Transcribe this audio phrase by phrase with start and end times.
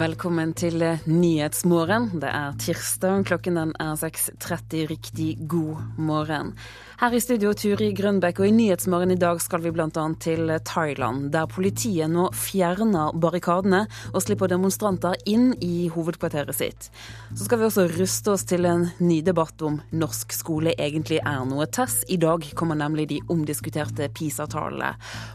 [0.00, 2.06] Velkommen til Nyhetsmorgen.
[2.22, 4.86] Det er tirsdag, klokken den er 6.30.
[4.88, 6.54] Riktig god morgen.
[7.02, 9.90] Her i studio Turi Grønbekk, og i Nyhetsmorgen i dag skal vi bl.a.
[10.24, 13.82] til Thailand, der politiet nå fjerner barrikadene
[14.14, 16.88] og slipper demonstranter inn i hovedkvarteret sitt.
[17.34, 21.44] Så skal vi også ruste oss til en ny debatt om norsk skole egentlig er
[21.44, 22.06] noe tess.
[22.08, 24.94] I dag kommer nemlig de omdiskuterte PISA-tallene.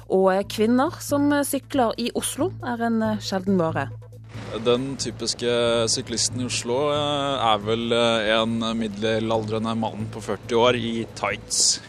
[0.10, 3.92] Og kvinner som sykler i Oslo er en sjelden vare.
[4.66, 5.50] Den typiske
[5.92, 11.82] syklisten i Oslo eh, er vel eh, en middelaldrende mann på 40 år i tights.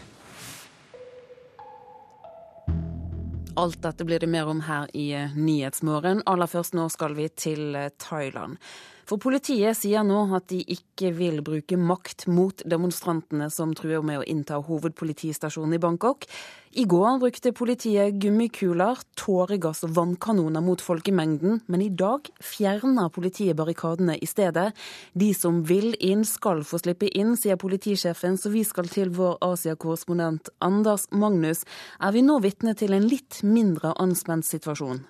[3.57, 6.25] Alt dette blir det mer om her i eh, Nyhetsmorgen.
[6.27, 8.59] Aller først nå skal vi til Thailand.
[9.07, 14.19] For politiet sier nå at de ikke vil bruke makt mot demonstrantene som truer med
[14.19, 16.27] å innta hovedpolitistasjonen i Bangkok.
[16.75, 23.55] I går brukte politiet gummikuler, tåregass og vannkanoner mot folkemengden, men i dag fjerner politiet
[23.55, 24.73] barrikadene i stedet.
[25.15, 29.39] De som vil inn, skal få slippe inn, sier politisjefen, så vi skal til vår
[29.53, 31.63] Asia-korrespondent Anders Magnus.
[32.03, 35.05] Er vi nå vitne til en litt mindre anspent situasjon?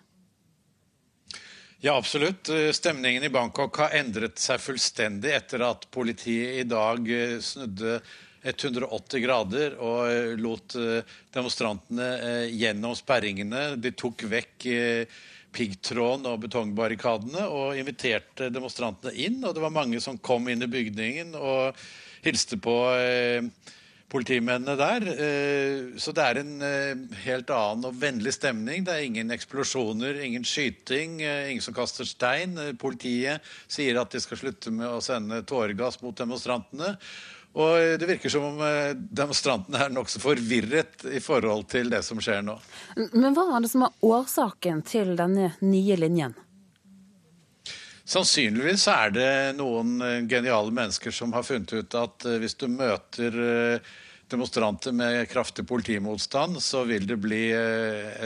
[1.79, 2.49] Ja, absolutt.
[2.71, 7.99] Stemningen i Bangkok har endret seg fullstendig etter at politiet i dag eh, snudde
[8.41, 11.05] 180 grader og eh, lot eh,
[11.37, 13.75] demonstrantene gjennom sperringene.
[13.77, 14.65] De tok vekk
[15.53, 19.37] piggtråden og betongbarrikadene og inviterte demonstrantene inn.
[19.45, 21.77] Og det var mange som kom inn i bygningen og
[22.25, 22.73] hilste på
[24.11, 25.05] politimennene der.
[25.11, 28.85] Eh, så det er en eh, helt annen og vennlig stemning.
[28.87, 32.55] Det er ingen eksplosjoner, ingen skyting, eh, ingen som kaster stein.
[32.79, 36.95] Politiet sier at de skal slutte med å sende tåregass mot demonstrantene.
[37.57, 38.59] Og det virker som om
[39.17, 42.53] demonstrantene er nokså forvirret i forhold til det som skjer nå.
[43.17, 46.35] Men hva er det som er årsaken til denne nye linjen?
[48.07, 52.69] Sannsynligvis er det noen eh, geniale mennesker som har funnet ut at eh, hvis du
[52.71, 53.89] møter eh,
[54.31, 57.45] demonstranter med kraftig politimotstand, så vil det bli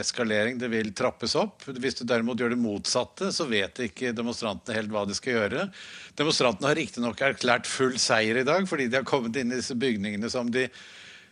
[0.00, 1.62] eskalering, det vil trappes opp.
[1.66, 5.68] Hvis du derimot gjør det motsatte, så vet ikke demonstrantene helt hva de skal gjøre.
[6.18, 9.78] Demonstrantene har riktignok erklært full seier i dag, fordi de har kommet inn i disse
[9.78, 10.66] bygningene som de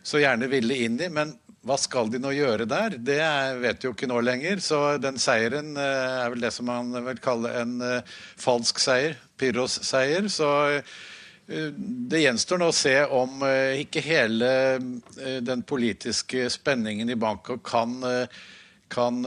[0.07, 1.11] så gjerne ville inn i.
[1.11, 2.95] Men hva skal de nå gjøre der?
[2.97, 3.21] Det
[3.61, 4.61] vet de jo ikke nå lenger.
[4.65, 9.19] Så den seieren eh, er vel det som man vil kalle en eh, falsk seier.
[9.37, 10.25] Pyrros-seier.
[10.33, 10.95] Så eh,
[11.45, 13.43] det gjenstår nå å se om
[13.75, 14.49] ikke hele
[15.43, 17.97] den politiske spenningen i Bangkok kan,
[18.93, 19.17] kan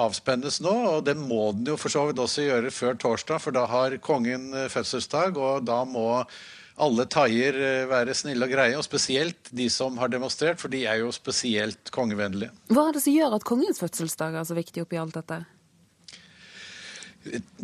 [0.00, 0.72] avspennes nå.
[0.94, 3.98] Og det må den jo for så vidt også gjøre før torsdag, for da har
[4.00, 5.36] kongen fødselsdag.
[5.36, 6.22] Og da må
[6.82, 10.84] alle thaier eh, være snille og greie, og spesielt de som har demonstrert, for de
[10.90, 12.50] er jo spesielt kongevennlige.
[12.74, 15.44] Hva er det som gjør at kongens fødselsdag er så viktig oppi alt dette?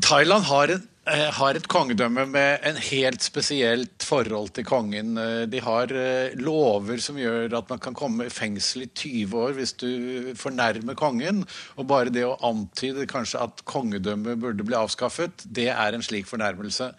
[0.01, 5.19] Thailand har, en, eh, har et kongedømme med en helt spesielt forhold til kongen.
[5.19, 5.91] Eh, de har
[6.39, 9.91] lover som gjør at man kan komme i fengsel i 20 år hvis du
[10.39, 11.43] fornærmer kongen.
[11.77, 16.31] Og bare det å antyde kanskje at kongedømmet burde bli avskaffet, det er en slik
[16.31, 16.95] fornærmelse.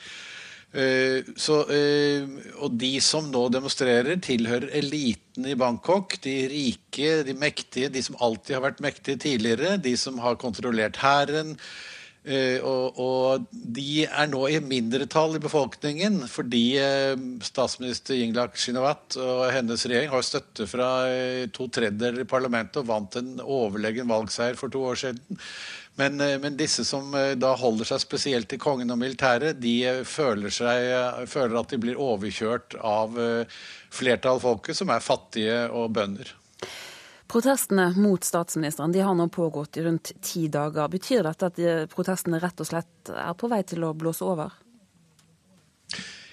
[0.71, 2.23] Eh, så, eh,
[2.63, 6.15] og de som nå demonstrerer, tilhører eliten i Bangkok.
[6.23, 9.77] De rike, de mektige, de som alltid har vært mektige tidligere.
[9.83, 11.57] De som har kontrollert hæren.
[12.23, 16.77] Eh, og, og, de er nå i mindretall i befolkningen fordi
[17.41, 20.91] statsminister Yingluck Shinawat og hennes regjering har støtte fra
[21.49, 25.41] to tredjedeler i parlamentet og vant en overlegen valgseier for to år siden.
[26.01, 29.73] Men, eh, men, disse som eh, da holder seg spesielt til kongen og militæret, de
[29.85, 33.19] eh, føler, seg, føler at de blir overkjørt av
[33.93, 36.31] flertall folket, som er fattige og bønder.
[37.29, 40.89] Protestene mot statsministeren de har nå pågått i rundt ti dager.
[40.89, 41.61] Betyr dette at
[41.93, 44.57] protestene rett og slett er på vei til å blåse over?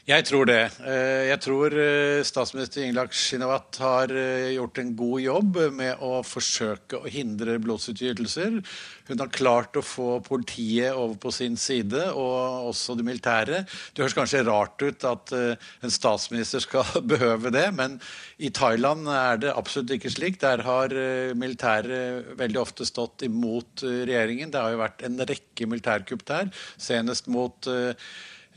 [0.09, 0.63] Jeg tror det.
[0.89, 6.23] Eh, jeg tror eh, statsminister Ingelak Shinawat har eh, gjort en god jobb med å
[6.25, 8.57] forsøke å hindre blodsutgytelser.
[9.11, 13.61] Hun har klart å få politiet over på sin side, og også det militære.
[13.69, 18.01] Det høres kanskje rart ut at en statsminister skal behøve det, men
[18.41, 20.41] i Thailand er det absolutt ikke slik.
[20.41, 20.97] Der har
[21.37, 24.57] militæret veldig ofte stått imot regjeringen.
[24.57, 27.69] Det har jo vært en rekke militærkupp der, senest mot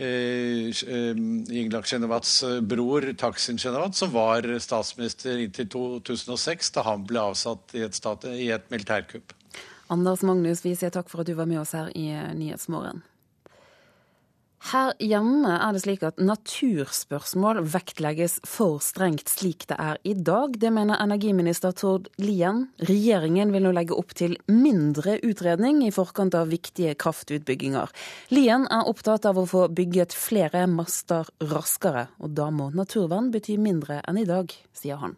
[0.02, 7.22] Yingluck eh, Shinawats eh, bror Taksin Genovat, som var statsminister inntil 2006, da han ble
[7.32, 9.36] avsatt i et, stat, i et militærkupp.
[9.92, 13.04] Anders Magnus, vi sier takk for at du var med oss her i eh, Nyhetsmorgen.
[14.62, 20.54] Her hjemme er det slik at naturspørsmål vektlegges for strengt slik det er i dag.
[20.62, 22.68] Det mener energiminister Tord Lien.
[22.86, 27.90] Regjeringen vil nå legge opp til mindre utredning i forkant av viktige kraftutbygginger.
[28.30, 33.58] Lien er opptatt av å få bygget flere master raskere, og da må naturvern bety
[33.58, 35.18] mindre enn i dag, sier han.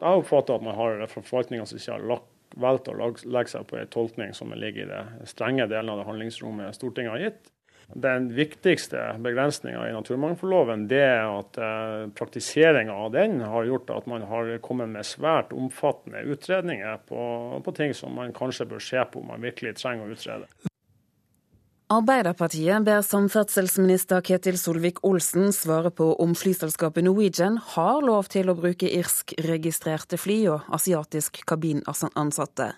[0.00, 2.20] Jeg oppfatter at man har fra forvaltningas side
[2.56, 6.08] valgt å legge seg på en tolkning som ligger i det strenge delen av det
[6.08, 7.50] handlingsrommet Stortinget har gitt.
[7.94, 14.22] Den viktigste begrensninga i naturmangfoldloven er at eh, praktiseringa av den har gjort at man
[14.30, 17.22] har kommet med svært omfattende utredninger på,
[17.64, 20.69] på ting som man kanskje bør se på om man virkelig trenger å utrede.
[21.90, 28.86] Arbeiderpartiet ber samferdselsminister Ketil Solvik-Olsen svare på om flyselskapet Norwegian har lov til å bruke
[28.86, 32.68] irsk-registrerte fly og asiatisk kabinansatte.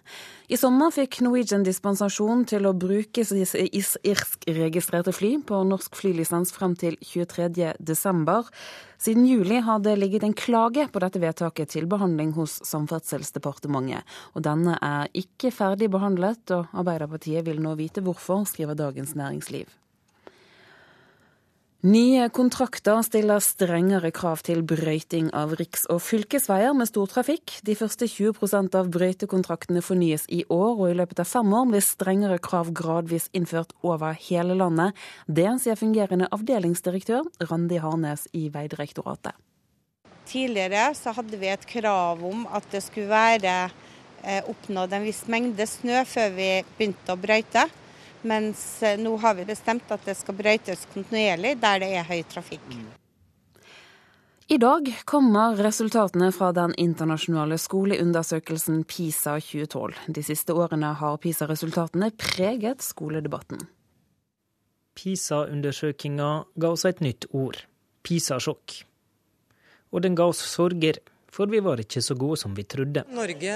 [0.49, 6.97] I sommer fikk Norwegian dispensasjon til å bruke irsk-registrerte fly på norsk flylisens frem til
[7.05, 8.49] 23.12.
[9.03, 14.07] Siden juli har det ligget en klage på dette vedtaket til behandling hos Samferdselsdepartementet.
[14.39, 19.67] Og denne er ikke ferdig behandlet, og Arbeiderpartiet vil nå vite hvorfor, skriver Dagens Næringsliv.
[21.83, 27.57] Nye kontrakter stiller strengere krav til brøyting av riks- og fylkesveier med stor trafikk.
[27.67, 31.83] De første 20% av brøytekontraktene fornyes i år, og i løpet av fem år blir
[31.83, 34.95] strengere krav gradvis innført over hele landet.
[35.27, 39.35] Det sier fungerende avdelingsdirektør Randi Harnes i Vegdirektoratet.
[40.31, 43.59] Tidligere så hadde vi et krav om at det skulle være
[44.23, 47.67] eh, oppnådd en viss mengde snø før vi begynte å brøyte.
[48.23, 52.21] Mens eh, nå har vi bestemt at det skal brøytes kontinuerlig der det er høy
[52.31, 52.67] trafikk.
[54.53, 59.95] I dag kommer resultatene fra den internasjonale skoleundersøkelsen PISA 2012.
[60.13, 63.63] De siste årene har PISA-resultatene preget skoledebatten.
[64.99, 66.31] PISA-undersøkinga
[66.61, 67.63] ga oss et nytt ord
[68.05, 68.83] PISA-sjokk.
[69.93, 71.01] Og den ga oss sorger
[71.33, 73.05] for vi var ikke så gode som vi trodde.
[73.09, 73.55] Norge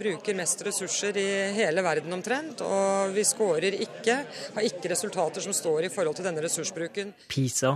[0.00, 1.28] bruker mest ressurser i
[1.58, 4.16] hele verden omtrent, og vi skårer ikke,
[4.54, 7.12] har ikke resultater som står i forhold til denne ressursbruken.
[7.28, 7.74] PISA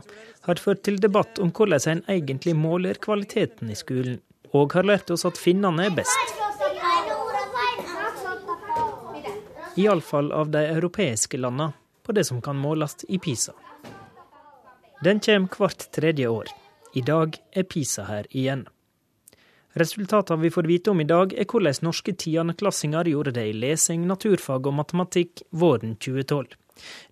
[0.48, 4.22] har ført til debatt om hvordan en egentlig måler kvaliteten i skolen,
[4.56, 6.38] og har lært oss at finnene er best.
[9.76, 11.72] Iallfall av de europeiske landene,
[12.02, 13.52] på det som kan måles i PISA.
[15.04, 16.48] Den kommer hvert tredje år.
[16.94, 18.66] I dag er PISA her igjen.
[19.72, 24.04] Resultatene vi får vite om i dag, er hvordan norske tiendeklassinger gjorde det i lesing,
[24.08, 26.58] naturfag og matematikk våren 2012.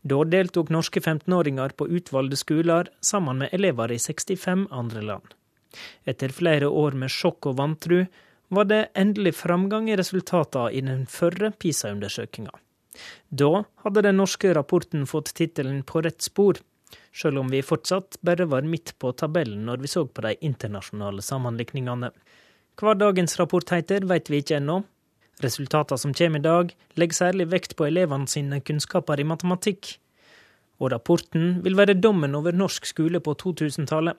[0.02, 5.36] Da deltok norske 15-åringer på utvalgte skoler sammen med elever i 65 andre land.
[6.04, 8.02] Etter flere år med sjokk og vantru
[8.50, 12.52] var det endelig framgang i resultatene i den førre PISA-undersøkinga.
[13.30, 16.58] Da hadde den norske rapporten fått tittelen På rett spor,
[17.14, 21.22] selv om vi fortsatt bare var midt på tabellen når vi så på de internasjonale
[21.22, 22.10] sammenlikningene.
[22.80, 24.78] Hva dagens rapport heter, vet vi ikke ennå.
[25.44, 29.98] Resultatene som kommer i dag, legger særlig vekt på elevene sine kunnskaper i matematikk.
[30.80, 34.16] Og rapporten vil være dommen over norsk skole på 2000-tallet.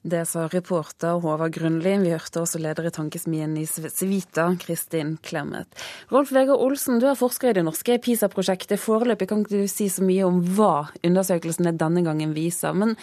[0.00, 1.90] Det sa reporter Håvard Grunli.
[2.00, 5.68] Vi hørte også leder i tankesmien i Civita, Kristin Clemet.
[6.14, 8.80] Rolf Vegard Olsen, du er forsker i det norske PISA-prosjektet.
[8.80, 12.72] Foreløpig kan ikke du si så mye om hva undersøkelsene denne gangen viser.
[12.72, 12.94] Men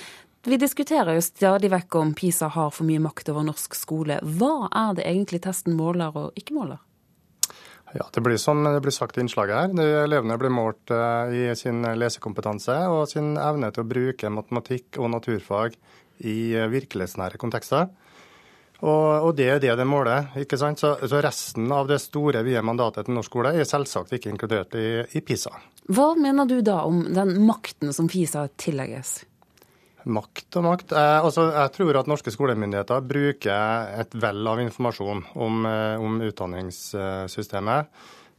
[0.45, 4.19] vi diskuterer jo stadig vekk om PISA har for mye makt over norsk skole.
[4.21, 6.83] Hva er det egentlig testen måler og ikke måler?
[7.95, 9.75] Ja, Det blir som det blir sagt i innslaget her.
[9.75, 14.99] De elevene blir målt eh, i sin lesekompetanse og sin evne til å bruke matematikk
[14.99, 15.77] og naturfag
[16.19, 17.87] i eh, virkelighetsnære kontekster.
[18.77, 20.27] Og, og, det er det det måler.
[20.37, 20.83] ikke sant?
[20.83, 24.75] Så, så, resten av det store, vide mandatet til norsk skole er selvsagt ikke inkludert
[24.77, 25.55] i, i PISA.
[25.89, 29.23] Hva mener du da om den makten som PISA tillegges?
[30.07, 30.93] Makt og makt.
[30.95, 36.21] Eh, altså, jeg tror at norske skolemyndigheter bruker et vell av informasjon om, eh, om
[36.23, 37.91] utdanningssystemet.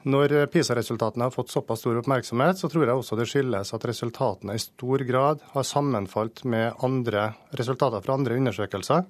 [0.09, 4.55] Når PISA-resultatene har fått såpass stor oppmerksomhet, så tror jeg også det skyldes at resultatene
[4.55, 9.05] i stor grad har sammenfalt med andre resultater fra andre undersøkelser.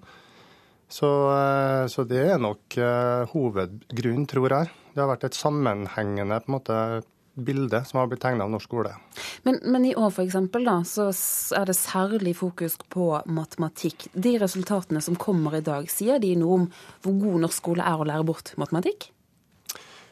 [0.88, 4.70] Så, eh, så det er nok uh, hovedgrunnen, tror jeg.
[4.94, 6.78] Det har vært et sammenhengende på en måte,
[7.44, 8.94] bilde som har blitt tegna av norsk skole.
[9.46, 10.36] Men, men i år f.eks.
[10.88, 11.08] så
[11.58, 13.98] er det særlig fokus på matematikk.
[14.12, 16.66] De resultatene som kommer i dag, sier de noe om
[17.04, 19.00] hvor god norsk skole er å lære bort matematikk?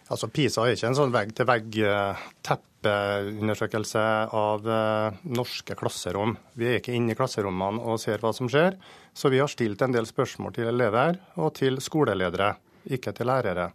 [0.06, 4.04] Altså PISA er ikke en sånn vegg-til-vegg-teppeundersøkelse
[4.38, 6.32] av uh, norske klasserom.
[6.54, 8.72] Vi er ikke inne i klasserommene og ser hva som skjer.
[9.16, 12.50] Så vi har stilt en del spørsmål til elever og til skoleledere,
[12.94, 13.66] ikke til lærere.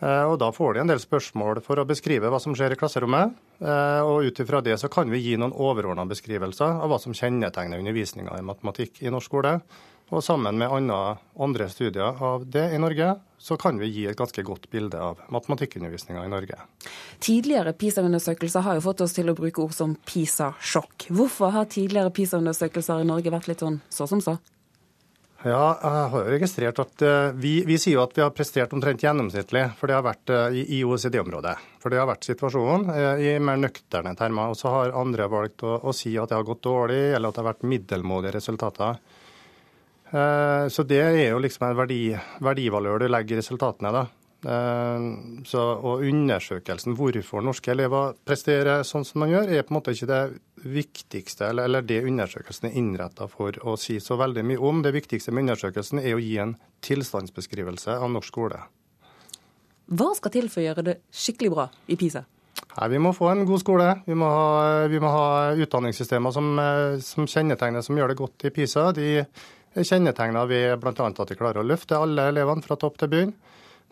[0.00, 2.80] Eh, og Da får de en del spørsmål for å beskrive hva som skjer i
[2.80, 3.36] klasserommet.
[3.60, 7.12] Eh, og Ut ifra det så kan vi gi noen overordna beskrivelser av hva som
[7.16, 9.60] kjennetegner undervisninga i matematikk i norsk skole.
[10.10, 10.90] Og sammen med
[11.38, 15.20] andre studier av det i Norge, så kan vi gi et ganske godt bilde av
[15.30, 16.58] matematikkundervisninga i Norge.
[17.22, 21.12] Tidligere PISA-undersøkelser har jo fått oss til å bruke ord som PISA-sjokk.
[21.14, 24.40] Hvorfor har tidligere PISA-undersøkelser i Norge vært litt sånn så som så?
[25.40, 28.74] Ja, jeg har jo registrert at uh, vi, vi, sier jo at vi har prestert
[28.76, 31.54] omtrent gjennomsnittlig for det har vært uh, i, OECD-området.
[31.80, 34.52] For det har vært situasjonen uh, i mer nøkterne termer.
[34.52, 37.38] Og så har andre valgt å, å, si at det har gått dårlig, eller at
[37.38, 39.00] det har vært middelmådige resultater.
[40.10, 42.00] Så det er jo liksom en verdi,
[42.42, 43.92] verdivalør du legger resultatene.
[43.94, 44.08] da.
[44.40, 45.00] Eh,
[45.44, 49.92] så, og undersøkelsen hvorfor norske elever presterer sånn som man gjør, er på en måte
[49.92, 50.20] ikke det
[50.64, 54.82] viktigste, eller, eller det undersøkelsen er innretta for å si så veldig mye om.
[54.84, 58.60] Det viktigste med undersøkelsen er å gi en tilstandsbeskrivelse av norsk skole.
[59.90, 62.22] Hva skal til for å gjøre det skikkelig bra i PISA?
[62.70, 63.86] Nei, vi må få en god skole.
[64.06, 68.46] Vi må ha, vi må ha utdanningssystemer som, eh, som kjennetegner som gjør det godt
[68.46, 68.90] i PISA.
[68.94, 70.94] De er kjennetegna ved bl.a.
[70.94, 73.34] at de klarer å løfte alle elevene fra topp til bunn.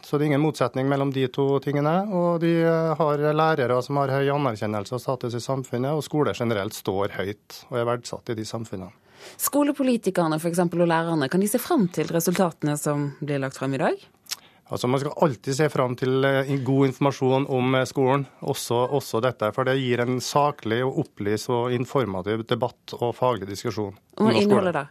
[0.05, 1.95] Så det er ingen motsetning mellom de to tingene.
[2.14, 2.52] Og de
[2.99, 7.62] har lærere som har høy anerkjennelse og status i samfunnet, og skoler generelt står høyt
[7.69, 8.95] og er verdsatt i de samfunnene.
[9.37, 13.75] Skolepolitikerne for eksempel, og lærerne, kan de se frem til resultatene som blir lagt frem
[13.75, 14.07] i dag?
[14.69, 19.23] Altså Man skal alltid se frem til eh, god informasjon om eh, skolen, også, også
[19.25, 19.49] dette.
[19.57, 23.97] For det gir en saklig og opplyst og informativ debatt og faglig diskusjon.
[24.21, 24.85] Om innholdet, da?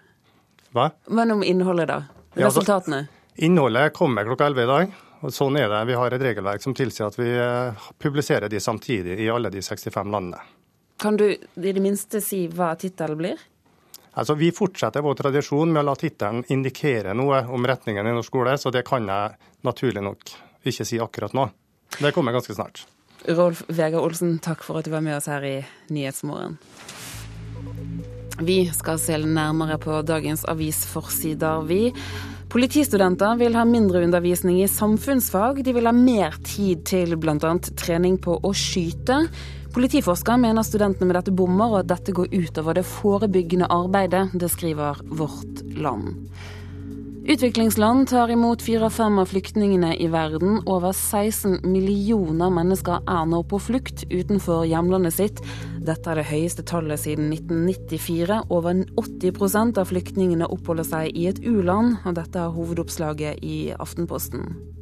[0.74, 0.90] Hva?
[1.14, 2.02] Men om innholdet, da?
[2.38, 3.04] Resultatene?
[3.06, 4.94] Ja, altså, Innholdet kommer klokka 11 i dag.
[5.22, 5.84] og Sånn er det.
[5.86, 9.62] Vi har et regelverk som tilsier at vi eh, publiserer de samtidig i alle de
[9.62, 10.42] 65 landene.
[10.98, 13.44] Kan du i det minste si hva tittelen blir?
[14.18, 18.32] Altså, Vi fortsetter vår tradisjon med å la tittelen indikere noe om retningen i norsk
[18.32, 20.34] skole, så det kan jeg naturlig nok
[20.66, 21.46] ikke si akkurat nå.
[22.02, 22.88] Det kommer ganske snart.
[23.28, 25.60] Rolf Vegard Olsen, takk for at du var med oss her i
[25.94, 26.58] Nyhetsmorgen.
[28.42, 31.94] Vi skal se nærmere på dagens avisforsider, vi.
[32.48, 35.64] Politistudenter vil ha mindre undervisning i samfunnsfag.
[35.66, 37.54] De vil ha mer tid til bl.a.
[37.76, 39.26] trening på å skyte.
[39.76, 44.30] Politiforsker mener studentene med dette bommer, og at dette går utover det forebyggende arbeidet.
[44.40, 46.16] Det skriver Vårt Land.
[47.30, 50.62] Utviklingsland tar imot fire av fem av flyktningene i verden.
[50.66, 55.42] Over 16 millioner mennesker er nå på flukt utenfor hjemlandet sitt.
[55.84, 58.40] Dette er det høyeste tallet siden 1994.
[58.48, 64.77] Over 80% av flyktningene oppholder seg i et u-land, dette er hovedoppslaget i Aftenposten.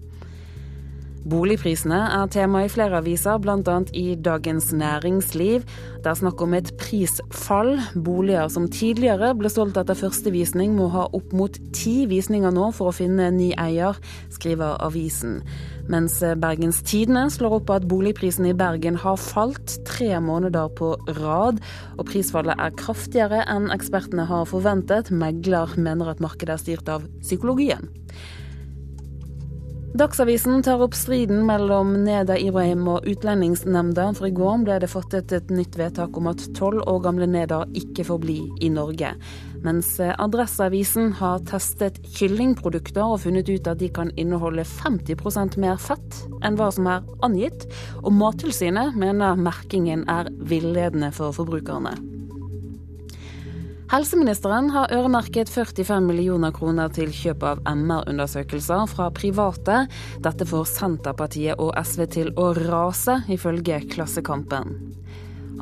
[1.25, 3.77] Boligprisene er tema i flere aviser, bl.a.
[3.97, 5.63] i Dagens Næringsliv.
[6.03, 7.79] Det er snakk om et prisfall.
[7.97, 12.67] Boliger som tidligere ble solgt etter første visning, må ha opp mot ti visninger nå
[12.77, 13.97] for å finne ny eier,
[14.37, 15.39] skriver avisen.
[15.89, 21.57] Mens Bergens Tidende slår opp at boligprisene i Bergen har falt tre måneder på rad.
[21.97, 25.09] Og prisfallet er kraftigere enn ekspertene har forventet.
[25.09, 27.89] Megler mener at markedet er styrt av psykologien.
[29.95, 35.31] Dagsavisen tar opp striden mellom Neda Ibrahim og Utlendingsnemnda, for i går ble det fattet
[35.31, 39.13] et nytt vedtak om at tolv år gamle Neda ikke får bli i Norge.
[39.63, 46.19] Mens Adresseavisen har testet kyllingprodukter og funnet ut at de kan inneholde 50% mer fett
[46.43, 47.63] enn hva som er angitt.
[48.03, 51.95] Og Mattilsynet mener merkingen er villedende for forbrukerne.
[53.85, 59.83] Helseministeren har øremerket 45 millioner kroner til kjøp av MR-undersøkelser fra private.
[60.25, 64.73] Dette får Senterpartiet og SV til å rase, ifølge Klassekampen.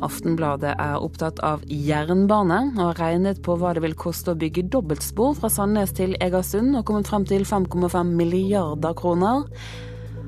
[0.02, 4.70] Aftenbladet er opptatt av jernbane, og har regnet på hva det vil koste å bygge
[4.72, 9.44] dobbeltspor fra Sandnes til Egersund, og kommet frem til 5,5 milliarder kroner.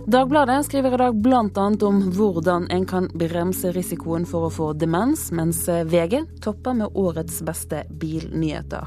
[0.07, 1.65] Dagbladet skriver i dag bl.a.
[1.83, 7.41] om hvordan en kan bremse risikoen for å få demens, mens VG topper med årets
[7.43, 8.87] beste bilnyheter.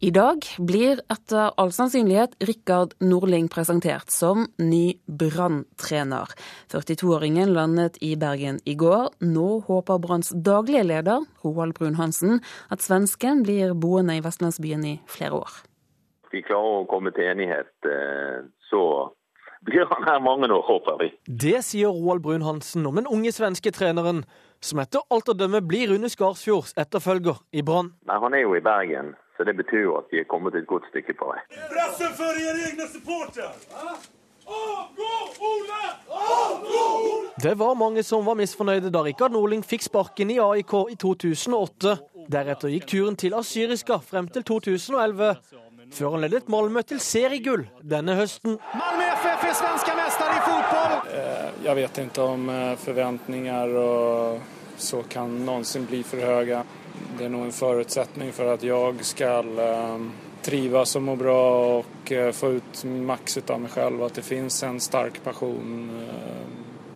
[0.00, 6.32] I dag blir etter all sannsynlighet Rikard Norling presentert som ny Brann-trener.
[6.72, 9.12] 42-åringen landet i Bergen i går.
[9.28, 12.40] Nå håper Branns daglige leder, Roald Brun-Hansen,
[12.72, 15.64] at svensken blir boende i vestlandsbyen i flere år
[16.32, 18.82] vi klarer å komme til enighet, eh, så
[19.66, 21.12] blir han her mange år, håper vi.
[21.26, 24.24] Det sier Roald Brun-Hansen om den unge svenske treneren,
[24.60, 27.92] som etter alt å dømme blir Rune Skarsfjords etterfølger i Brann.
[28.08, 30.88] Han er jo i Bergen, så det betyr jo at vi er kommet et godt
[30.92, 31.40] stykke på vei.
[31.72, 33.50] Pressen for deres egne supporter!
[37.42, 41.96] Det var mange som var misfornøyde da Rikard Norling fikk sparken i AIK i 2008.
[42.30, 45.34] Deretter gikk turen til Asyriska frem til 2011
[45.96, 48.58] før han ledet Malmö til seriegull denne høsten.
[48.76, 50.94] Malmö FF er svenske mestere i fotball!
[51.64, 52.50] Jeg vet ikke om
[52.82, 56.62] forventninger og så kan noensinne bli for høye.
[57.16, 59.50] Det er nok en forutsetning for at jeg skal
[60.46, 61.40] trives og må bra
[61.80, 65.90] og få ut maks av meg selv, at det finnes en sterk pasjon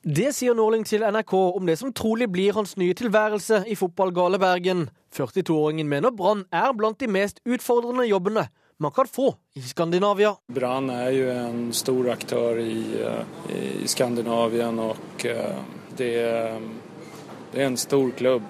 [0.01, 4.39] det sier Norling til NRK om det som trolig blir hans nye tilværelse i fotballgale
[4.41, 4.87] Bergen.
[5.13, 8.47] 42-åringen mener Brann er blant de mest utfordrende jobbene
[8.81, 10.37] man kan få i Skandinavia.
[10.47, 13.05] Brann er jo en stor aktør i,
[13.83, 15.25] i Skandinavia, og
[15.97, 16.15] det,
[17.53, 18.47] det, er en stor klubb.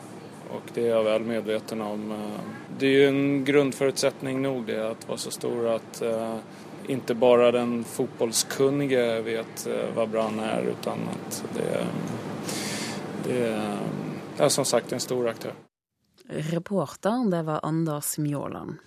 [0.50, 2.04] Og det er jeg vel medveten om.
[2.78, 6.02] Det er jo en grunnforutsetning nok det å være så stor at
[6.90, 9.64] ikke bare den fotballkunnige vet
[9.96, 11.72] hva Brann er, utan at det,
[13.24, 13.40] det,
[14.36, 15.58] det er som sagt en stor aktør.
[16.52, 18.78] Reporter, det var Anders Mjåland.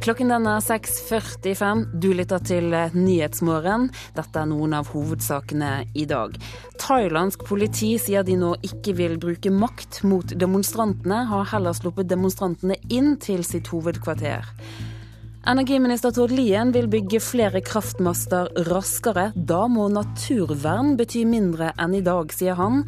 [0.00, 1.82] Klokken den er 6.45.
[2.00, 3.90] Du lytter til Nyhetsmorgen.
[4.16, 6.38] Dette er noen av hovedsakene i dag.
[6.80, 12.80] Thailandsk politi sier de nå ikke vil bruke makt mot demonstrantene, har heller sluppet demonstrantene
[12.88, 14.48] inn til sitt hovedkvarter.
[15.48, 19.30] Energiminister Tord Lien vil bygge flere kraftmaster raskere.
[19.34, 22.82] Da må naturvern bety mindre enn i dag, sier han.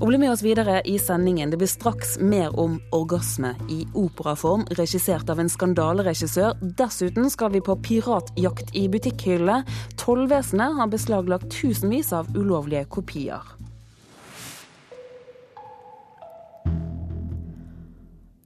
[0.00, 1.52] Og bli med oss videre i sendingen.
[1.54, 6.58] Det blir straks mer om orgasme i operaform, regissert av en skandaleregissør.
[6.74, 9.62] Dessuten skal vi på piratjakt i butikkhyllene.
[10.02, 13.61] Tollvesenet har beslaglagt tusenvis av ulovlige kopier.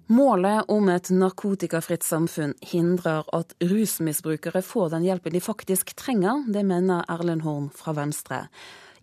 [0.06, 6.44] Målet om et narkotikafritt samfunn hindrer at rusmisbrukere får den hjelpen de faktisk trenger.
[6.46, 8.44] Det mener Erlend Horn fra Venstre.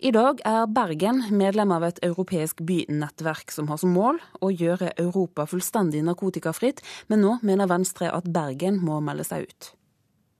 [0.00, 4.94] I dag er Bergen medlem av et europeisk bynettverk som har som mål å gjøre
[4.96, 6.80] Europa fullstendig narkotikafritt,
[7.12, 9.74] men nå mener Venstre at Bergen må melde seg ut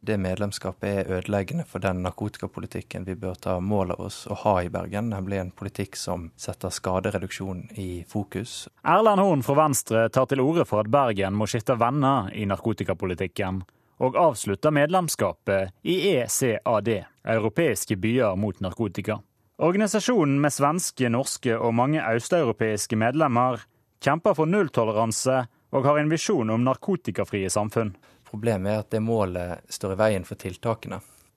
[0.07, 4.55] det medlemskapet er ødeleggende for den narkotikapolitikken vi bør ta mål av oss å ha
[4.63, 8.69] i Bergen, nemlig en politikk som setter skadereduksjon i fokus.
[8.85, 13.63] Erlend Horn fra Venstre tar til orde for at Bergen må skifte venner i narkotikapolitikken,
[14.05, 16.91] og avslutter medlemskapet i ECAD,
[17.25, 19.21] Europeiske byer mot narkotika.
[19.63, 23.63] Organisasjonen med svenske, norske og mange østeuropeiske medlemmer
[24.03, 27.95] kjemper for nulltoleranse og har en visjon om narkotikafrie samfunn.
[28.35, 30.97] Problemet er at det målet står i veien for tiltakene.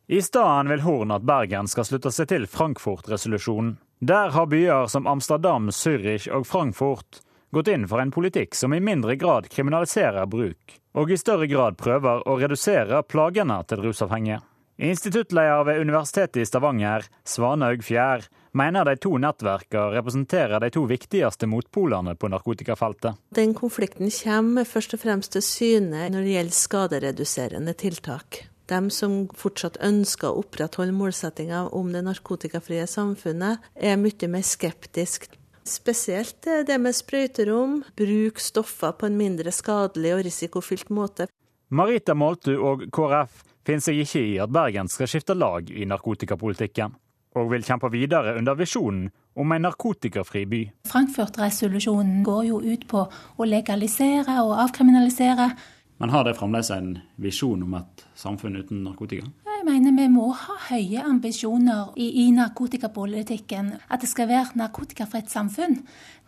[0.09, 3.75] I stedet vil Horn at Bergen skal slutte seg til Frankfurt-resolusjonen.
[4.01, 7.19] Der har byer som Amsterdam, Zürich og Frankfurt
[7.53, 11.77] gått inn for en politikk som i mindre grad kriminaliserer bruk, og i større grad
[11.77, 14.41] prøver å redusere plagene til rusavhengige.
[14.81, 21.49] Instituttleder ved Universitetet i Stavanger, Svanhaug Fjær, mener de to nettverkene representerer de to viktigste
[21.49, 23.17] motpolene på narkotikafeltet.
[23.35, 28.43] Den konflikten kommer først og fremst til syne når det gjelder skadereduserende tiltak.
[28.67, 35.29] De som fortsatt ønsker å opprettholde målsettinga om det narkotikafrie samfunnet, er mye mer skeptisk.
[35.67, 41.27] Spesielt det med sprøyterom, bruk stoffer på en mindre skadelig og risikofylt måte.
[41.71, 46.95] Marita Moltu og KrF finner seg ikke i at Bergen skal skifte lag i narkotikapolitikken
[47.35, 50.61] og vil kjempe videre under visjonen om en narkotikafri by.
[50.89, 53.03] Frankfurt-resolusjonen går jo ut på
[53.37, 55.51] å legalisere og avkriminalisere.
[55.97, 59.29] Men har det fremdeles en visjon om et samfunn uten narkotika?
[59.49, 63.71] Jeg mener vi må ha høye ambisjoner i, i narkotikapolitikken.
[63.89, 65.79] At det skal være narkotikafritt samfunn,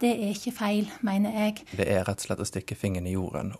[0.01, 1.61] det er ikke feil, mener jeg.
[1.77, 3.53] Det er rett og slett å stikke fingeren i jorden.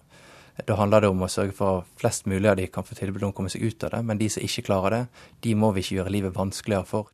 [0.66, 3.24] Da handler det om å sørge for at flest mulig av de kan få tilbud
[3.24, 4.02] om å komme seg ut av det.
[4.10, 5.04] Men de som ikke klarer det,
[5.46, 7.14] de må vi ikke gjøre livet vanskeligere for.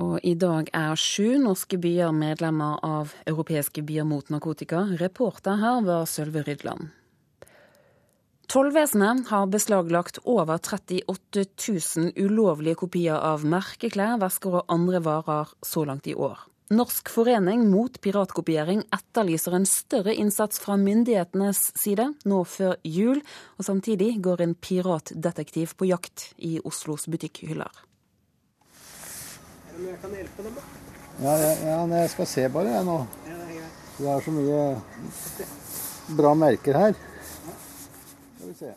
[0.00, 4.86] Og i dag er sju norske byer medlemmer av Europeiske byer mot narkotika.
[5.00, 6.88] Reporter her var Sølve Rydland.
[8.50, 15.84] Tollvesenet har beslaglagt over 38 000 ulovlige kopier av merkeklær, vesker og andre varer så
[15.86, 16.40] langt i år.
[16.70, 23.22] Norsk forening mot piratkopiering etterlyser en større innsats fra myndighetenes side nå før jul,
[23.58, 27.89] og samtidig går en piratdetektiv på jakt i Oslos butikkhyller
[29.80, 30.58] om jeg kan hjelpe dem?
[31.20, 32.98] Ja, ja, ja jeg skal se bare jeg nå.
[34.00, 34.60] Det er så mye
[36.16, 37.00] bra merker her.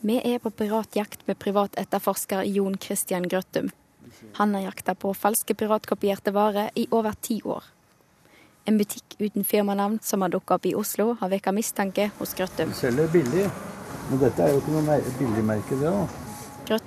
[0.04, 3.72] Vi er på piratjakt med privatetterforsker Jon Christian Grøttum.
[4.40, 7.64] Han har jakta på falske piratkopierte varer i over ti år.
[8.68, 12.72] En butikk uten firmanavn som har dukka opp i Oslo, har vekka mistanke hos Grøttum.
[12.72, 13.48] De selger billig,
[14.10, 16.23] men dette er jo ikke noe billigmerke, det òg.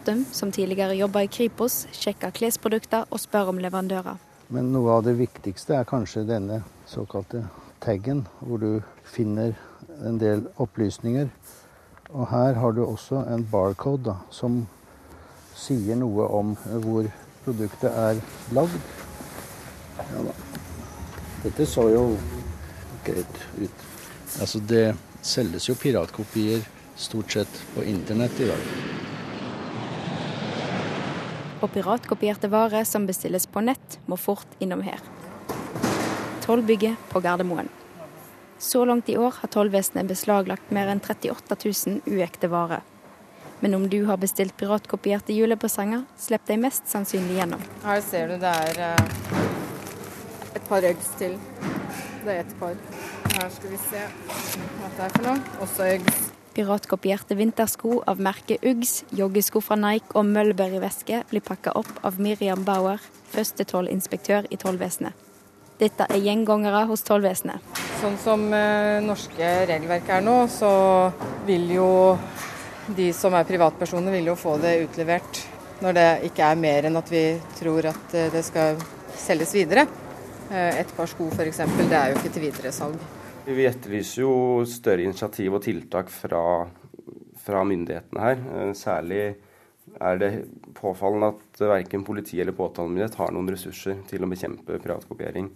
[0.07, 4.21] Grøttum, som tidligere jobba i Kripos, sjekker klesprodukter og spør om leverandører.
[4.55, 7.40] Men noe av det viktigste er kanskje denne såkalte
[7.83, 9.57] taggen, hvor du finner
[10.07, 11.29] en del opplysninger
[12.11, 14.69] Og her har du også en barcode da, som
[15.59, 17.09] sier noe om hvor
[17.45, 18.21] produktet er
[18.55, 18.79] lagd.
[19.99, 20.37] Ja da.
[21.42, 22.05] Dette så jo
[23.03, 23.83] greit ut.
[24.38, 26.62] Altså det selges jo piratkopier
[26.95, 28.71] stort sett på internett i dag.
[31.62, 35.01] Og piratkopierte varer som bestilles på nett, må fort innom her.
[36.45, 37.69] Tollbygget på Gardermoen.
[38.59, 42.85] Så langt i år har tollvesenet beslaglagt mer enn 38 000 uekte varer.
[43.61, 47.62] Men om du har bestilt piratkopierte julepresanger, slipper de mest sannsynlig gjennom.
[47.85, 49.37] Her ser du det er eh,
[50.57, 51.38] et par eggs til.
[52.25, 52.77] Det er ett par.
[53.37, 55.57] Her skal vi se hva det er for noe.
[55.64, 55.88] Også
[56.57, 62.62] Piratkopierte vintersko av merket Uggs, joggesko fra Nike og Mulberry-veske blir pakka opp av Miriam
[62.64, 65.12] Bauer, første tollinspektør i tollvesenet.
[65.77, 67.61] Dette er gjengangere hos tollvesenet.
[68.01, 70.71] Sånn som eh, norske regelverk er nå, så
[71.45, 71.90] vil jo
[72.97, 75.42] de som er privatpersoner, vil jo få det utlevert
[75.85, 77.27] når det ikke er mer enn at vi
[77.59, 78.81] tror at eh, det skal
[79.12, 79.85] selges videre.
[80.49, 83.07] Eh, et par sko f.eks., det er jo ikke til videresalg.
[83.46, 84.30] Vi etterlyser jo
[84.66, 86.66] større initiativ og tiltak fra,
[87.38, 88.40] fra myndighetene her.
[88.42, 89.20] Eh, særlig
[90.02, 90.30] er det
[90.74, 95.46] påfallende at verken politi eller påtalemyndighet har noen ressurser til å bekjempe privatkopiering.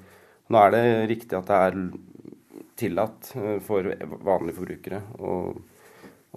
[0.50, 1.80] Nå er det riktig at det er
[2.78, 3.90] tillatt eh, for
[4.22, 5.34] vanlige forbrukere å,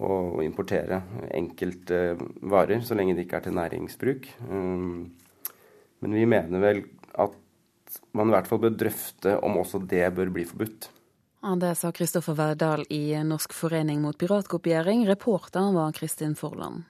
[0.01, 1.03] å importere
[1.37, 2.01] enkelte
[2.49, 4.27] varer, så lenge det ikke er til næringsbruk.
[4.49, 5.53] Eh,
[6.01, 7.37] men vi mener vel at
[8.17, 10.89] man i hvert fall bør drøfte om også det bør bli forbudt.
[11.43, 15.08] Ja, det sa Kristoffer Verdal i Norsk forening mot piratkopiering.
[15.08, 16.84] Reporteren var Kristin Forland.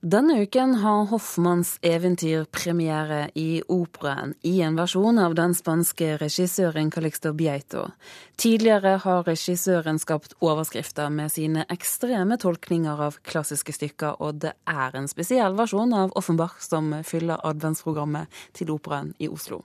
[0.00, 6.90] Denne uken har Hoffmanns eventyr premiere i Operaen, i en versjon av den spanske regissøren
[6.94, 7.88] Calixto Bieito.
[8.36, 14.94] Tidligere har regissøren skapt overskrifter med sine ekstreme tolkninger av klassiske stykker, og det er
[14.94, 19.64] en spesiell versjon av Offenbach som fyller adventsprogrammet til Operaen i Oslo.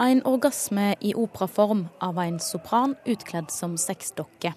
[0.00, 4.54] En orgasme i operaform av en sopran utkledd som sexdokke.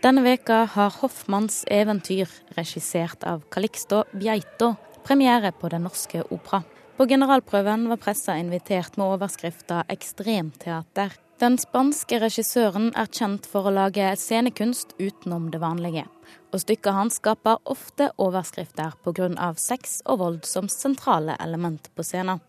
[0.00, 4.70] Denne veka har Hoffmanns eventyr, regissert av Calixto Bjeito,
[5.04, 6.62] premiere på Den norske opera.
[6.96, 11.18] På generalprøven var pressa invitert med overskrifta 'Ekstremteater'.
[11.38, 16.06] Den spanske regissøren er kjent for å lage scenekunst utenom det vanlige.
[16.52, 19.54] Og stykket hans skaper ofte overskrifter pga.
[19.56, 22.40] sex og vold som sentrale element på scenen.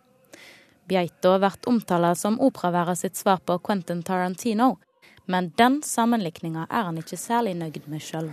[0.88, 4.78] Bieito blir omtalt som operaværet sitt svar på Quentin Tarantino,
[5.26, 8.30] men den sammenlikninga er han ikke særlig nøyd med sjøl.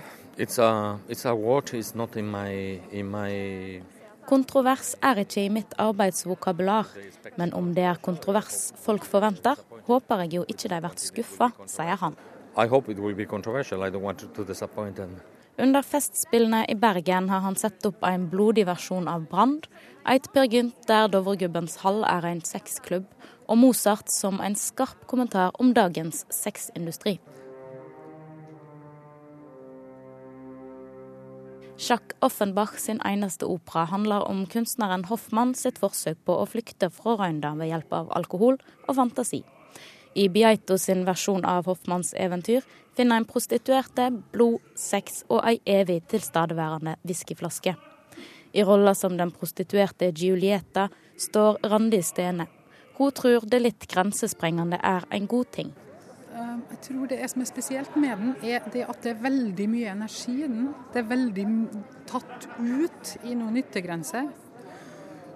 [4.30, 6.90] Kontrovers er ikke i mitt arbeidsvokabular,
[7.36, 11.98] men om det er kontrovers folk forventer, håper jeg jo ikke de blir skuffa, sier
[12.02, 12.18] han.
[15.58, 19.66] Under Festspillene i Bergen har han sett opp en blodig versjon av Brand,
[20.08, 23.08] et Per Gynt der Dovregubbens hall er en sexklubb,
[23.50, 27.18] og Mozart som en skarp kommentar om dagens sexindustri.
[31.80, 37.16] Jacques Offenbach sin eneste opera handler om kunstneren Hoffmann sitt forsøk på å flykte fra
[37.16, 39.40] røynda ved hjelp av alkohol og fantasi.
[40.14, 42.64] I Beito sin versjon av Hoffmanns eventyr
[42.96, 47.76] finner en prostituerte, blod, sex og ei evig tilstedeværende whiskyflaske.
[48.52, 52.48] I rolla som den prostituerte Giulietta står Randi Stene.
[52.98, 55.70] Hun tror det litt grensesprengende er en god ting.
[56.34, 59.68] Eh, jeg tror det som er spesielt med den, er det at det er veldig
[59.70, 60.68] mye energi i den.
[60.92, 61.46] Det er veldig
[62.10, 64.28] tatt ut i noen nyttegrenser.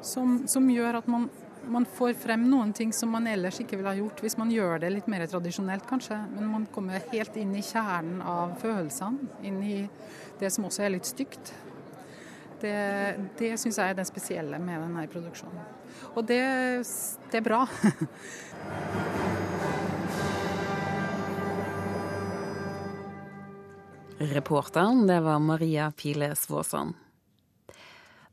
[0.04, 1.30] Som, som gjør at man,
[1.68, 4.78] man, får frem noen ting som man ellers ikke ville ha gjort hvis man gjør
[4.82, 6.18] det litt mer tradisjonelt, kanskje.
[6.34, 9.30] Men man kommer helt inn i kjernen av følelsene.
[9.46, 9.78] Inn i
[10.40, 11.54] det som også er litt stygt.
[12.64, 12.76] Det,
[13.38, 15.60] det syns jeg er det spesielle med denne produksjonen.
[16.14, 16.42] Og det,
[17.30, 17.66] det er bra.
[24.18, 27.03] Reporteren, det var Maria Pile Svåsand.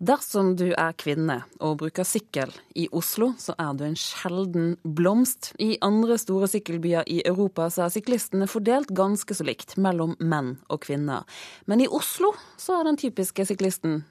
[0.02, 5.52] Dersom du er kvinne og bruker sykkel i Oslo, så er du en sjelden blomst.
[5.62, 10.56] I andre store sykkelbyer i Europa så er syklistene fordelt ganske så likt mellom menn
[10.74, 11.22] og kvinner.
[11.70, 14.02] Men i Oslo så er den typiske syklisten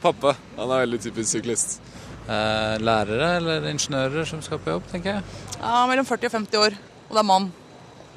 [0.00, 0.32] Pappa.
[0.56, 1.76] Han er veldig typisk syklist.
[2.24, 5.36] Eh, lærere eller ingeniører som skal på jobb, tenker jeg.
[5.60, 6.78] Ja, Mellom 40 og 50 år.
[7.10, 7.50] Og det er mann.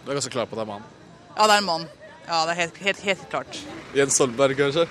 [0.06, 0.88] Du er ganske klar på at det er mann?
[1.36, 1.86] Ja, det er en mann.
[2.24, 3.60] Ja, det er helt, helt, helt klart.
[3.96, 4.88] Jens Stoltenberg, kanskje?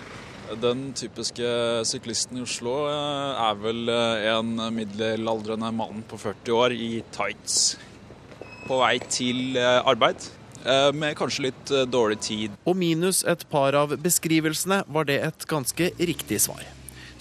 [0.55, 1.47] Den typiske
[1.89, 7.75] syklisten i Oslo eh, er vel eh, en middelaldrende mann på 40 år i tights.
[8.69, 10.31] På vei til eh, arbeid,
[10.99, 12.55] med kanskje litt dårlig tid.
[12.67, 16.65] Og minus et par av beskrivelsene var det et ganske riktig svar.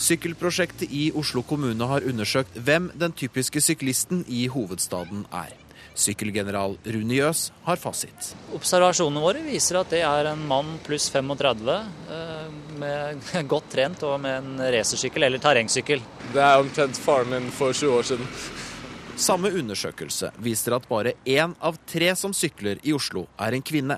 [0.01, 5.53] Sykkelprosjektet i Oslo kommune har undersøkt hvem den typiske syklisten i hovedstaden er.
[5.95, 8.33] Sykkelgeneral Rune Jøs har fasit.
[8.55, 12.49] Observasjonene våre viser at det er en mann pluss 35 eh,
[12.81, 16.03] med godt trent og med en racersykkel eller terrengsykkel.
[16.33, 18.31] Det er omtrent faren min for 20 år siden.
[19.15, 23.95] Samme undersøkelse viser at bare én av tre som sykler i Oslo, er en kvinne.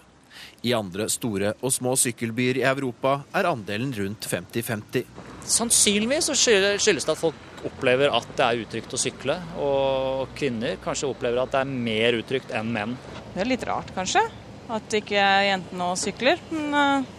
[0.61, 5.05] I andre store og små sykkelbyer i Europa er andelen rundt 50-50.
[5.47, 11.11] Sannsynligvis skyldes det at folk opplever at det er utrygt å sykle, og kvinner kanskje
[11.11, 12.97] opplever at det er mer utrygt enn menn.
[13.33, 14.23] Det er litt rart, kanskje,
[14.73, 16.41] at ikke jentene sykler.
[16.51, 17.13] Men uh,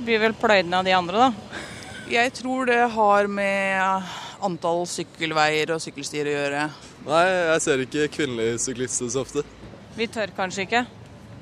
[0.00, 1.66] blir vel pløyd ned av de andre, da.
[2.10, 4.08] Jeg tror det har med
[4.42, 6.64] antall sykkelveier og sykkelstier å gjøre.
[7.06, 9.44] Nei, jeg ser ikke kvinnelige syklister så ofte.
[9.96, 10.84] Vi tør kanskje ikke.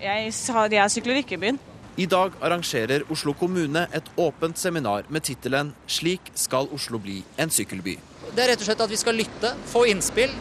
[0.03, 1.63] Jeg, jeg sykler ikke i byen.
[1.99, 7.51] I dag arrangerer Oslo kommune et åpent seminar med tittelen 'Slik skal Oslo bli en
[7.51, 8.08] sykkelby'.
[8.35, 10.33] Det er rett og slett at vi skal lytte, få innspill.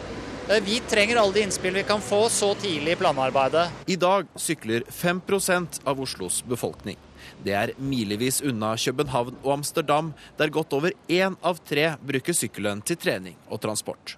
[0.49, 3.67] Eh, vi trenger alle de innspill vi kan få så tidlig i planarbeidet.
[3.87, 6.97] I dag sykler 5% av Oslos befolkning.
[7.43, 12.81] Det er milevis unna København og Amsterdam, der godt over én av tre bruker sykkelen
[12.85, 14.17] til trening og transport.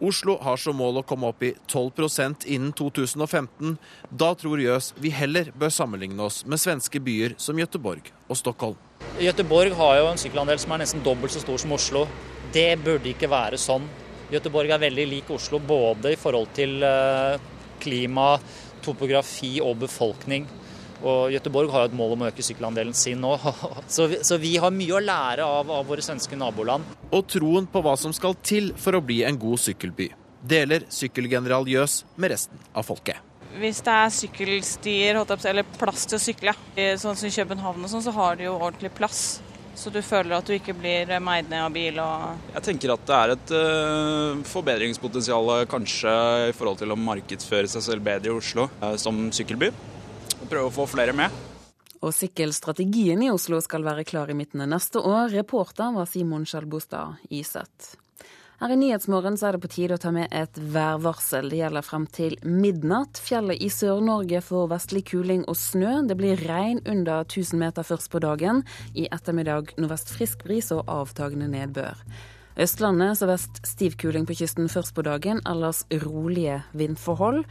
[0.00, 3.78] Oslo har som mål å komme opp i 12% innen 2015.
[4.10, 8.76] Da tror Jøs vi heller bør sammenligne oss med svenske byer som Gøteborg og Stockholm.
[9.20, 12.06] Gøteborg har jo en sykkelandel som er nesten dobbelt så stor som Oslo.
[12.54, 13.84] Det burde ikke være sånn.
[14.30, 17.36] Göteborg er veldig lik Oslo både i forhold til eh,
[17.82, 18.32] klima,
[18.82, 20.46] topografi og befolkning.
[21.00, 23.32] Og Göteborg har jo et mål om å øke sykkelandelen sin nå,
[23.94, 26.86] så, vi, så vi har mye å lære av, av våre svenske naboland.
[27.10, 30.10] Og troen på hva som skal til for å bli en god sykkelby,
[30.42, 33.22] deler sykkelgeneral Jøs med resten av folket.
[33.60, 36.54] Hvis det er sykkelstier eller plass til å sykle,
[37.00, 39.40] sånn som i København, og sånn, så har de jo ordentlig plass.
[39.80, 43.06] Så du føler at du ikke blir meid ned av bil og Jeg tenker at
[43.08, 46.12] det er et uh, forbedringspotensial kanskje
[46.50, 49.72] i forhold til å markedsføre seg selv bedre i Oslo uh, som sykkelby
[50.50, 51.32] prøve å få flere med.
[52.00, 55.28] Og sykkelstrategien i Oslo skal være klar i midten av neste år.
[55.34, 57.94] Reporter var Simon Skjelbostad Iseth.
[58.60, 61.46] Her i Nyhetsmorgen er det på tide å ta med et værvarsel.
[61.48, 63.16] Det gjelder frem til midnatt.
[63.24, 65.94] Fjellet i Sør-Norge får vestlig kuling og snø.
[66.04, 68.60] Det blir regn under 1000 meter først på dagen.
[68.92, 72.02] I ettermiddag nordvest frisk bris og avtagende nedbør.
[72.60, 77.46] Østlandet så vest stiv kuling på kysten først på dagen, ellers rolige vindforhold.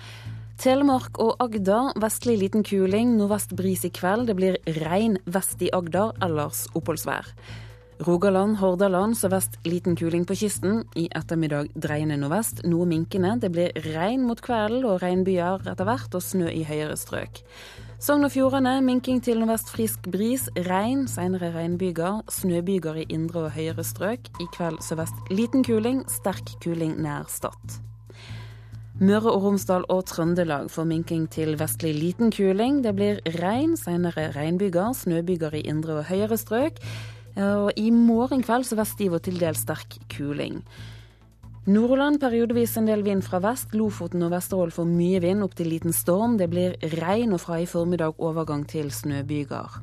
[0.62, 4.30] Telemark og Agder vestlig liten kuling, nordvest bris i kveld.
[4.30, 7.34] Det blir regn vest i Agder, ellers oppholdsvær.
[8.00, 10.86] Rogaland, Hordaland sørvest liten kuling på kysten.
[10.96, 13.34] I ettermiddag dreiende nordvest, noe minkende.
[13.44, 17.42] Det blir regn mot kvelden og regnbyger etter hvert, og snø i høyere strøk.
[18.00, 20.48] Sogn og Fjordane minking til nordvest frisk bris.
[20.70, 22.24] Regn, senere regnbyger.
[22.32, 24.32] Snøbyger i indre og høyere strøk.
[24.40, 27.82] I kveld sørvest liten kuling, sterk kuling nær Stad.
[29.04, 32.80] Møre og Romsdal og Trøndelag får minking til vestlig liten kuling.
[32.84, 36.80] Det blir regn, senere regnbyger, snøbyger i indre og høyere strøk.
[37.40, 40.60] Og I morgen kveld så vest stiv og til dels sterk kuling.
[41.70, 43.76] Nordland periodevis en del vind fra vest.
[43.78, 46.38] Lofoten og Vesterålen får mye vind, opp til liten storm.
[46.40, 49.78] Det blir regn og fra i formiddag overgang til snøbyger.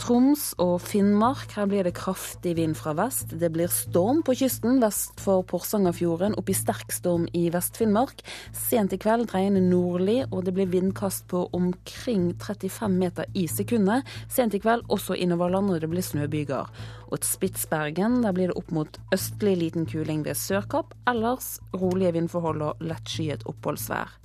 [0.00, 1.50] Troms og Finnmark.
[1.58, 3.34] Her blir det kraftig vind fra vest.
[3.36, 8.22] Det blir storm på kysten vest for Porsangerfjorden, opp i sterk storm i Vest-Finnmark.
[8.56, 14.08] Sent i kveld dreiende nordlig, og det blir vindkast på omkring 35 meter i sekundet.
[14.32, 16.70] Sent i kveld også innover landet, det blir snøbyger.
[17.10, 20.96] Og et Spitsbergen, der blir det opp mot østlig liten kuling ved Sørkapp.
[21.10, 24.16] Ellers rolige vindforhold og lettskyet oppholdsvær.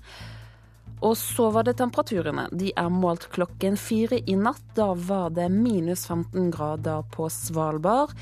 [1.05, 2.47] Og så var det temperaturene.
[2.49, 4.63] De er målt klokken fire i natt.
[4.73, 8.15] Da var det minus 15 grader på Svalbard.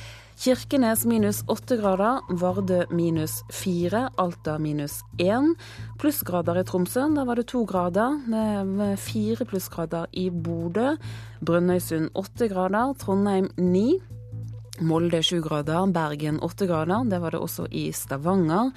[0.44, 5.54] Kirkenes minus 8 grader, Vardø minus 4, Alta minus 1.
[6.02, 8.18] Plussgrader i Tromsø, da var det 2 grader.
[9.00, 10.98] Fire plussgrader i Bodø.
[11.46, 14.02] Brønnøysund 8 grader, Trondheim 9.
[14.82, 18.72] Molde sju grader, Bergen åtte grader, det var det også i Stavanger.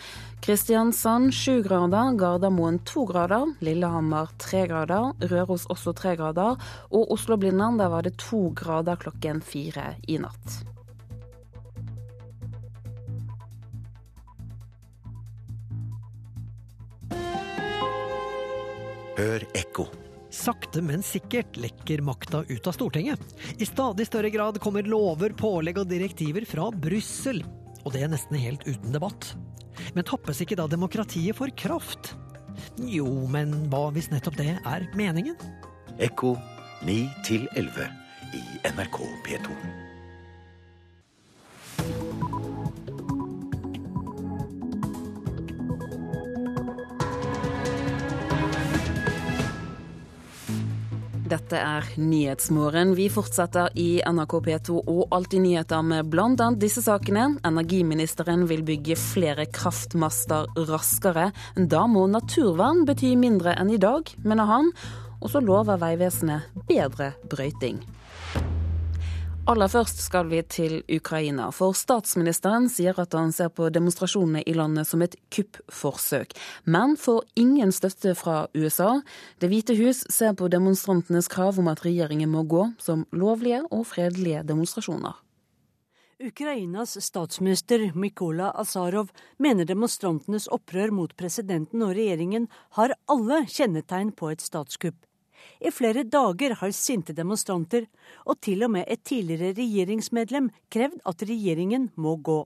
[0.44, 6.60] Kristiansand sju grader, Gardermoen to grader, Lillehammer tre grader, Røros også tre grader,
[6.92, 10.62] og Oslo-Blindern der var det to grader klokken fire i natt.
[19.16, 19.88] Hør ekko.
[20.36, 23.22] Sakte, men sikkert lekker makta ut av Stortinget.
[23.56, 27.40] I stadig større grad kommer lover, pålegg og direktiver fra Brussel.
[27.86, 29.32] Og det er nesten helt uten debatt.
[29.96, 32.12] Men tappes ikke da demokratiet for kraft?
[32.80, 35.36] Jo, men hva hvis nettopp det er meningen?
[36.02, 36.34] Ekko
[36.84, 37.00] 9
[37.56, 37.90] 11
[38.36, 38.44] i
[38.76, 39.85] NRK P2.
[51.26, 52.92] Dette er Nyhetsmorgen.
[52.94, 56.50] Vi fortsetter i NRK P2 og Alltid nyheter med bl.a.
[56.54, 57.32] disse sakene.
[57.46, 61.32] Energiministeren vil bygge flere kraftmaster raskere.
[61.56, 64.70] Da må naturvern bety mindre enn i dag, mener han.
[65.18, 67.82] Og så lover Vegvesenet bedre brøyting.
[69.46, 74.54] Aller først skal vi til Ukraina, for statsministeren sier at han ser på demonstrasjonene i
[74.58, 76.34] landet som et kuppforsøk,
[76.66, 78.96] men får ingen støtte fra USA.
[79.38, 83.86] Det hvite hus ser på demonstrantenes krav om at regjeringen må gå, som lovlige og
[83.86, 85.14] fredelige demonstrasjoner.
[86.26, 94.34] Ukrainas statsminister Mykola Azarov mener demonstrantenes opprør mot presidenten og regjeringen har alle kjennetegn på
[94.34, 95.05] et statskupp.
[95.60, 97.86] I flere dager har sinte demonstranter,
[98.26, 102.44] og til og med et tidligere regjeringsmedlem, krevd at regjeringen må gå.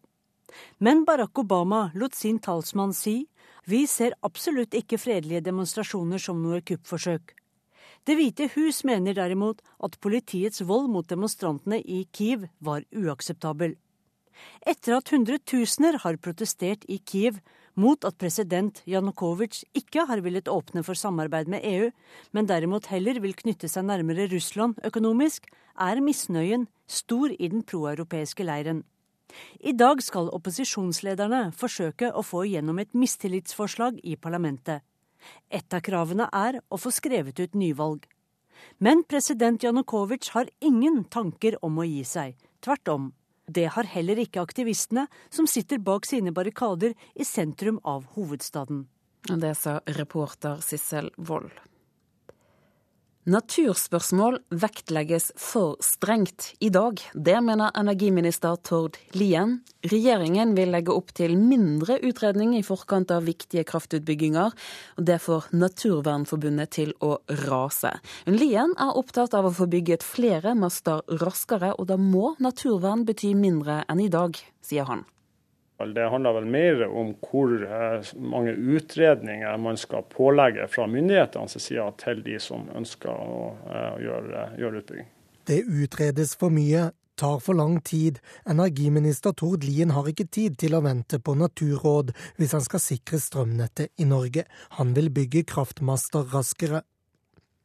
[0.78, 3.28] Men Barack Obama lot sin talsmann si
[3.70, 7.34] vi ser absolutt ikke fredelige demonstrasjoner som noe kuppforsøk.
[8.08, 13.76] Det hvite hus mener derimot at politiets vold mot demonstrantene i Kiev var uakseptabel.
[14.64, 17.40] Etter at hundretusener har protestert i Kiev,
[17.81, 21.88] mot at president Janukovitsj ikke har villet åpne for samarbeid med EU,
[22.37, 25.49] men derimot heller vil knytte seg nærmere Russland økonomisk,
[25.81, 28.85] er misnøyen stor i den proeuropeiske leiren.
[29.62, 34.83] I dag skal opposisjonslederne forsøke å få igjennom et mistillitsforslag i parlamentet.
[35.51, 38.07] Et av kravene er å få skrevet ut nyvalg.
[38.79, 42.37] Men president Janukovitsj har ingen tanker om å gi seg.
[42.61, 43.11] Tvert om.
[43.50, 48.84] Det har heller ikke aktivistene som sitter bak sine barrikader i sentrum av hovedstaden.
[49.26, 51.50] Det sa reporter Sissel Wold.
[53.28, 56.96] Naturspørsmål vektlegges for strengt i dag.
[57.12, 59.59] Det mener energiminister Tord Lien.
[59.85, 64.56] Regjeringen vil legge opp til mindre utredning i forkant av viktige kraftutbygginger.
[64.96, 67.92] og Det får Naturvernforbundet til å rase.
[68.24, 73.35] Lien er opptatt av å få bygget flere master raskere, og da må naturvern bety
[73.37, 74.33] mindre enn i dag,
[74.64, 75.04] sier han.
[75.81, 81.87] Det handler vel mer om hvor eh, mange utredninger man skal pålegge fra myndighetenes side
[82.03, 85.09] til de som ønsker å eh, gjøre, gjøre utbygging.
[85.49, 88.21] Det utredes for mye, tar for lang tid.
[88.45, 93.21] Energiminister Tord Lien har ikke tid til å vente på naturråd hvis han skal sikre
[93.21, 94.45] strømnettet i Norge.
[94.77, 96.85] Han vil bygge kraftmaster raskere.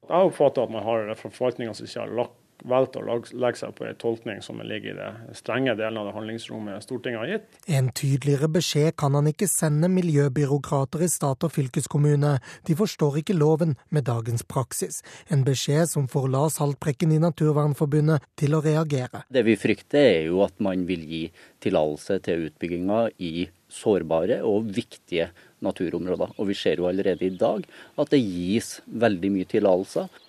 [0.06, 3.86] Jeg oppfatter at man har forvaltninga som ikke har lagt valgt å legge seg på
[3.88, 7.47] en tolkning som ligger i det strenge delen av det handlingsrommet Stortinget har gitt.
[7.78, 12.36] En tydeligere beskjed kan han ikke sende miljøbyråkrater i stat og fylkeskommune.
[12.67, 15.01] De forstår ikke loven med dagens praksis.
[15.30, 19.25] En beskjed som får Lars Haltbrekken i Naturvernforbundet til å reagere.
[19.30, 21.23] Det vi frykter er jo at man vil gi
[21.65, 25.30] tillatelse til utbygginga i sårbare og viktige
[25.65, 26.36] naturområder.
[26.38, 27.65] Og vi ser jo allerede i dag
[27.99, 30.21] at det gis veldig mye tillatelser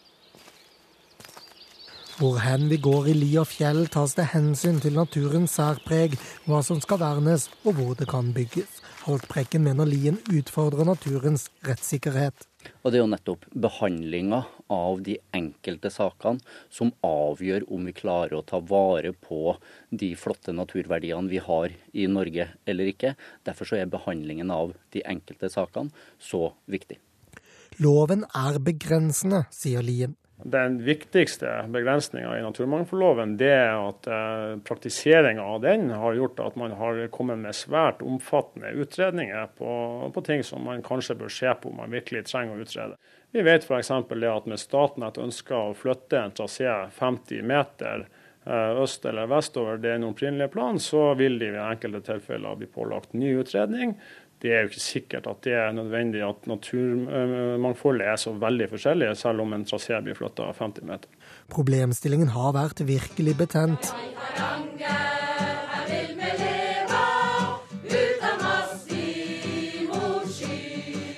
[2.17, 6.15] hvor hen vi går i li og fjell, tas det hensyn til naturens særpreg,
[6.49, 8.79] hva som skal vernes og hvor det kan bygges.
[9.05, 12.49] Haltbrekken mener lien utfordrer naturens rettssikkerhet.
[12.83, 14.41] Og Det er jo nettopp behandlinga
[14.73, 16.41] av de enkelte sakene
[16.73, 19.55] som avgjør om vi klarer å ta vare på
[19.93, 23.15] de flotte naturverdiene vi har i Norge eller ikke.
[23.45, 26.97] Derfor så er behandlingen av de enkelte sakene så viktig.
[27.79, 30.17] Loven er begrensende, sier Lien.
[30.45, 36.59] Den viktigste begrensninga i naturmangfoldloven det er at eh, praktiseringa av den har gjort at
[36.61, 39.71] man har kommet med svært omfattende utredninger på,
[40.15, 43.01] på, ting som man kanskje bør se på om man virkelig trenger å utrede.
[43.33, 43.91] Vi vet f.eks.
[44.13, 46.69] det at med Statnett ønsker å flytte en trasé
[47.01, 52.61] 50 meter eh, øst eller vestover den opprinnelige planen, så vil de ved enkelte tilfeller
[52.61, 53.97] bli pålagt ny utredning
[54.45, 59.11] det er jo ikke sikkert at det er nødvendig at naturmangfoldet er så veldig forskjellig,
[59.17, 61.33] selv om en trasé blir flytta 50 meter.
[61.53, 63.93] Problemstillingen har vært virkelig betent.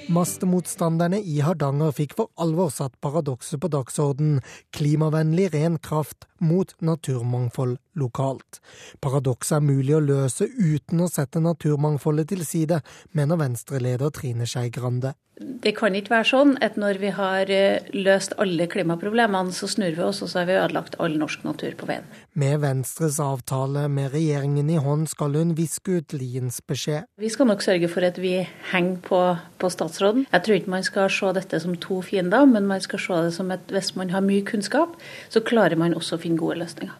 [0.08, 4.38] Mastemotstanderne i Hardanger fikk for alvor satt paradokset på dagsorden.
[4.74, 8.60] Klimavennlig ren kraft mot naturmangfold lokalt.
[9.04, 12.82] Paradokset er mulig å løse uten å sette naturmangfoldet til side,
[13.12, 15.14] mener Venstre-leder Trine Skei Grande.
[15.38, 19.94] Det kan ikke være sånn at når vi har eh, løst alle klimaproblemene, så snur
[19.94, 22.06] vi oss og så har vi ødelagt all norsk natur på veien.
[22.38, 27.06] Med Venstres avtale med regjeringen i hånd skal hun viske ut Liens beskjed.
[27.22, 28.34] Vi skal nok sørge for at vi
[28.72, 29.22] henger på,
[29.62, 30.26] på statsråden.
[30.32, 33.34] Jeg tror ikke man skal se dette som to fiender, men man skal se det
[33.38, 34.98] som at hvis man har mye kunnskap,
[35.30, 36.98] så klarer man også å finne gode løsninger.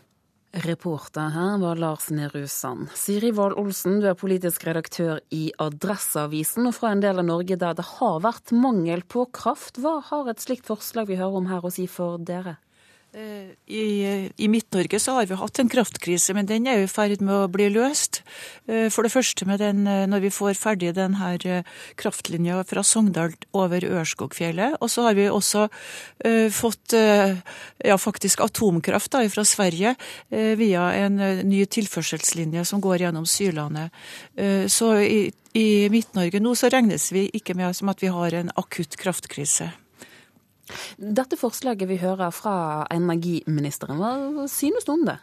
[0.52, 2.88] Reporter her var Lars Nehru Sand.
[2.94, 7.58] Siri Wold Olsen, du er politisk redaktør i Adresseavisen, og fra en del av Norge
[7.60, 9.76] der det har vært mangel på kraft.
[9.76, 12.56] Hva har et slikt forslag vi hører om her å si for dere?
[13.16, 17.22] Eh, I, i Midt-Norge så har vi hatt en kraftkrise, men den er i ferd
[17.24, 18.20] med å bli løst.
[18.68, 21.62] Eh, for det første med den, eh, når vi får ferdig denne
[21.96, 24.76] kraftlinja fra Sogndal over Ørskogfjellet.
[24.84, 27.34] Og så har vi også uh, fått uh,
[27.84, 33.94] ja, faktisk atomkraft da, fra Sverige uh, via en ny tilførselslinje som går gjennom Syrlandet.
[34.68, 38.52] så i, i Midt-Norge nå så regnes vi ikke med som at vi har en
[38.56, 39.72] akutt kraftkrise.
[40.98, 45.18] Dette forslaget vi hører fra energiministeren, hva synes du om det?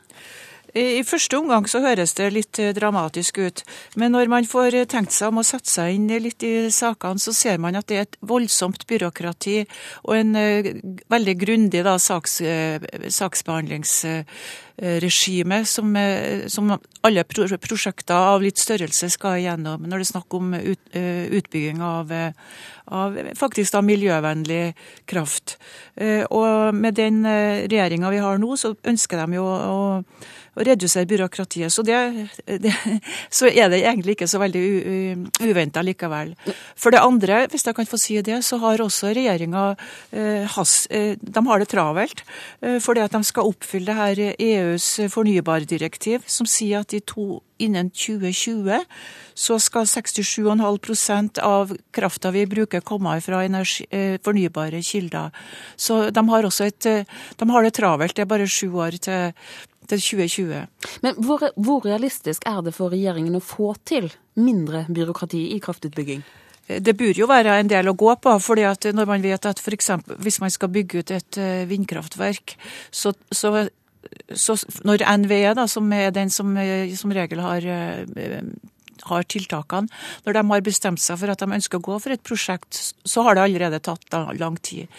[0.76, 3.62] I første omgang så høres det litt eh, dramatisk ut,
[3.96, 7.22] men når man får eh, tenkt seg om å sette seg inn litt i sakene,
[7.22, 9.62] så ser man at det er et voldsomt byråkrati
[10.04, 10.68] og en uh,
[11.12, 12.84] veldig grundig da, saks, uh,
[14.76, 20.12] saksbehandlingsregime som, uh, som, alle pro prosjekter av litt størrelse skal igjennom når det er
[20.12, 22.12] snakk om ut, utbygging av,
[22.90, 24.74] av faktisk da miljøvennlig
[25.06, 25.58] kraft.
[26.34, 29.78] Og med den regjeringa vi har nå, så ønsker de jo å
[30.56, 31.74] å redusere byråkratiet.
[31.74, 32.28] Så, det,
[32.64, 32.74] det,
[33.38, 34.64] så er det egentlig ikke så veldig
[35.44, 36.34] uventa likevel.
[36.80, 39.68] For det andre, hvis jeg kan få si det, så har også regjeringa
[40.16, 40.60] eh,
[40.90, 42.24] eh, De har det travelt.
[42.62, 44.24] Eh, fordi at de skal oppfylle det her
[44.66, 48.84] EUs fornybardirektiv, som sier at de to innen 2020
[49.36, 53.86] så skal 67,5% av krafta vi bruker komme fra energi,
[54.24, 55.32] fornybare kilder.
[55.78, 56.90] Så de har også et,
[57.40, 58.16] de har det travelt.
[58.16, 59.36] Det er bare sju år til,
[59.88, 60.66] til 2020.
[61.06, 64.10] Men hvor, hvor, realistisk er det for regjeringen å få til
[64.40, 66.26] mindre byråkrati i kraftutbygging?
[66.66, 68.40] Det burde jo være en del å gå på.
[68.42, 72.58] fordi at når man vet at eksempel, hvis man skal bygge ut et eh, vindkraftverk,
[72.92, 73.68] så, så,
[74.34, 78.06] så når NVE, da, som er den som eh, som regel har eh,
[79.10, 79.90] har tiltakene.
[80.26, 83.26] Når de har bestemt seg for at de ønsker å gå for et prosjekt, så
[83.26, 84.90] har det allerede tatt lang tid.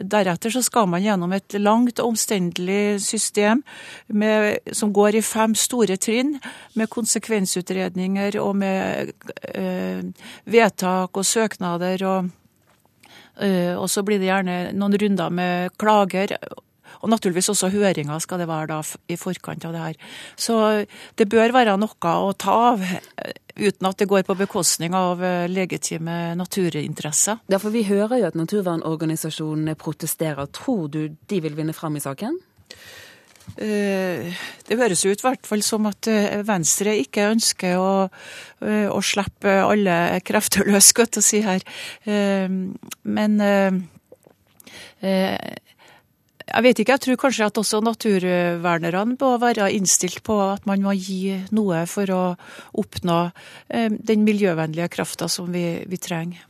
[0.00, 3.62] Deretter så skal man gjennom et langt og omstendelig system
[4.08, 6.36] med, som går i fem store trinn,
[6.74, 9.12] med konsekvensutredninger og med
[9.54, 12.04] øh, vedtak og søknader.
[12.04, 12.32] og
[13.34, 16.36] og så blir det gjerne noen runder med klager
[17.02, 19.98] og naturligvis også høringer skal det være da i forkant av det her.
[20.36, 20.58] Så
[21.18, 22.84] det bør være noe å ta av,
[23.54, 27.42] uten at det går på bekostning av eh, legitime naturinteresser.
[27.50, 30.50] Ja, for vi hører jo at naturvernorganisasjonene protesterer.
[30.54, 32.38] Tror du de vil vinne fram i saken?
[33.60, 34.34] Eh,
[34.66, 37.90] det høres ut i hvert fall som at eh, Venstre ikke ønsker å,
[38.64, 41.62] å slippe alle krefter løs, skal å si her.
[43.04, 43.44] Men
[46.44, 50.82] jeg vet ikke, jeg tror kanskje at også naturvernerne må være innstilt på at man
[50.84, 52.22] må gi noe for å
[52.82, 53.18] oppnå
[53.72, 56.42] eh, den miljøvennlige krafta som vi, vi, trenger.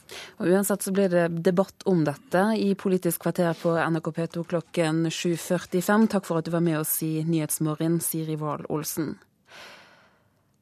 [0.42, 5.04] Og Uansett så blir det debatt om dette i Politisk kvarter på NRK P2 klokken
[5.14, 6.10] 7.45.
[6.10, 9.14] Takk for at du var med oss i Nyhetsmorgen, Siri Wahl Olsen.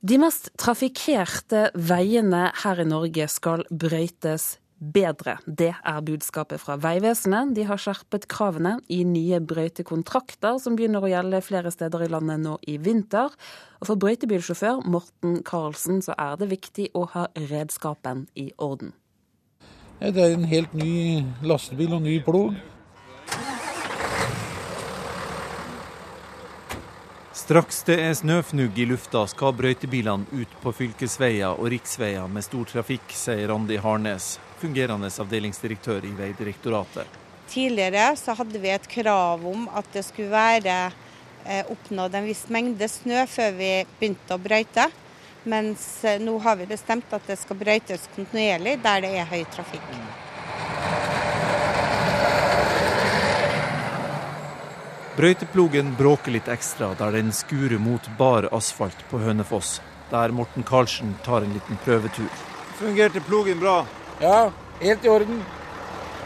[0.02, 5.36] De mest trafikkerte veiene her i Norge skal brøytes bedre.
[5.46, 7.54] Det er budskapet fra Vegvesenet.
[7.54, 12.42] De har skjerpet kravene i nye brøytekontrakter som begynner å gjelde flere steder i landet
[12.42, 13.30] nå i vinter.
[13.80, 18.92] Og for brøytebilsjåfør Morten Karlsen så er det viktig å ha redskapen i orden.
[20.02, 22.58] Det er en helt ny lastebil og ny plog.
[27.42, 32.68] Straks det er snøfnugg i lufta, skal brøytebilene ut på fylkesveier og riksveier med stor
[32.70, 37.20] trafikk, sier Randi Harnes, fungerende avdelingsdirektør i Vegdirektoratet.
[37.50, 40.76] Tidligere så hadde vi et krav om at det skulle være
[41.44, 44.88] eh, oppnådd en viss mengde snø før vi begynte å brøyte.
[45.44, 49.42] Mens eh, nå har vi bestemt at det skal brøytes kontinuerlig der det er høy
[49.54, 49.88] trafikk.
[55.12, 61.12] Brøyteplogen bråker litt ekstra der den skurer mot bar asfalt på Hønefoss, der Morten Karlsen
[61.26, 62.30] tar en liten prøvetur.
[62.78, 63.82] Fungerte plogen bra?
[64.22, 65.40] Ja, helt i orden.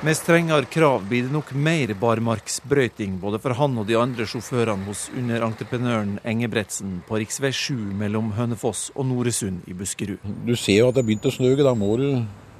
[0.04, 4.84] Med strengere krav blir det nok mer barmarksbrøyting både for han og de andre sjåførene
[4.84, 7.48] hos underentreprenøren Engebretsen på rv.
[7.56, 10.20] 7 mellom Hønefoss og Noresund i Buskerud.
[10.44, 12.06] Du ser jo at det har begynt å snø, da må du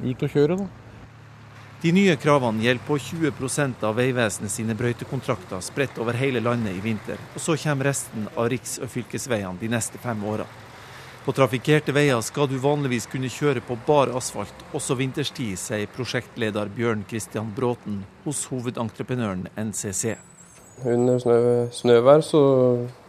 [0.08, 0.70] ut og kjøre, da.
[1.84, 6.80] De nye kravene gjelder på 20% av Vegvesenet sine brøytekontrakter spredt over hele landet i
[6.80, 7.20] vinter.
[7.36, 10.48] Og så kommer resten av riks- og fylkesveiene de neste fem åra.
[11.26, 16.68] På trafikkerte veier skal du vanligvis kunne kjøre på bar asfalt også vinterstid, sier prosjektleder
[16.70, 20.12] Bjørn Kristian Bråten hos hovedentreprenøren NCC.
[20.86, 21.38] Under snø,
[21.74, 22.42] snøvær så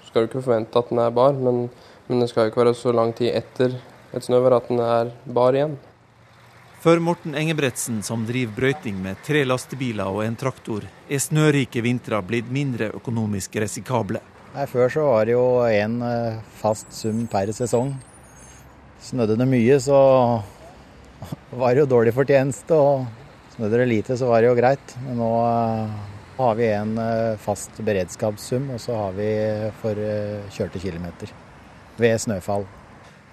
[0.08, 1.68] skal du ikke forvente at den er bar, men,
[2.08, 3.76] men det skal ikke være så lang tid etter
[4.10, 5.78] et snøvær at den er bar igjen.
[6.82, 12.24] For Morten Engebretsen, som driver brøyting med tre lastebiler og en traktor, er snørike vintre
[12.26, 14.24] blitt mindre økonomisk risikable.
[14.58, 17.92] Nei, Før så var det jo én eh, fast sum per sesong.
[19.06, 19.98] Snødde det mye, så
[21.62, 22.74] var det jo dårlig fortjeneste.
[22.74, 23.06] Og
[23.54, 24.96] snødde det lite, så var det jo greit.
[25.04, 25.94] Men nå eh,
[26.40, 29.30] har vi en eh, fast beredskapssum, og så har vi
[29.84, 30.02] for
[30.58, 31.38] kjørte kilometer
[32.02, 32.66] ved snøfall.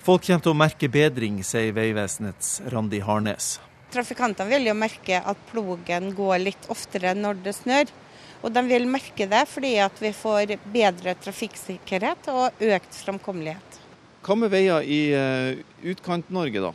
[0.04, 3.54] Folk kommer til å merke bedring, sier Vegvesenets Randi Harnes.
[3.96, 8.00] Trafikantene vil jo merke at plogen går litt oftere når det snør.
[8.44, 13.78] Og de vil merke det fordi at vi får bedre trafikksikkerhet og økt framkommelighet.
[14.24, 16.72] Hva med veier i uh, Utkant-Norge, da?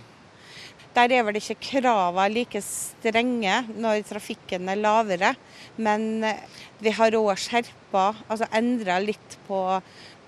[0.96, 5.36] Der er vel ikke kravene like strenge når trafikken er lavere.
[5.78, 6.42] Men eh,
[6.82, 9.62] vi har òg skjerpa, altså endra litt på,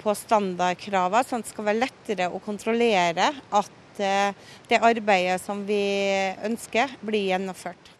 [0.01, 5.65] på standardkravene, sånn at det skal være lettere å kontrollere at uh, det arbeidet som
[5.65, 5.81] vi
[6.45, 7.97] ønsker, blir gjennomført.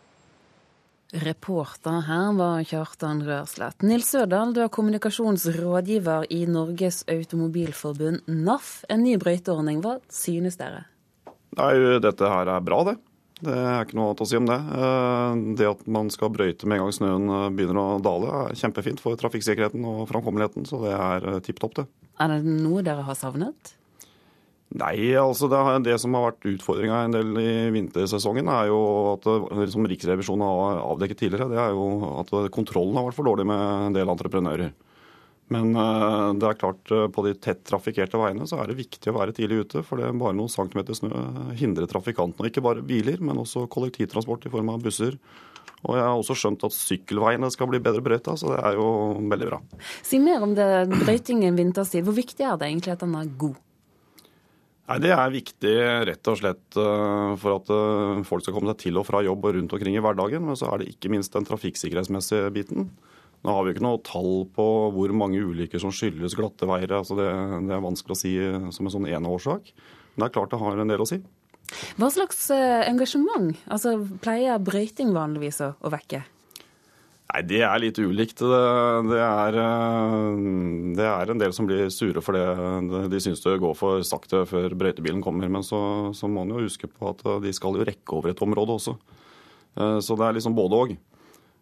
[1.12, 3.84] Reporter her var Kjartan Rørslett.
[3.84, 8.86] Nils Sødal, du er kommunikasjonsrådgiver i Norges Automobilforbund, NAF.
[8.88, 10.86] En ny brøyteordning, hva synes dere?
[11.60, 12.96] Nei, Dette her er bra, det.
[13.42, 14.58] Det er ikke noe annet å si om det.
[14.78, 18.60] Eh, det at man skal brøyte med en gang snøen eh, begynner å dale, er
[18.62, 20.70] kjempefint for trafikksikkerheten og framkommeligheten.
[20.70, 21.88] Så det er eh, tipp topp, det.
[22.22, 23.76] Er det noe dere har savnet?
[24.72, 28.78] Nei, altså det, det, som har vært utfordringa en del i vintersesongen, er jo
[29.18, 29.28] at
[29.74, 33.66] som Riksrevisjonen har avdekket tidligere, det er jo at kontrollen har vært for dårlig med
[33.90, 34.72] en del entreprenører.
[35.52, 39.12] Men eh, det er klart, eh, på de tett trafikkerte veiene så er det viktig
[39.12, 39.82] å være tidlig ute.
[39.84, 41.12] For det er bare noen centimeter snø
[41.60, 42.48] hindrer trafikantene.
[42.48, 45.18] Ikke bare biler, men også kollektivtransport i form av busser.
[45.82, 48.88] Og jeg har også skjønt at sykkelveiene skal bli bedre brøyta, så det er jo
[49.34, 49.60] veldig bra.
[50.06, 52.06] Si mer om det brøytingen vinterstid.
[52.06, 53.60] Hvor viktig er det egentlig at den er god?
[54.90, 55.76] Nei, Det er viktig
[56.10, 59.46] rett og slett eh, for at eh, folk skal komme seg til og fra jobb
[59.48, 60.44] og rundt omkring i hverdagen.
[60.48, 62.90] Men så er det ikke minst den trafikksikkerhetsmessige biten.
[63.42, 66.92] Nå har vi ikke noe tall på hvor mange ulykker som skyldes glatte veier.
[66.98, 67.30] Altså det,
[67.70, 68.34] det, er vanskelig å si
[68.76, 69.72] som en sånn ene årsak.
[70.14, 71.22] Men det er klart det har en del å si.
[71.98, 76.24] Hva slags eh, engasjement altså, pleier brøyting vanligvis å vekke?
[77.32, 78.42] Nei, Det er litt ulikt.
[78.44, 80.40] Det er, eh,
[80.98, 83.10] det er, en del som blir sure for det.
[83.12, 85.48] De syns det går for sakte før brøytebilen kommer.
[85.48, 88.44] Men så, så må man jo huske på at de skal jo rekke over et
[88.44, 88.98] område også.
[89.78, 90.98] Eh, så det er liksom både òg.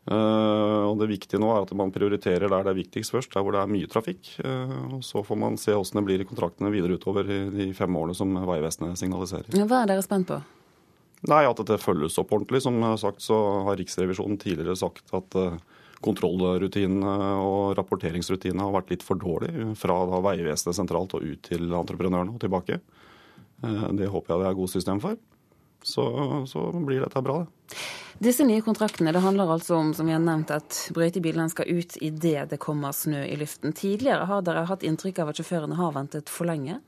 [0.09, 3.45] Eh, og det viktige nå er at man prioriterer der det er viktigst først, der
[3.45, 4.39] hvor det er mye trafikk.
[4.97, 7.93] Og så får man se åssen det blir i kontraktene videre utover i de fem
[7.93, 9.53] årene som Vegvesenet signaliserer.
[9.53, 10.41] Hva er dere spent på?
[11.27, 12.61] Nei, At dette følges opp ordentlig.
[12.63, 15.57] Som sagt så har Riksrevisjonen tidligere sagt at eh,
[16.05, 19.99] kontrollrutinene og rapporteringsrutinene har vært litt for dårlige fra
[20.29, 22.79] Vegvesenet sentralt og ut til entreprenørene og tilbake.
[23.63, 25.19] Eh, det håper jeg det er godt system for.
[25.83, 26.03] Så,
[26.47, 27.75] så, blir dette bra, det.
[28.19, 31.95] Disse nye kontraktene det handler altså om som vi har nevnt, at brøytebilene skal ut
[32.03, 33.71] idet det kommer snø i luften.
[33.71, 36.81] Tidligere har dere hatt inntrykk av at sjåførene har ventet for lenge?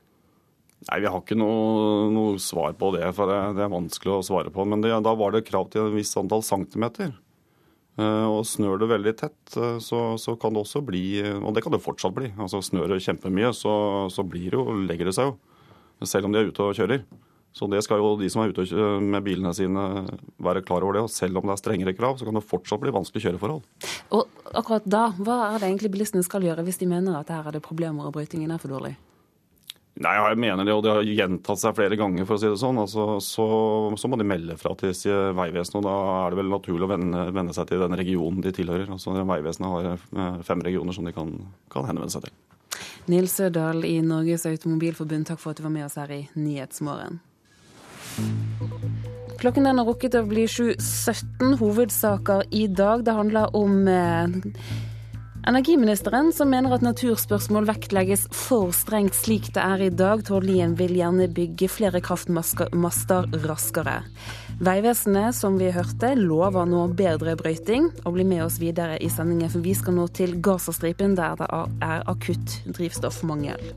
[0.89, 4.23] Nei, Vi har ikke noe, noe, svar på det, for det, det, er vanskelig å
[4.25, 4.65] svare på.
[4.65, 7.13] Men det, da var det krav til et visst antall centimeter.
[7.99, 11.61] Uh, og Snør det veldig tett, uh, så, så, kan det også bli Og det
[11.61, 12.31] kan det fortsatt bli.
[12.39, 13.73] altså Snør det kjempemye, så,
[14.09, 15.35] så blir det jo, legger det seg jo.
[16.07, 17.03] Selv om de er ute og kjører.
[17.53, 18.63] Så det skal jo de som er ute
[19.03, 19.83] med bilene sine
[20.41, 21.03] være klar over det.
[21.05, 23.61] Og selv om det er strengere krav, så kan det fortsatt bli vanskelige kjøreforhold.
[24.15, 27.51] Og akkurat da, hva er det egentlig bilistene skal gjøre hvis de mener at her
[27.51, 28.95] er det problemer og brøytingen er for dårlig?
[29.99, 32.59] Nei, jeg mener det, og det har gjentatt seg flere ganger, for å si det
[32.61, 32.79] sånn.
[32.79, 33.45] Altså, så,
[33.99, 34.93] så, må de melde fra til
[35.35, 38.87] Vegvesenet, og da er det vel naturlig å vende, seg til den regionen de tilhører.
[38.95, 41.33] Altså, Vegvesenet har eh, fem regioner som de kan,
[41.73, 42.37] kan henvende seg til.
[43.11, 47.19] Nils Sødal i Norges Automobilforbund, takk for at du var med oss her i Nyhetsmorgen.
[49.41, 51.57] Klokken den har rukket å bli 7.17.
[51.59, 53.03] Hovedsaker i dag.
[53.03, 54.39] Det handler om eh,
[55.47, 60.75] Energiministeren, som mener at naturspørsmål vektlegges for strengt slik det er i dag, Tord Lien
[60.77, 63.95] vil gjerne bygge flere kraftmaster raskere.
[64.61, 67.89] Vegvesenet, som vi hørte, lover nå bedre brøyting.
[68.05, 71.49] Og bli med oss videre i sendingen, for vi skal nå til Gazastripen, der det
[71.49, 73.73] er akutt drivstoffmangel.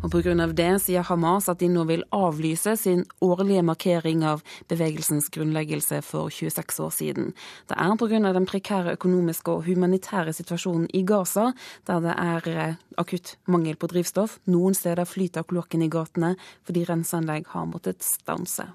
[0.00, 0.32] Og Pga.
[0.56, 4.40] det sier Hamas at de nå vil avlyse sin årlige markering av
[4.72, 7.34] bevegelsens grunnleggelse for 26 år siden.
[7.68, 8.32] Det er pga.
[8.32, 11.52] den prekære økonomiske og humanitære situasjonen i Gaza,
[11.86, 14.38] der det er eh, akutt mangel på drivstoff.
[14.46, 18.70] Noen steder flyter kloakken i gatene fordi renseanlegg har måttet stanse.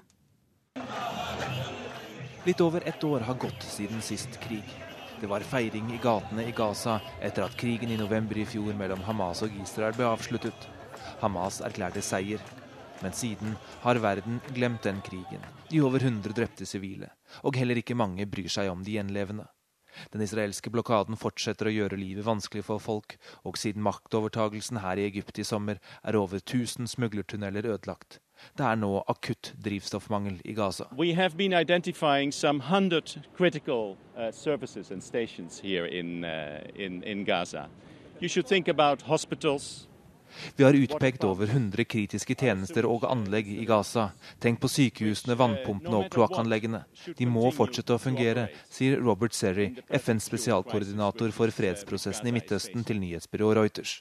[2.46, 4.64] Litt over ett år har gått siden sist krig.
[5.20, 9.02] Det var feiring i gatene i Gaza etter at krigen i november i fjor mellom
[9.02, 10.75] Hamas og Israel ble avsluttet.
[11.20, 12.42] Hamas erklærte seier.
[13.02, 15.42] Men siden har verden glemt den krigen.
[15.70, 17.10] De over 100 drepte sivile.
[17.42, 19.46] Og heller ikke mange bryr seg om de gjenlevende.
[20.12, 23.16] Den israelske blokaden fortsetter å gjøre livet vanskelig for folk,
[23.48, 28.20] og siden maktovertagelsen her i Egypt i sommer er over 1000 smuglertunneler ødelagt.
[28.56, 30.90] Det er nå akutt drivstoffmangel i Gaza.
[30.92, 35.86] We have been identifying some hundred critical uh, services and stations here
[36.24, 37.68] uh, Gaza.
[38.20, 39.88] You should think about hospitals,
[40.56, 44.10] vi har utpekt over 100 kritiske tjenester og anlegg i Gaza.
[44.42, 46.82] Tenk på sykehusene, vannpumpene og kloakkanleggene.
[47.18, 53.00] De må fortsette å fungere, sier Robert Serry, FNs spesialkoordinator for fredsprosessen i Midtøsten til
[53.02, 53.98] nyhetsbyrået Reuters.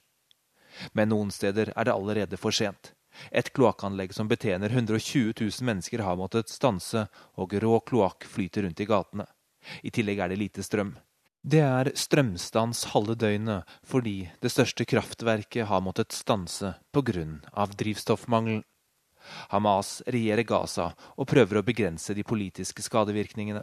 [0.94, 2.92] Men noen steder er det allerede for sent.
[3.32, 7.08] Et kloakkanlegg som betjener 120 000 mennesker har måttet stanse,
[7.40, 9.28] og rå kloakk flyter rundt i gatene.
[9.84, 10.94] I tillegg er det lite strøm.
[11.46, 17.26] Det er strømstans halve døgnet fordi det største kraftverket har måttet stanse pga.
[17.78, 18.64] drivstoffmangel.
[19.52, 23.62] Hamas regjerer Gaza og prøver å begrense de politiske skadevirkningene.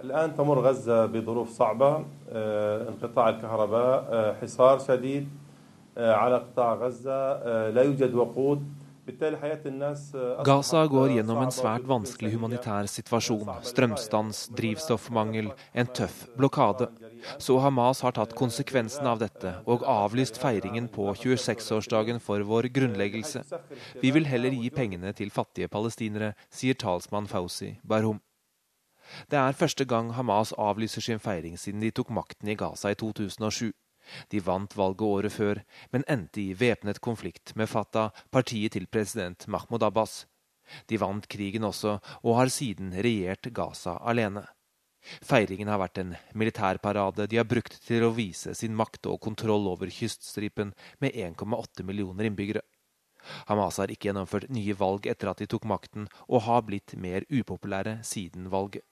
[10.45, 13.49] Gaza går gjennom en svært vanskelig humanitær situasjon.
[13.67, 16.87] Strømstans, drivstoffmangel, en tøff blokade.
[17.43, 23.43] Så Hamas har tatt konsekvensen av dette og avlyst feiringen på 26-årsdagen for vår grunnleggelse.
[23.99, 28.23] Vi vil heller gi pengene til fattige palestinere, sier talsmann Fauzi Barhum.
[29.29, 32.99] Det er første gang Hamas avlyser sin feiring siden de tok makten i Gaza i
[32.99, 33.73] 2007.
[34.31, 39.47] De vant valget året før, men endte i væpnet konflikt med Fatah, partiet til president
[39.49, 40.25] Mahmoud Abbas.
[40.89, 44.45] De vant krigen også, og har siden regjert Gaza alene.
[45.03, 49.67] Feiringen har vært en militærparade de har brukt til å vise sin makt og kontroll
[49.73, 50.71] over kyststripen
[51.03, 52.63] med 1,8 millioner innbyggere.
[53.49, 57.27] Hamas har ikke gjennomført nye valg etter at de tok makten, og har blitt mer
[57.31, 58.87] upopulære siden valget.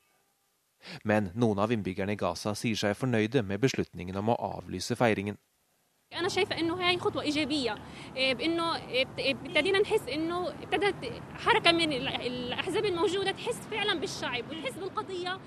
[1.03, 5.37] Men noen av innbyggerne i Gaza sier seg fornøyde med beslutningen om å avlyse feiringen.
[6.13, 7.75] أنا شايفة إنه هي خطوة إيجابية
[8.15, 8.75] بإنه
[9.17, 10.95] ابتدينا نحس إنه ابتدت
[11.33, 15.39] حركة من الأحزاب الموجودة تحس فعلا بالشعب وتحس بالقضية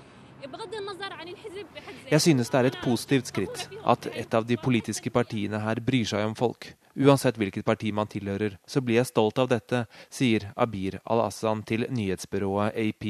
[2.11, 6.07] Jeg synes det er et positivt skritt at et av de politiske partiene her bryr
[6.07, 6.69] seg om folk.
[6.94, 9.84] Uansett hvilket parti man tilhører, så blir jeg stolt av dette,
[10.14, 13.06] sier Abir al-Assan til nyhetsbyrået AP,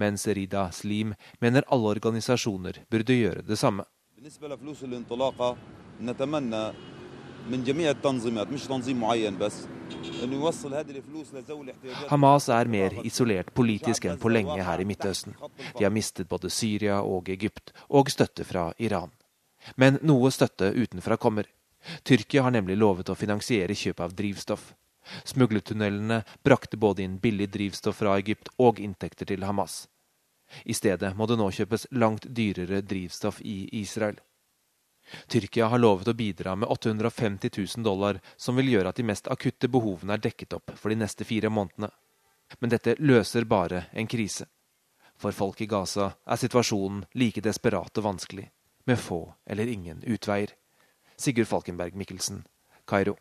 [0.00, 1.12] mens Rida Slim
[1.44, 3.84] mener alle organisasjoner burde gjøre det samme.
[12.08, 15.36] Hamas er mer isolert politisk enn på lenge her i Midtøsten.
[15.76, 19.12] De har mistet både Syria og Egypt, og støtte fra Iran.
[19.76, 21.44] Men noe støtte utenfra kommer.
[22.02, 24.74] Tyrkia har nemlig lovet å finansiere kjøp av drivstoff.
[25.24, 29.86] Smuglertunnelene brakte både inn billig drivstoff fra Egypt og inntekter til Hamas.
[30.64, 34.18] I stedet må det nå kjøpes langt dyrere drivstoff i Israel.
[35.30, 39.28] Tyrkia har lovet å bidra med 850 000 dollar, som vil gjøre at de mest
[39.30, 41.90] akutte behovene er dekket opp for de neste fire månedene.
[42.58, 44.46] Men dette løser bare en krise.
[45.16, 48.50] For folk i Gaza er situasjonen like desperat og vanskelig,
[48.84, 50.52] med få eller ingen utveier.
[51.18, 52.44] Sigurd Falkenberg Mikkelsen,
[52.86, 53.16] Kairo.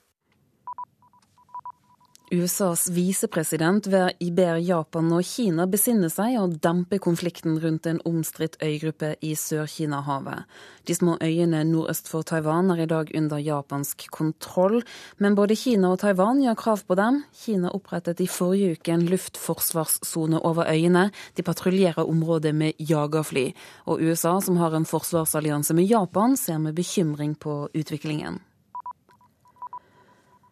[2.32, 9.12] USAs visepresident ber Japan og Kina besinne seg og dempe konflikten rundt en omstridt øygruppe
[9.22, 10.48] i Sør-Kina-havet.
[10.90, 14.82] De små øyene nordøst for Taiwan er i dag under japansk kontroll,
[15.22, 17.22] men både Kina og Taiwan gjør krav på dem.
[17.44, 21.12] Kina opprettet i forrige uke en luftforsvarssone over øyene.
[21.38, 23.52] De patruljerer området med jagerfly.
[23.86, 28.42] Og USA, som har en forsvarsallianse med Japan, ser med bekymring på utviklingen.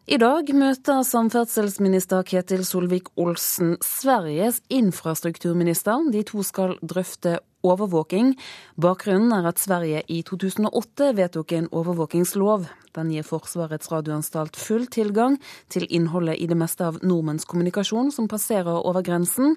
[0.03, 6.09] I dag møter samferdselsminister Ketil Solvik-Olsen Sveriges infrastrukturminister.
[6.11, 8.33] De to skal drøfte overvåking.
[8.75, 12.67] Bakgrunnen er at Sverige i 2008 vedtok en overvåkingslov.
[12.91, 15.39] Den gir Forsvarets radioanstalt full tilgang
[15.71, 19.55] til innholdet i det meste av nordmenns kommunikasjon som passerer over grensen.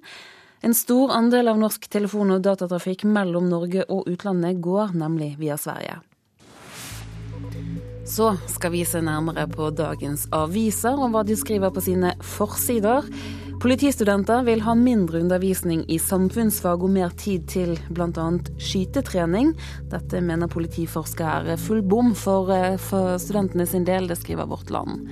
[0.62, 5.58] En stor andel av norsk telefon- og datatrafikk mellom Norge og utlandet går nemlig via
[5.58, 6.04] Sverige.
[8.06, 13.08] Så skal vi se nærmere på dagens aviser og hva de skriver på sine forsider.
[13.62, 18.28] Politistudenter vil ha mindre undervisning i samfunnsfag og mer tid til bl.a.
[18.62, 19.54] skytetrening.
[19.90, 24.70] Dette mener politiforsker er full bom for, eh, for studentene sin del, det skriver Vårt
[24.70, 25.08] Land.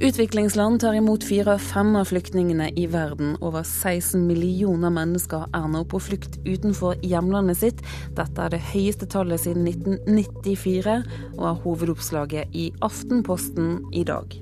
[0.00, 3.32] Utviklingsland tar imot fire av fem av flyktningene i verden.
[3.40, 7.82] Over 16 millioner mennesker er nå på flukt utenfor hjemlandet sitt.
[8.14, 11.00] Dette er det høyeste tallet siden 1994,
[11.34, 14.38] og er hovedoppslaget i Aftenposten i dag.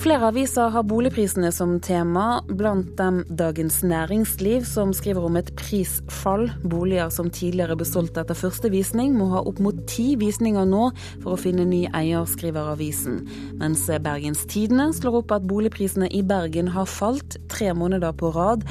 [0.00, 6.46] Flere aviser har boligprisene som tema, blant dem Dagens Næringsliv, som skriver om et prisfall.
[6.64, 10.86] Boliger som tidligere ble solgt etter første visning, må ha opp mot ti visninger nå
[11.20, 13.26] for å finne ny eier, skriver avisen.
[13.60, 18.64] Mens Bergens Tidende slår opp at boligprisene i Bergen har falt tre måneder på rad.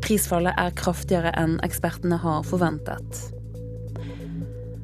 [0.00, 3.41] Prisfallet er kraftigere enn ekspertene har forventet.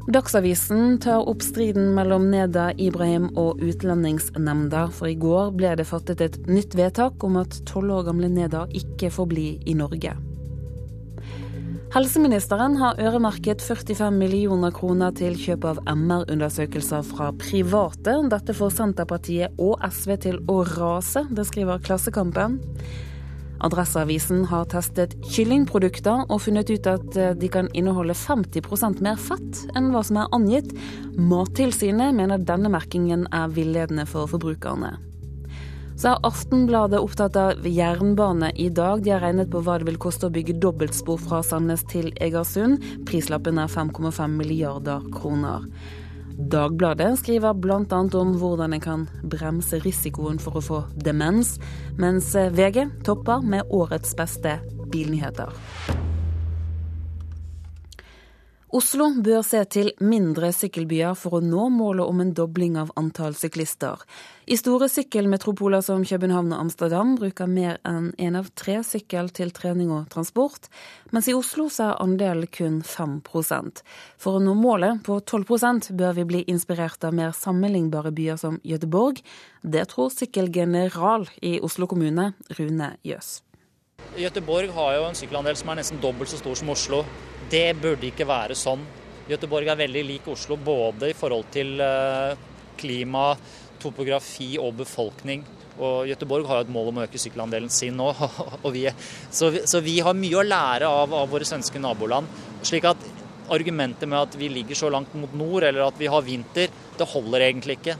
[0.09, 6.23] Dagsavisen tar opp striden mellom Neda Ibrahim og Utlendingsnemnda, for i går ble det fattet
[6.25, 10.15] et nytt vedtak om at tolv år gamle Neda ikke får bli i Norge.
[11.93, 18.17] Helseministeren har øremerket 45 millioner kroner til kjøp av MR-undersøkelser fra private.
[18.33, 22.57] Dette får Senterpartiet og SV til å rase, det skriver Klassekampen.
[23.65, 29.65] Adresseavisen har testet kyllingprodukter og funnet ut at eh, de kan inneholde 50% mer fett
[29.79, 30.71] enn hva som er angitt.
[31.19, 34.95] Mattilsynet mener denne merkingen er villedende for forbrukerne.
[35.99, 39.03] Så er Aftenbladet opptatt av jernbane i dag.
[39.03, 42.79] De har regnet på hva det vil koste å bygge dobbeltspor fra Sandnes til Egersund.
[43.09, 45.67] Prislappen er 5,5 milliarder kroner.
[46.39, 47.99] Dagbladet skriver bl.a.
[48.15, 51.57] om hvordan en kan bremse risikoen for å få demens,
[51.99, 54.61] mens VG topper med årets beste
[54.93, 55.51] bilnyheter.
[58.69, 63.33] Oslo bør se til mindre sykkelbyer for å nå målet om en dobling av antall
[63.33, 64.03] syklister.
[64.45, 69.33] I store sykkelmetropoler som København og Amsterdam bruker mer enn én en av tre sykkel
[69.33, 70.69] til trening og transport,
[71.17, 73.81] mens i Oslo så er andelen kun 5%
[74.21, 78.61] For å nå målet på 12% bør vi bli inspirert av mer sammenlignbare byer som
[78.69, 79.25] Gøteborg.
[79.65, 83.39] Det tror sykkelgeneral i Oslo kommune, Rune Jøs.
[84.19, 87.05] Göteborg har jo en sykkelandel som er nesten dobbelt så stor som Oslo.
[87.51, 88.83] Det burde ikke være sånn.
[89.29, 92.35] Göteborg er veldig lik Oslo både i forhold til eh,
[92.81, 93.31] klima,
[93.79, 95.45] topografi og befolkning.
[95.79, 98.11] Og Göteborg har jo et mål om å øke sykkelandelen sin nå.
[98.75, 98.89] Vi,
[99.31, 102.27] så, vi, så, vi, har mye å lære av, av våre svenske naboland.
[102.67, 103.07] slik at
[103.49, 107.07] argumentet med at vi ligger så langt mot nord, eller at vi har vinter, det
[107.15, 107.95] holder egentlig ikke.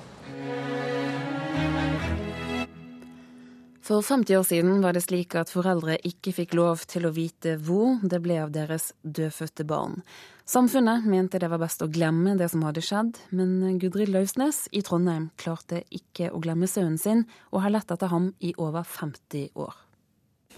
[3.89, 7.55] For 50 år siden var det slik at foreldre ikke fikk lov til å vite
[7.65, 10.03] hvor det ble av deres dødfødte barn.
[10.45, 14.83] Samfunnet mente det var best å glemme det som hadde skjedd, men Gudrid Lausnes i
[14.85, 19.57] Trondheim klarte ikke å glemme sønnen sin, og har lett etter ham i over 50
[19.57, 19.73] år.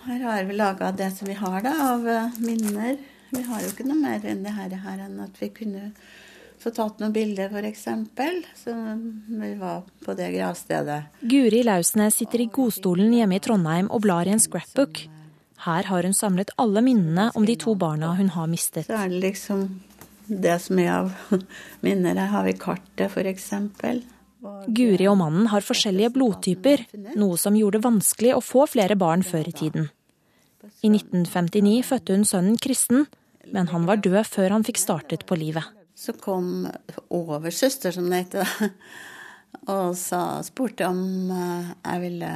[0.08, 2.10] Her har vi laga det som vi har da, av
[2.42, 2.98] minner.
[3.30, 4.74] Vi har jo ikke noe mer enn det her,
[5.06, 5.92] enn at vi kunne
[6.60, 7.86] få tatt noen bilder, f.eks.
[8.64, 9.04] som
[9.40, 11.00] vi var på det gravstedet.
[11.20, 15.06] Guri Lausnes sitter i godstolen hjemme i Trondheim og blar i en scrapbook.
[15.64, 18.88] Her har hun samlet alle minnene om de to barna hun har mistet.
[18.88, 19.66] Så er det liksom
[20.30, 21.12] det som er av
[21.84, 22.16] minner.
[22.16, 23.50] Her har vi kartet, f.eks.
[24.72, 26.86] Guri og mannen har forskjellige blodtyper,
[27.20, 29.90] noe som gjorde det vanskelig å få flere barn før i tiden.
[30.84, 33.04] I 1959 fødte hun sønnen Kristen,
[33.50, 36.64] men han var død før han fikk startet på livet så kom
[37.12, 38.70] oversøster, som det heter,
[39.74, 42.30] og sa, spurte om eh, jeg ville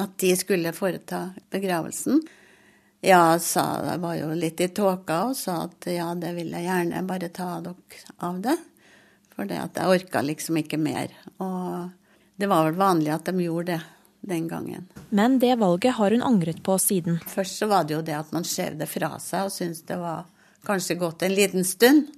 [0.00, 1.22] at de skulle foreta
[1.52, 2.20] begravelsen.
[3.04, 6.68] Ja, sa jeg var jo litt i tåka og sa at ja, det vil jeg
[6.68, 8.56] gjerne, bare ta dere av det.
[9.32, 11.12] For det at jeg orka liksom ikke mer.
[11.42, 11.90] Og
[12.38, 13.80] det var vel vanlig at de gjorde det
[14.32, 14.86] den gangen.
[15.10, 17.18] Men det valget har hun angret på siden.
[17.26, 19.98] Først så var det jo det at man skjev det fra seg og syntes det
[19.98, 20.28] var
[20.68, 22.12] kanskje gått en liten stund.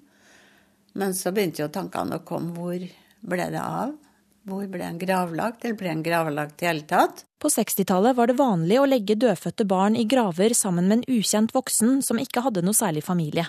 [0.95, 2.55] Men så begynte jo tankene å komme.
[2.55, 2.87] Hvor
[3.35, 3.95] ble det av?
[4.45, 7.25] Hvor ble han gravlagt, eller ble han gravlagt i hele tatt?
[7.41, 11.55] På 60-tallet var det vanlig å legge dødfødte barn i graver sammen med en ukjent
[11.57, 13.47] voksen som ikke hadde noe særlig familie.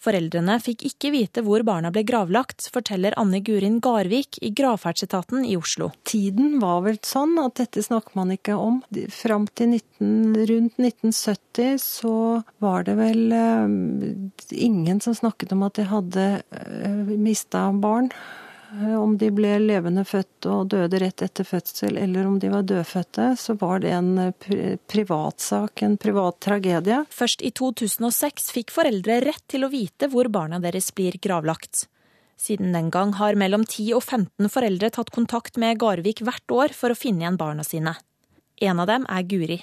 [0.00, 5.58] Foreldrene fikk ikke vite hvor barna ble gravlagt, forteller Anne Gurin Garvik i gravferdsetaten i
[5.60, 5.90] Oslo.
[6.08, 8.80] Tiden var vel sånn at dette snakker man ikke om.
[9.12, 12.14] Fram til 19, rundt 1970 så
[12.64, 13.68] var det vel uh,
[14.56, 18.08] ingen som snakket om at de hadde uh, mista barn.
[18.72, 22.66] Eh, om de ble levende født og døde rett etter fødsel, eller om de var
[22.68, 27.00] dødfødte, så var det en eh, privatsak, en privat tragedie.
[27.10, 31.88] Først i 2006 fikk foreldre rett til å vite hvor barna deres blir gravlagt.
[32.40, 36.76] Siden den gang har mellom 10 og 15 foreldre tatt kontakt med Garvik hvert år
[36.76, 37.98] for å finne igjen barna sine.
[38.60, 39.58] En av dem er Guri.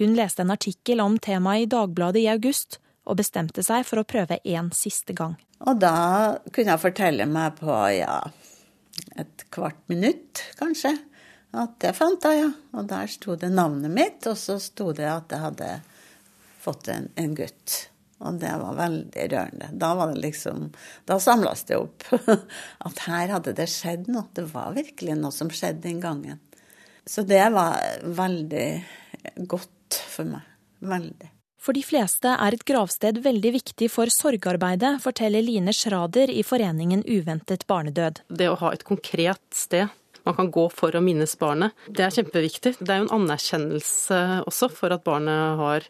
[0.00, 2.80] Hun leste en artikkel om temaet i Dagbladet i august,
[3.10, 5.36] og bestemte seg for å prøve en siste gang.
[5.66, 8.22] Og da kunne jeg fortelle meg på ja,
[9.20, 10.94] et kvart minutt, kanskje,
[11.50, 12.46] at jeg fant henne.
[12.46, 12.50] ja.
[12.78, 15.70] Og der sto det navnet mitt, og så sto det at jeg hadde
[16.60, 17.80] fått en, en gutt.
[18.20, 19.70] Og det var veldig rørende.
[19.80, 20.66] Da var det liksom
[21.08, 22.04] Da samles det opp.
[22.86, 24.28] At her hadde det skjedd noe.
[24.36, 26.40] Det var virkelig noe som skjedde den gangen.
[27.08, 28.68] Så det var veldig
[29.48, 30.44] godt for meg.
[30.84, 31.30] Veldig.
[31.60, 37.04] For de fleste er et gravsted veldig viktig for sorgarbeidet, forteller Line Schrader i foreningen
[37.04, 38.22] Uventet barnedød.
[38.32, 39.92] Det å ha et konkret sted
[40.24, 42.74] man kan gå for å minnes barnet, det er kjempeviktig.
[42.80, 45.86] Det er jo en anerkjennelse også for at barnet har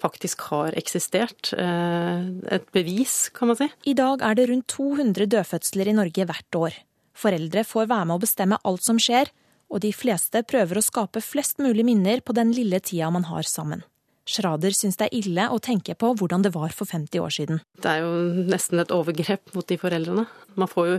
[0.00, 1.52] faktisk har eksistert.
[1.56, 3.68] Eh, et bevis, kan man si.
[3.88, 6.78] I dag er det rundt 200 dødfødsler i Norge hvert år.
[7.16, 9.32] Foreldre får være med å bestemme alt som skjer,
[9.72, 13.48] og de fleste prøver å skape flest mulig minner på den lille tida man har
[13.48, 13.84] sammen.
[14.26, 17.60] Schrader syns det er ille å tenke på hvordan det var for 50 år siden.
[17.78, 20.26] Det er jo nesten et overgrep mot de foreldrene.
[20.58, 20.96] Man får jo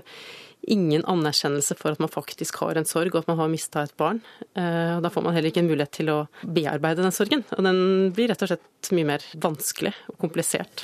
[0.67, 3.93] ingen anerkjennelse for at man faktisk har en sorg og at man har mista et
[3.99, 4.21] barn.
[4.55, 7.43] Og da får man heller ikke en mulighet til å bearbeide den sorgen.
[7.55, 7.80] Og den
[8.15, 10.84] blir rett og slett mye mer vanskelig og komplisert.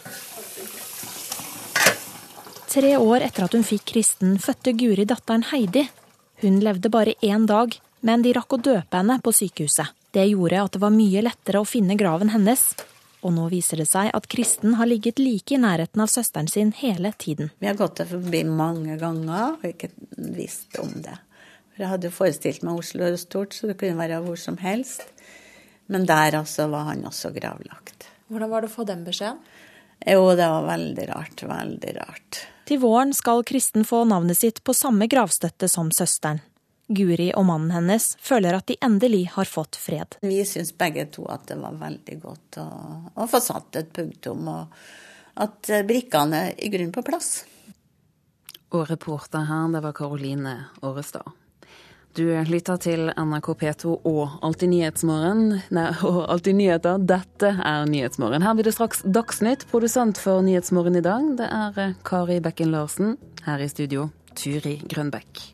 [2.74, 5.86] Tre år etter at hun fikk Kristen, fødte Guri datteren Heidi.
[6.42, 9.96] Hun levde bare én dag, men de rakk å døpe henne på sykehuset.
[10.14, 12.68] Det gjorde at det var mye lettere å finne graven hennes.
[13.24, 16.74] Og nå viser det seg at Kristen har ligget like i nærheten av søsteren sin
[16.76, 17.54] hele tiden.
[17.64, 19.94] Vi har gått der forbi mange ganger og ikke
[20.36, 21.16] visst om det.
[21.74, 24.60] For Jeg hadde jo forestilt meg Oslo er stort, så det kunne være hvor som
[24.62, 25.08] helst.
[25.88, 28.10] Men der altså var han også gravlagt.
[28.28, 29.40] Hvordan var det å få den beskjeden?
[30.04, 31.44] Jo, det var veldig rart.
[31.48, 32.44] Veldig rart.
[32.68, 36.44] Til våren skal Kristen få navnet sitt på samme gravstøtte som søsteren.
[36.96, 40.18] Guri og mannen hennes føler at de endelig har fått fred.
[40.22, 42.68] Vi syns begge to at det var veldig godt å,
[43.16, 47.44] å få satt et punktum, og at brikkene er i grunnen på plass.
[48.74, 51.34] Og reporter her, det var Karoline Årestad.
[52.14, 55.48] Du lytter til NRK P2 og Alltid nyhetsmorgen.
[55.74, 57.02] Nei, og Alltid nyheter.
[57.02, 58.46] Dette er Nyhetsmorgen.
[58.46, 59.66] Her blir det straks Dagsnytt.
[59.72, 63.18] Produsent for Nyhetsmorgen i dag, det er Kari Bekken Larsen.
[63.48, 65.53] Her i studio, Turi Grønbekk.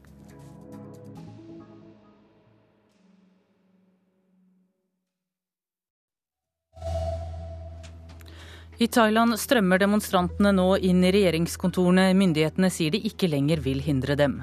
[8.80, 12.14] I Thailand strømmer demonstrantene nå inn i regjeringskontorene.
[12.16, 14.38] Myndighetene sier de ikke lenger vil hindre dem.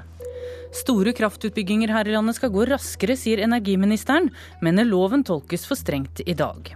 [0.77, 4.29] Store kraftutbygginger her i landet skal gå raskere, sier energiministeren,
[4.61, 6.69] mener loven tolkes for strengt i dag.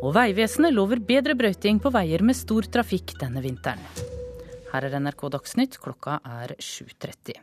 [0.00, 3.84] Og Vegvesenet lover bedre brøyting på veier med stor trafikk denne vinteren.
[4.72, 7.36] Her er NRK Dagsnytt, klokka er 7.30.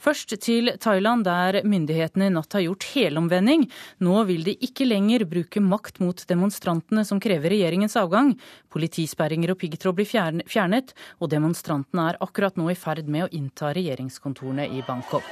[0.00, 3.66] Først til Thailand, der myndighetene i natt har gjort helomvending.
[4.00, 8.32] Nå vil de ikke lenger bruke makt mot demonstrantene som krever regjeringens avgang.
[8.72, 13.74] Politisperringer og piggtråd blir fjernet, og demonstrantene er akkurat nå i ferd med å innta
[13.76, 15.28] regjeringskontorene i Bangkok.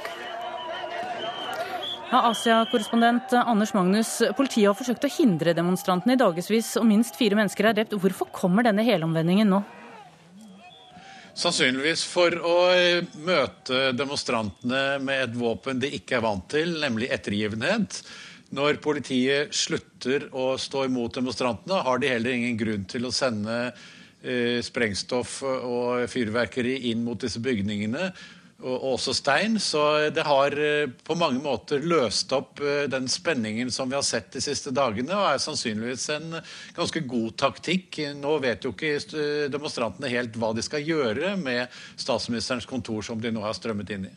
[2.09, 7.37] Ja, Asia-korrespondent Anders Magnus, politiet har forsøkt å hindre demonstrantene i dagevis, og minst fire
[7.37, 7.97] mennesker er drept.
[7.97, 9.65] Hvorfor kommer denne helomvendingen nå?
[11.39, 17.07] Sannsynligvis for å eh, møte demonstrantene med et våpen de ikke er vant til, nemlig
[17.15, 18.01] ettergivenhet.
[18.57, 23.55] Når politiet slutter å stå imot demonstrantene, har de heller ingen grunn til å sende
[23.69, 28.09] eh, sprengstoff og fyrverkeri inn mot disse bygningene
[28.59, 29.57] og også stein.
[29.61, 29.81] Så
[30.13, 34.31] det har eh, på mange måter løst opp eh, den spenningen som vi har sett
[34.35, 36.39] de siste dagene, og er sannsynligvis en
[36.75, 38.01] ganske god taktikk.
[38.19, 43.21] Nå vet jo ikke eh, demonstrantene helt hva de skal gjøre med statsministerens kontor, som
[43.21, 44.13] de nå har strømmet inn i.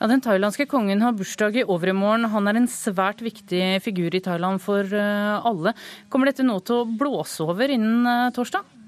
[0.00, 2.26] Ja, Den thailandske kongen har bursdag i overmorgen.
[2.32, 5.76] Han er en svært viktig figur i Thailand for alle.
[6.10, 8.81] Kommer dette nå til å blåse over innen torsdag?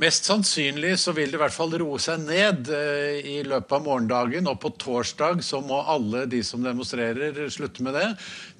[0.00, 3.82] Mest sannsynlig så vil det i hvert fall roe seg ned eh, i løpet av
[3.84, 4.46] morgendagen.
[4.48, 8.06] Og på torsdag så må alle de som demonstrerer, slutte med det.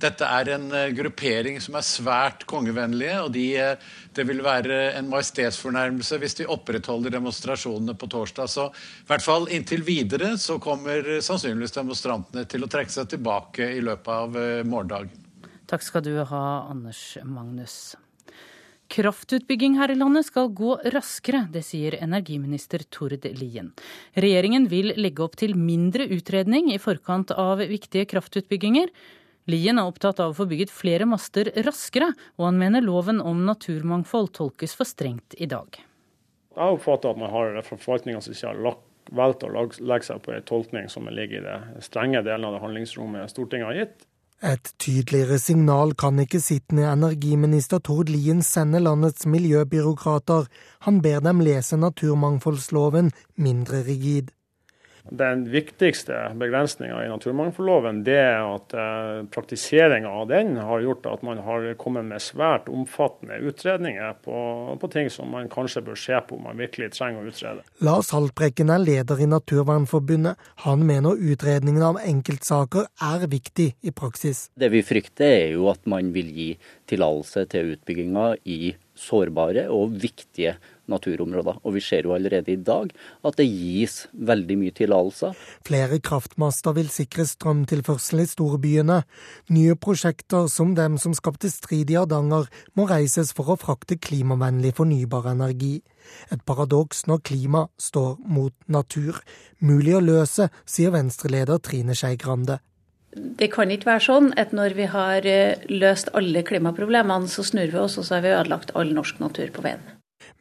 [0.04, 3.14] Dette er en eh, gruppering som er svært kongevennlige.
[3.22, 8.50] og de, eh, Det vil være en majestetsfornærmelse hvis de opprettholder demonstrasjonene på torsdag.
[8.50, 13.70] Så i hvert fall inntil videre så kommer sannsynligvis demonstrantene til å trekke seg tilbake
[13.78, 14.38] i løpet av
[14.68, 15.16] morgendagen.
[15.70, 17.94] Takk skal du ha, Anders Magnus.
[18.90, 23.68] Kraftutbygging her i landet skal gå raskere, det sier energiminister Tord Lien.
[24.18, 28.90] Regjeringen vil legge opp til mindre utredning i forkant av viktige kraftutbygginger.
[29.46, 33.46] Lien er opptatt av å få bygget flere master raskere, og han mener loven om
[33.46, 35.78] naturmangfold tolkes for strengt i dag.
[36.50, 38.78] Jeg oppfatter at man har forfattningen som ikke har
[39.22, 42.64] valgt å legge seg på en tolkning som ligger i det strenge delen av det
[42.66, 44.09] handlingsrommet Stortinget har gitt.
[44.40, 50.46] Et tydeligere signal kan ikke sittende energiminister Tord Lien sende landets miljøbyråkrater.
[50.86, 54.32] Han ber dem lese naturmangfoldsloven mindre rigid.
[55.10, 61.24] Den viktigste begrensninga i naturmangfoldloven det er at eh, praktiseringa av den har gjort at
[61.26, 64.36] man har kommet med svært omfattende utredninger på,
[64.80, 67.66] på, ting som man kanskje bør se på om man virkelig trenger å utrede.
[67.82, 70.38] Lars Haltbrekken er leder i Naturvernforbundet.
[70.66, 74.46] Han mener utredningen av enkeltsaker er viktig i praksis.
[74.54, 76.50] Det vi frykter er jo at man vil gi
[76.90, 80.56] tillatelse til utbygginga i sårbare og viktige
[80.90, 81.60] naturområder.
[81.64, 82.90] Og vi ser jo allerede i dag
[83.26, 85.36] at det gis veldig mye tillatelser.
[85.66, 89.00] Flere kraftmaster vil sikre strømtilførsel i storbyene.
[89.54, 94.74] Nye prosjekter som dem som skapte strid i Hardanger, må reises for å frakte klimavennlig
[94.78, 95.78] fornybar energi.
[96.32, 99.20] Et paradoks når klima står mot natur.
[99.60, 102.58] Mulig å løse, sier Venstre-leder Trine Skei Grande.
[103.10, 107.72] Det kan ikke være sånn at når vi har eh, løst alle klimaproblemene, så snur
[107.72, 109.82] vi oss og så har vi ødelagt all norsk natur på veien.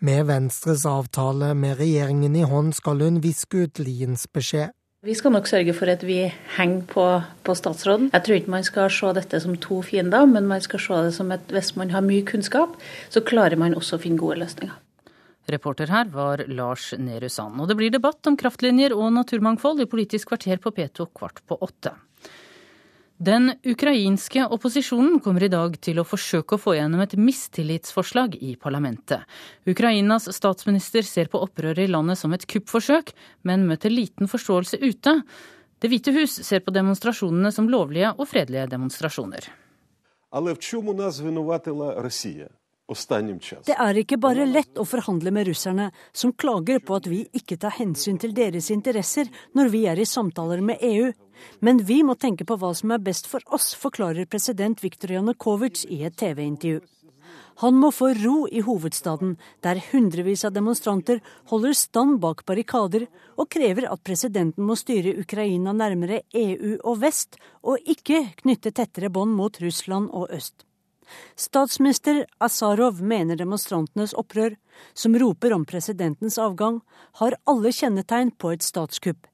[0.05, 4.75] Med Venstres avtale med regjeringen i hånd skal hun viske ut Liens beskjed.
[5.03, 6.25] Vi skal nok sørge for at vi
[6.57, 7.05] henger på,
[7.47, 8.09] på, statsråden.
[8.11, 11.13] Jeg tror ikke man skal se dette som to fiender, men man skal se det
[11.15, 12.75] som at hvis man har mye kunnskap,
[13.07, 14.75] så klarer man også å finne gode løsninger.
[15.49, 17.57] Reporter her var Lars Nehru Sand.
[17.63, 21.57] Og det blir debatt om kraftlinjer og naturmangfold i Politisk kvarter på P2 kvart på
[21.63, 21.95] åtte.
[23.19, 28.53] Den ukrainske opposisjonen kommer i dag til å forsøke å få gjennom et mistillitsforslag i
[28.55, 29.25] parlamentet.
[29.67, 33.11] Ukrainas statsminister ser på opprøret i landet som et kuppforsøk,
[33.43, 35.17] men møter liten forståelse ute.
[35.83, 39.51] Det hvite hus ser på demonstrasjonene som lovlige og fredelige demonstrasjoner.
[43.67, 47.59] Det er ikke bare lett å forhandle med russerne, som klager på at vi ikke
[47.59, 49.27] tar hensyn til deres interesser
[49.59, 51.11] når vi er i samtaler med EU
[51.59, 55.85] men vi må tenke på hva som er best for oss, forklarer president Viktor Janukovitsj
[55.89, 56.81] i et TV-intervju.
[57.59, 61.19] Han må få ro i hovedstaden, der hundrevis av demonstranter
[61.51, 63.03] holder stand bak barrikader
[63.35, 69.11] og krever at presidenten må styre Ukraina nærmere EU og vest, og ikke knytte tettere
[69.11, 70.63] bånd mot Russland og øst.
[71.35, 74.55] Statsminister Asarov mener demonstrantenes opprør,
[74.93, 76.79] som roper om presidentens avgang,
[77.19, 79.28] har alle kjennetegn på et statskupp.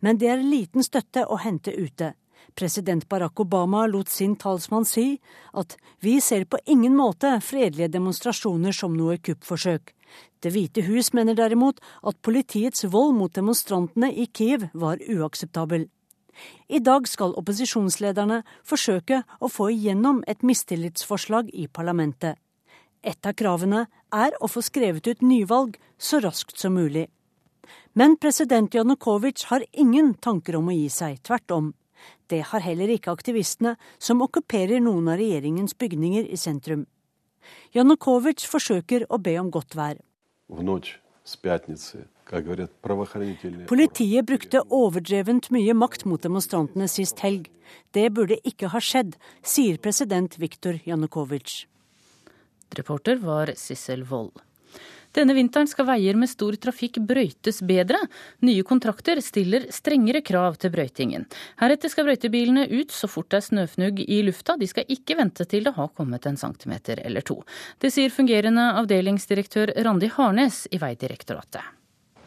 [0.00, 2.14] Men det er liten støtte å hente ute.
[2.54, 5.20] President Barack Obama lot sin talsmann si
[5.52, 9.94] at vi ser på ingen måte fredelige demonstrasjoner som noe kuppforsøk.
[10.40, 15.86] Det hvite hus mener derimot at politiets vold mot demonstrantene i Kiev var uakseptabel.
[16.68, 22.38] I dag skal opposisjonslederne forsøke å få igjennom et mistillitsforslag i parlamentet.
[23.02, 27.08] Et av kravene er å få skrevet ut nyvalg så raskt som mulig.
[27.92, 31.72] Men president Janukovitsj har ingen tanker om å gi seg, tvert om.
[32.30, 36.86] Det har heller ikke aktivistene, som okkuperer noen av regjeringens bygninger i sentrum.
[37.74, 39.98] Janukovitsj forsøker å be om godt vær.
[43.70, 47.48] Politiet brukte overdrevent mye makt mot demonstrantene sist helg.
[47.94, 51.66] Det burde ikke ha skjedd, sier president Viktor Janukovitsj.
[52.78, 54.38] Reporter var Sissel Wold.
[55.16, 57.98] Denne vinteren skal veier med stor trafikk brøytes bedre.
[58.46, 61.26] Nye kontrakter stiller strengere krav til brøytingen.
[61.58, 65.46] Heretter skal brøytebilene ut så fort det er snøfnugg i lufta, de skal ikke vente
[65.50, 67.40] til det har kommet en centimeter eller to.
[67.82, 71.76] Det sier fungerende avdelingsdirektør Randi Harnes i Veidirektoratet.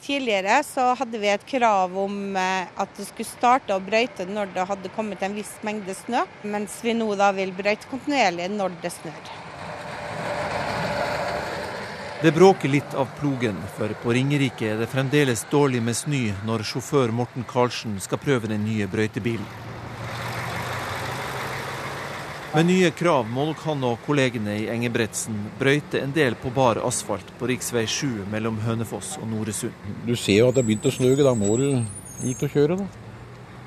[0.04, 4.52] Tidligere så hadde vi et krav om eh, at det skulle starte å brøyte når
[4.52, 8.76] det hadde kommet en viss mengde snø, mens vi nå da vil brøyte kontinuerlig når
[8.84, 9.32] det snør.
[12.24, 16.62] Det bråker litt av plogen, for på Ringerike er det fremdeles dårlig med snø når
[16.64, 19.44] sjåfør Morten Karlsen skal prøve den nye brøytebilen.
[22.54, 26.80] Med nye krav må nok han og kollegene i Engebretsen brøyte en del på bar
[26.88, 27.84] asfalt på rv.
[27.92, 29.76] 7 mellom Hønefoss og Noresund.
[30.08, 31.68] Du ser jo at det har begynt å snø, da må du
[32.24, 32.88] ut og kjøre, da.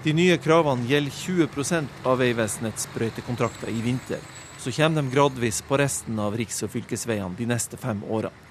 [0.06, 4.24] De nye kravene gjelder 20% av Vegvesenets brøytekontrakter i vinter.
[4.56, 8.45] Så kommer de gradvis på resten av riks- og fylkesveiene de neste fem årene.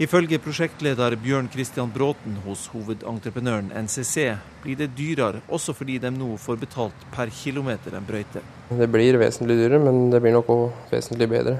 [0.00, 4.30] Ifølge prosjektleder Bjørn Christian Bråten hos hovedentreprenøren NCC
[4.62, 8.46] blir det dyrere også fordi de nå får betalt per kilometer de brøyter.
[8.72, 11.58] Det blir vesentlig dyrere, men det blir nok òg vesentlig bedre.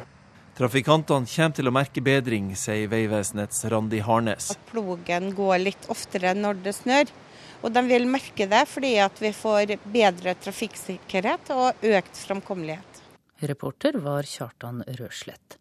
[0.56, 4.50] Trafikantene kommer til å merke bedring, sier Vegvesenets Randi Harnes.
[4.56, 7.12] At plogen går litt oftere når det snør.
[7.60, 13.04] Og de vil merke det fordi at vi får bedre trafikksikkerhet og økt framkommelighet.
[13.52, 15.60] Reporter var Kjartan Røslett.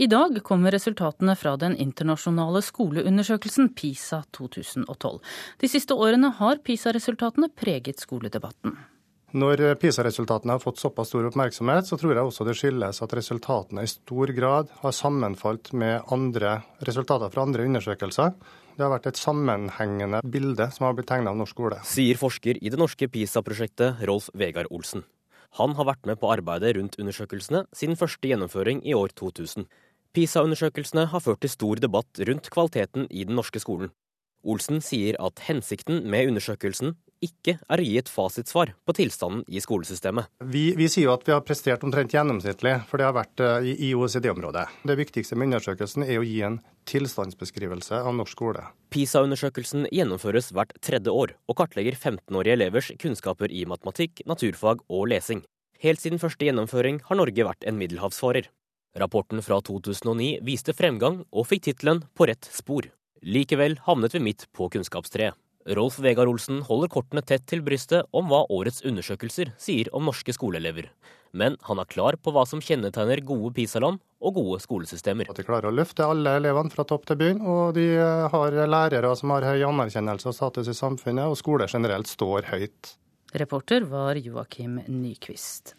[0.00, 5.16] I dag kommer resultatene fra den internasjonale skoleundersøkelsen PISA 2012.
[5.58, 8.76] De siste årene har PISA-resultatene preget skoledebatten.
[9.34, 13.82] Når PISA-resultatene har fått såpass stor oppmerksomhet, så tror jeg også det skyldes at resultatene
[13.82, 18.38] i stor grad har sammenfalt med andre resultater fra andre undersøkelser.
[18.78, 21.82] Det har vært et sammenhengende bilde som har blitt tegna av norsk skole.
[21.82, 25.02] Sier forsker i det norske PISA-prosjektet Rolf Vegard Olsen.
[25.56, 29.66] Han har vært med på arbeidet rundt undersøkelsene siden første gjennomføring i år 2000.
[30.18, 33.92] PISA-undersøkelsene har ført til stor debatt rundt kvaliteten i den norske skolen.
[34.42, 39.62] Olsen sier at hensikten med undersøkelsen ikke er å gi et fasitsvar på tilstanden i
[39.62, 40.26] skolesystemet.
[40.42, 43.70] Vi, vi, sier jo at vi har prestert omtrent gjennomsnittlig, for det har vært eh,
[43.70, 44.66] i, i OECD-området.
[44.90, 46.60] Det viktigste med undersøkelsen er å gi en
[46.90, 48.66] tilstandsbeskrivelse av norsk skole.
[48.94, 55.46] PISA-undersøkelsen gjennomføres hvert tredje år, og kartlegger 15-årige elevers kunnskaper i matematikk, naturfag og lesing.
[55.82, 58.50] Helt siden første gjennomføring har Norge vært en middelhavsfarer.
[58.96, 62.88] Rapporten fra 2009 viste fremgang og fikk tittelen På rett spor.
[63.22, 65.36] Likevel havnet vi midt på kunnskapstreet.
[65.76, 70.32] Rolf Vegard Olsen holder kortene tett til brystet om hva årets undersøkelser sier om norske
[70.32, 70.88] skoleelever.
[71.36, 75.28] Men han er klar på hva som kjennetegner gode PISA-land og gode skolesystemer.
[75.28, 77.90] At de klarer å løfte alle elevene fra topp til bunn, og de
[78.32, 82.94] har lærere som har høy anerkjennelse og status i samfunnet, og skoler generelt står høyt.
[83.36, 85.74] Reporter var Joakim Nyquist.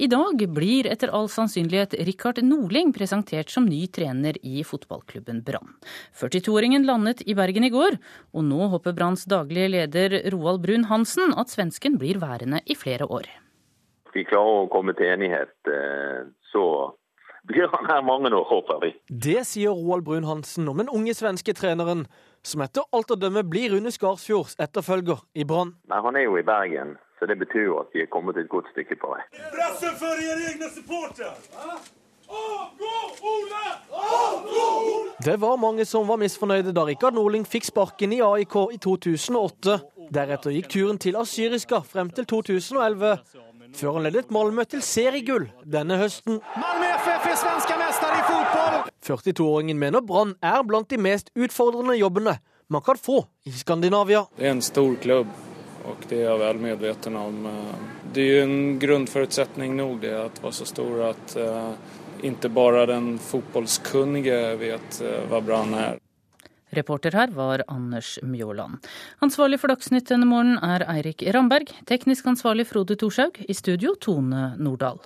[0.00, 5.74] I dag blir etter all sannsynlighet Rikard Norling presentert som ny trener i fotballklubben Brann.
[6.16, 7.98] 42-åringen landet i Bergen i går,
[8.32, 13.04] og nå håper Branns daglige leder Roald Brun Hansen at svensken blir værende i flere
[13.04, 13.28] år.
[14.08, 16.64] Hvis Vi klarer å komme til enighet, eh, så
[17.44, 18.94] blir han her mange år, håper vi.
[19.12, 22.06] Det sier Roald Brun Hansen om den unge svenske treneren,
[22.42, 25.76] som etter alt å dømme blir Rune Skarsfjords etterfølger i Brann.
[25.92, 28.70] Han er jo i Bergen, så det betyr jo at vi er kommet et godt
[28.72, 29.20] stykke på vei.
[29.52, 31.34] Pressen for deres egne supportere!
[32.30, 32.94] Avgå,
[33.28, 33.64] Ole!
[33.90, 34.64] Avgå,
[34.94, 35.10] Ole!
[35.24, 39.76] Det var mange som var misfornøyde da Rikard Norling fikk sparken i AIK i 2008.
[40.14, 43.12] Deretter gikk turen til Assyriska frem til 2011,
[43.76, 46.40] før han ledet Malmö til seriegull denne høsten.
[46.56, 48.80] Malmö FF er svenske mester i fotball!
[49.04, 52.38] 42-åringen mener Brann er blant de mest utfordrende jobbene
[52.70, 54.24] man kan få i Skandinavia.
[54.38, 55.28] Det er en stor klubb
[55.90, 57.48] og det er jeg vel medveten om.
[58.10, 61.74] Det er jo en grunnforutsetning nok det å være så stor at uh,
[62.26, 66.00] ikke bare den fotballkunnige vet hva Brann er.
[66.70, 68.86] Reporter her var Anders Mjåland.
[69.18, 71.72] Ansvarlig for Dagsnytt denne morgenen er Eirik Ramberg.
[71.90, 73.40] Teknisk ansvarlig Frode Thorshaug.
[73.42, 75.02] I studio Tone Nordahl.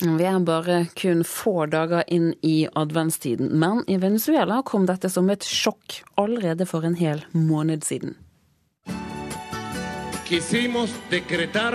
[0.00, 5.26] Vi er bare kun få dager inn i adventstiden, men i Venezuela kom dette som
[5.30, 8.14] et sjokk allerede for en hel måned siden.
[10.28, 11.74] Quisimos decretar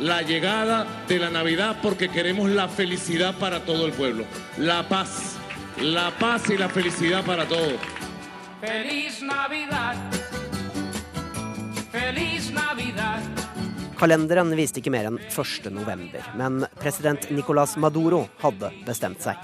[0.00, 4.24] la llegada de la Navidad porque queremos la felicidad para todo el pueblo.
[4.56, 5.36] La paz.
[5.82, 7.74] La paz y la felicidad para todos.
[8.60, 9.96] Feliz Navidad.
[11.92, 13.47] Feliz Navidad.
[13.98, 15.72] Kalenderen viste ikke mer enn 1.
[15.74, 19.40] november, men president Nicolas Maduro hadde bestemt seg.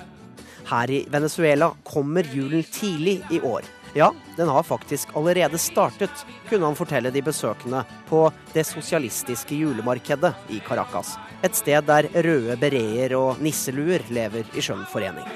[0.68, 3.66] Her i Venezuela kommer julen tidlig i år.
[3.98, 10.32] Ja, den har faktisk allerede startet, kunne han fortelle de besøkende på det sosialistiske julemarkedet
[10.54, 11.16] i Caracas.
[11.42, 15.26] Et sted der røde bereer og nisseluer lever i skjønn forening.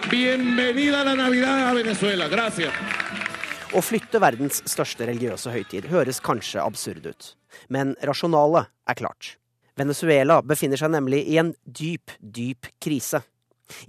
[3.68, 7.26] Å flytte verdens største religiøse høytid høres kanskje absurd ut.
[7.68, 9.34] Men rasjonalet er klart.
[9.76, 13.20] Venezuela befinner seg nemlig i en dyp, dyp krise.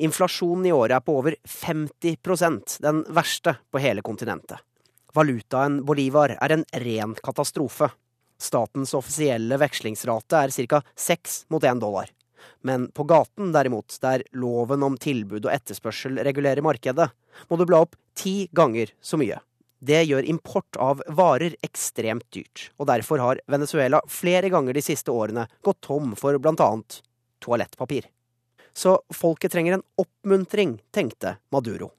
[0.03, 4.59] Inflasjonen i året er på over 50% den verste på hele kontinentet.
[5.15, 7.87] Valutaen bolivar er en ren katastrofe.
[8.39, 10.83] Statens offisielle vekslingsrate er ca.
[11.07, 12.11] 6 mot 1 dollar.
[12.67, 17.07] Men på gaten, derimot, der loven om tilbud og etterspørsel regulerer markedet,
[17.47, 19.39] må du bla opp ti ganger så mye.
[19.79, 25.11] Det gjør import av varer ekstremt dyrt, og derfor har Venezuela flere ganger de siste
[25.11, 26.99] årene gått tom for blant annet
[27.43, 28.09] toalettpapir.
[28.75, 31.93] Så folket trenger en oppmuntring, tenkte Maduro.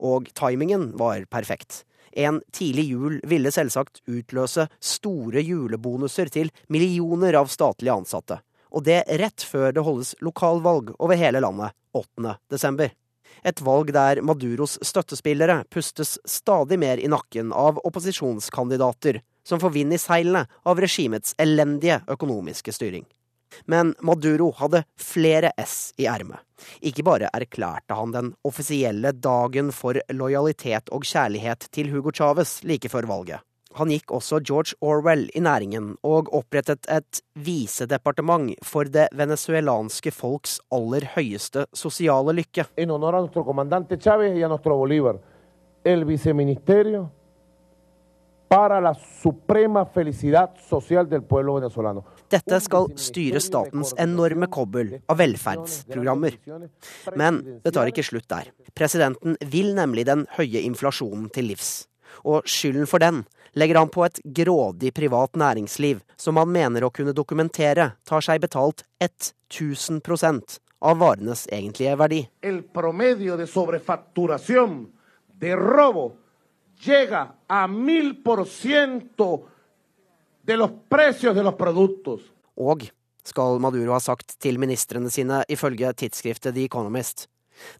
[0.00, 1.84] Og timingen var perfekt.
[2.16, 8.40] En tidlig jul ville selvsagt utløse store julebonuser til millioner av statlige ansatte.
[8.72, 12.38] Og det rett før det holdes lokalvalg over hele landet 8.
[12.52, 12.90] desember.
[13.44, 19.94] Et valg der Maduros støttespillere pustes stadig mer i nakken av opposisjonskandidater som får vind
[19.94, 23.06] i seilene av regimets elendige økonomiske styring.
[23.64, 26.42] Men Maduro hadde flere S i ermet.
[26.80, 32.90] Ikke bare erklærte han den offisielle dagen for lojalitet og kjærlighet til Hugo Chávez like
[32.92, 33.44] før valget.
[33.76, 40.56] Han gikk også George Orwell i næringen og opprettet et visedepartement for det venezuelanske folks
[40.72, 42.64] aller høyeste sosiale lykke.
[52.26, 56.38] Dette skal styre statens enorme kobbel av velferdsprogrammer.
[57.18, 58.48] Men det tar ikke slutt der.
[58.72, 61.88] Presidenten vil nemlig den høye inflasjonen til livs.
[62.24, 63.26] Og skylden for den
[63.56, 68.42] legger han på et grådig privat næringsliv som han mener å kunne dokumentere tar seg
[68.44, 72.20] betalt 1000% av varenes egentlige verdi.
[72.44, 74.86] El promedio de sobrefacturación
[75.40, 76.12] de robo
[76.84, 79.48] llega a mil por ciento
[80.42, 82.20] de los precios de los productos.
[82.56, 82.84] Og,
[83.24, 87.26] skal Maduro ha sagt til ministrene sine ifølge tidsskriftet The Economist,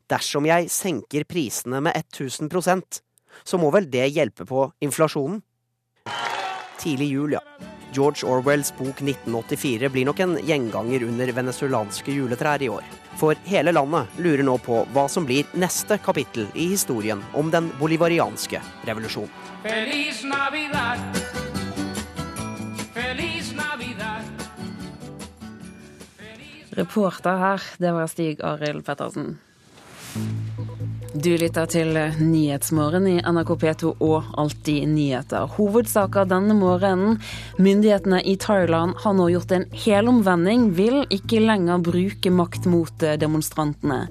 [0.08, 3.02] dersom jeg senker prisene med 1000%
[3.44, 5.42] så må vel det hjelpe på inflasjonen?
[6.80, 7.40] Tidlig jul, ja.
[7.96, 12.84] George Orwells bok 1984 blir nok en gjenganger under venezuelanske juletrær i år.
[13.16, 17.70] For hele landet lurer nå på hva som blir neste kapittel i historien om den
[17.80, 19.32] bolivarianske revolusjonen.
[19.64, 21.22] Feliz Navidad.
[22.92, 24.28] Feliz Navidad.
[26.76, 29.38] Reporter her, det var Stig Arild Pettersen.
[31.16, 35.46] Du lytter til Nyhetsmorgen i NRK P2 og Alltid nyheter.
[35.54, 37.16] Hovedsaker denne morgenen.
[37.56, 44.02] Myndighetene i Thailand har nå gjort en helomvending, vil ikke lenger bruke makt mot demonstrantene.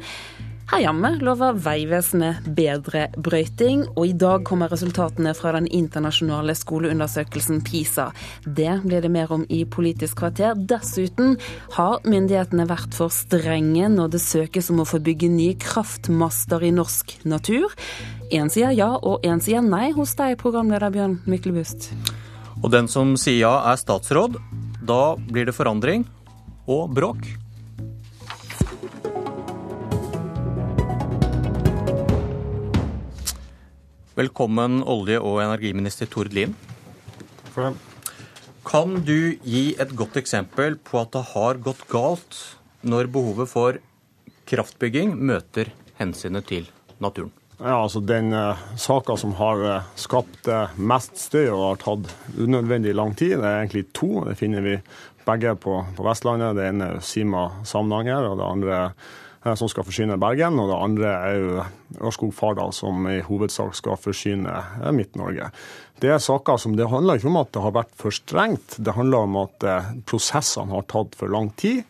[0.66, 7.60] Her hjemme lover Vegvesenet bedre brøyting, og i dag kommer resultatene fra den internasjonale skoleundersøkelsen
[7.68, 8.08] PISA.
[8.46, 10.58] Det blir det mer om i Politisk kvarter.
[10.58, 11.38] Dessuten
[11.78, 16.74] har myndighetene vært for strenge når det søkes om å få bygge nye kraftmaster i
[16.74, 17.70] norsk natur.
[18.34, 21.92] Én sier ja, og én sier nei hos deg, programleder Bjørn Myklebust.
[22.64, 24.42] Og den som sier ja, er statsråd.
[24.82, 26.10] Da blir det forandring
[26.66, 27.44] og bråk.
[34.16, 36.54] Velkommen olje- og energiminister Tord Lien.
[38.64, 42.38] Kan du gi et godt eksempel på at det har gått galt
[42.80, 43.82] når behovet for
[44.48, 46.70] kraftbygging møter hensynet til
[47.04, 47.34] naturen?
[47.60, 52.40] Ja, altså Den uh, saka som har uh, skapt uh, mest støy og har tatt
[52.40, 54.24] unødvendig lang tid, det er egentlig to.
[54.30, 54.80] Det finner vi
[55.28, 56.56] begge på, på Vestlandet.
[56.56, 60.77] Det ene er Sima-Samnanger, og det andre er Eh, som skal forsyne Bergen, og det
[60.81, 61.65] andre er jo
[62.09, 65.51] Ørskog-Fardal, som i hovedsak skal forsyne eh, Midt-Norge.
[66.01, 68.97] Det er saker som det handler ikke om at det har vært for strengt, det
[68.97, 71.85] handler om at eh, prosessene har tatt for lang tid.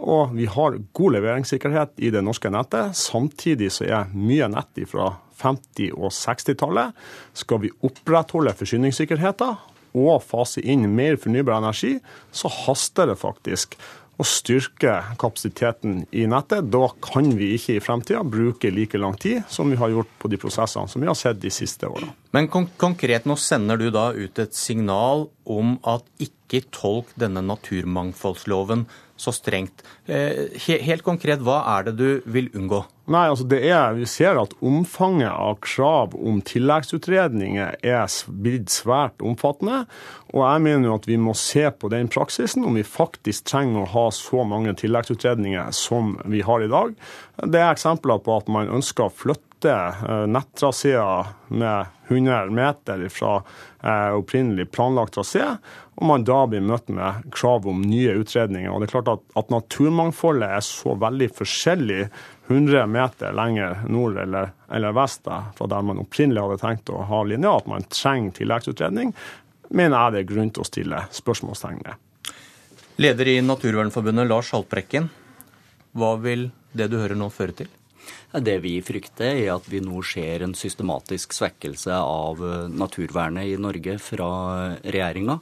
[0.00, 2.96] Og vi har god leveringssikkerhet i det norske nettet.
[2.96, 5.10] Samtidig så er mye nett fra
[5.40, 6.96] 50- og 60-tallet.
[7.36, 9.58] Skal vi opprettholde forsyningssikkerheten
[9.98, 11.96] og fase inn mer fornybar energi,
[12.30, 13.76] så haster det faktisk
[14.20, 16.68] å styrke kapasiteten i nettet.
[16.72, 20.30] Da kan vi ikke i fremtida bruke like lang tid som vi har gjort på
[20.32, 22.12] de prosessene som vi har sett de siste årene.
[22.36, 27.42] Men kon konkret, nå sender du da ut et signal om at ikke tolk denne
[27.46, 28.86] naturmangfoldsloven
[29.20, 29.84] så strengt.
[30.08, 30.56] Eh,
[30.86, 32.82] helt konkret, hva er det du vil unngå?
[33.10, 39.18] Nei, altså det er, Vi ser at omfanget av krav om tilleggsutredninger er blitt svært
[39.24, 39.82] omfattende.
[40.30, 43.82] Og jeg mener jo at vi må se på den praksisen, om vi faktisk trenger
[43.82, 46.94] å ha så mange tilleggsutredninger som vi har i dag.
[47.42, 53.40] Det er eksempler på at man ønsker å flytte eh, nettraseer med 100 meter fra
[53.82, 55.56] eh, opprinnelig planlagt trasé,
[56.00, 58.70] og man da blir møtt med krav om nye utredninger.
[58.72, 61.98] Og det er klart at, at naturmangfoldet er så veldig forskjellig
[62.48, 67.20] 100 meter lenger nord eller, eller vest fra der man opprinnelig hadde tenkt å ha
[67.28, 69.12] linja, at man trenger tilleggsutredning,
[69.76, 72.32] mener jeg det er grunn til å stille spørsmålstegn ved.
[73.00, 75.06] Leder i Naturvernforbundet, Lars Haltbrekken.
[75.96, 77.70] Hva vil det du hører nå føre til?
[78.30, 83.56] Det vi frykter, er at vi nå ser en systematisk svekkelse av eh, naturvernet i
[83.58, 84.28] Norge fra
[84.84, 85.40] regjeringa.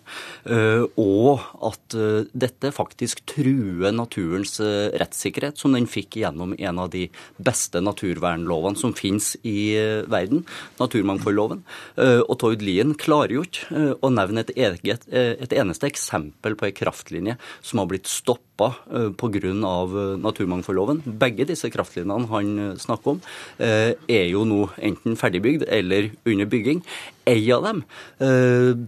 [0.49, 6.89] Eh, og at eh, dette faktisk truer naturens rettssikkerhet, som den fikk gjennom en av
[6.95, 7.05] de
[7.37, 9.77] beste naturvernlovene som finnes i
[10.09, 10.45] verden,
[10.81, 11.61] naturmangfoldloven.
[11.99, 16.77] Og Tord Lien klarer jo ikke å nevne et, eget, et eneste eksempel på ei
[16.77, 19.39] kraftlinje som har blitt stoppet stoppa eh, pga.
[19.39, 21.03] Eh, naturmangfoldloven.
[21.05, 23.21] Begge disse kraftlinjene han eh, snakker om,
[23.59, 26.83] er jo nå enten ferdigbygd eller under bygging.
[27.29, 27.83] Ei av dem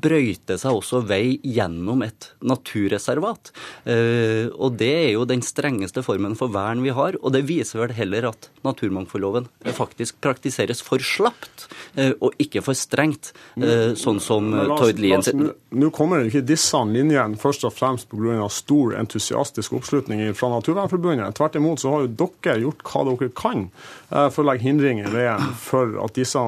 [0.00, 3.50] brøyter seg også vei gjennom et naturreservat.
[3.84, 7.18] Og det er jo den strengeste formen for vern vi har.
[7.20, 11.68] Og det viser vel heller at naturmangfoldloven faktisk praktiseres for slapt
[12.16, 13.34] og ikke for strengt,
[14.00, 15.52] sånn som Tord Lien sier.
[15.76, 18.48] Nå kommer det ikke disse linjene først og fremst pga.
[18.48, 18.96] stor
[19.60, 21.34] entusiastisk oppslutning fra Naturvernforbundet.
[21.34, 23.68] Tvert imot så har jo dere gjort hva dere kan
[24.30, 26.38] for å legge hindringer i veien for at disse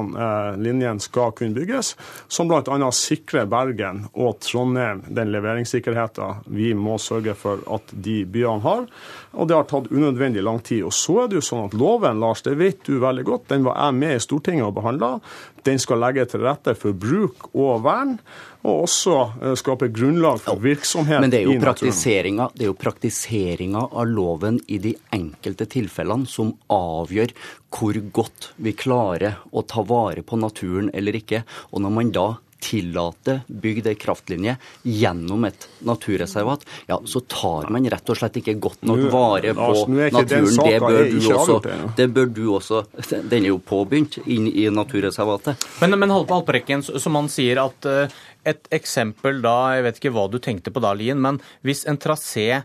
[0.57, 1.95] linjene skal kunne bygges
[2.27, 2.91] som bl.a.
[2.91, 8.87] sikrer Bergen og Trondheim den leveringssikkerheten vi må sørge for at de byene har.
[9.33, 10.83] Og det har tatt unødvendig lang tid.
[10.85, 13.65] Og så er det jo sånn at loven, Lars, det vet du veldig godt, den
[13.65, 15.15] var jeg med i Stortinget og behandla.
[15.63, 18.17] Den skal legge til rette for bruk og vern
[18.63, 22.77] og også eh, skape grunnlag for virksomhet Men det er jo praktiseringa, det er jo
[22.79, 27.35] praktiseringa av loven i de enkelte tilfellene som avgjør
[27.73, 31.41] hvor godt vi klarer å ta vare på naturen eller ikke.
[31.73, 32.27] Og når man da
[32.63, 34.55] tillater bygd ei kraftlinje
[34.87, 39.69] gjennom et naturreservat, ja, så tar man rett og slett ikke godt nok vare på
[39.91, 40.51] naturen.
[40.63, 41.57] Det bør, du også,
[41.97, 42.83] det bør du også
[43.29, 45.67] Den er jo påbegynt inn i naturreservatet.
[45.83, 50.25] Men, men Halperekken, som han sier at uh, et eksempel da, jeg vet ikke hva
[50.31, 52.63] du tenkte på da, Lien, men hvis en trasé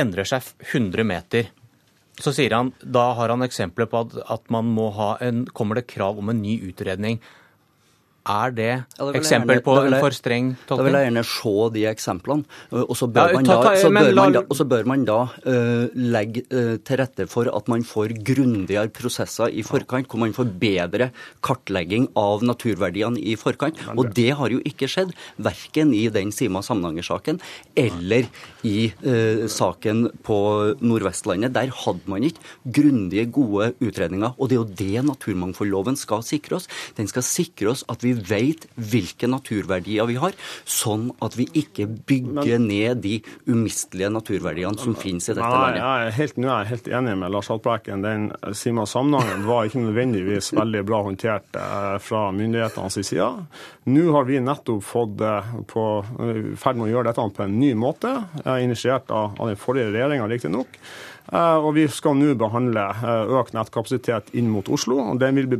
[0.00, 1.50] endrer seg 100 meter,
[2.20, 5.80] så sier han, da har han eksempler på at, at man må ha en, kommer
[5.80, 7.18] det krav om en ny utredning.
[8.24, 10.78] Er det ja, eksempel gjerne, på en for streng tolkning?
[10.78, 12.60] Da vil jeg gjerne se de eksemplene.
[12.80, 15.98] Og så bør, ja, man, da, så bør man, da, så bør man da uh,
[16.16, 20.54] legge uh, til rette for at man får grundigere prosesser i forkant, hvor man får
[20.62, 21.10] bedre
[21.44, 23.82] kartlegging av naturverdiene i forkant.
[23.92, 27.42] Og det har jo ikke skjedd, verken i den Sima-Samnanger-saken
[27.76, 28.30] eller
[28.64, 30.38] i eh, saken på
[30.80, 31.52] Nordvestlandet.
[31.54, 34.34] Der hadde man ikke grundige, gode utredninger.
[34.38, 36.68] Og det er jo det naturmangfoldloven skal sikre oss.
[36.96, 41.86] Den skal sikre oss at vi vet hvilke naturverdier vi har, sånn at vi ikke
[42.08, 43.18] bygger men, ned de
[43.50, 45.82] umistelige naturverdiene som finnes i dette nei, landet.
[45.82, 48.04] Jeg er helt, nå er jeg helt enig med Lars Haltbrekken.
[48.04, 53.30] Den Sima-sammenhengen var ikke nødvendigvis veldig bra håndtert eh, fra myndighetenes side.
[53.92, 55.84] Nå har vi nettopp fått eh, på,
[56.24, 58.14] i ferd med å gjøre dette på en ny måte,
[58.62, 60.78] initiert av, av den forrige regjeringa riktignok.
[61.32, 64.98] Eh, og vi skal nå behandle eh, økt nettkapasitet inn mot Oslo.
[65.00, 65.58] og Den vil bli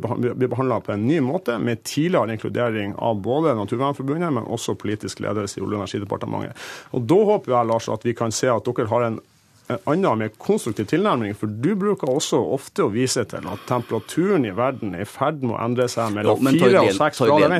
[0.49, 5.59] behandla på en ny måte, med tidligere inkludering av både Naturvernforbundet, men også politisk ledelse
[5.59, 6.67] i Olje- og energidepartementet.
[6.93, 9.21] Og Da håper jeg Lars, at vi kan se at dere har en
[9.67, 11.33] en annen, mer konstruktiv tilnærming.
[11.39, 15.41] For du bruker også ofte å vise til at temperaturen i verden er i ferd
[15.45, 17.57] med å endre seg mellom fire og seks grader.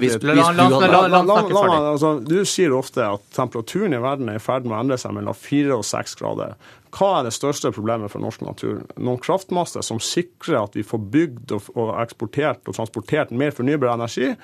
[2.29, 5.37] Du sier ofte at temperaturen i verden er i ferd med å endre seg mellom
[5.39, 6.59] fire og seks grader.
[6.95, 8.85] Hva er det største problemet for norsk natur?
[9.01, 14.35] Noen kraftmaster som sikrer at vi får bygd og, eksportert og transportert mer fornybar energi,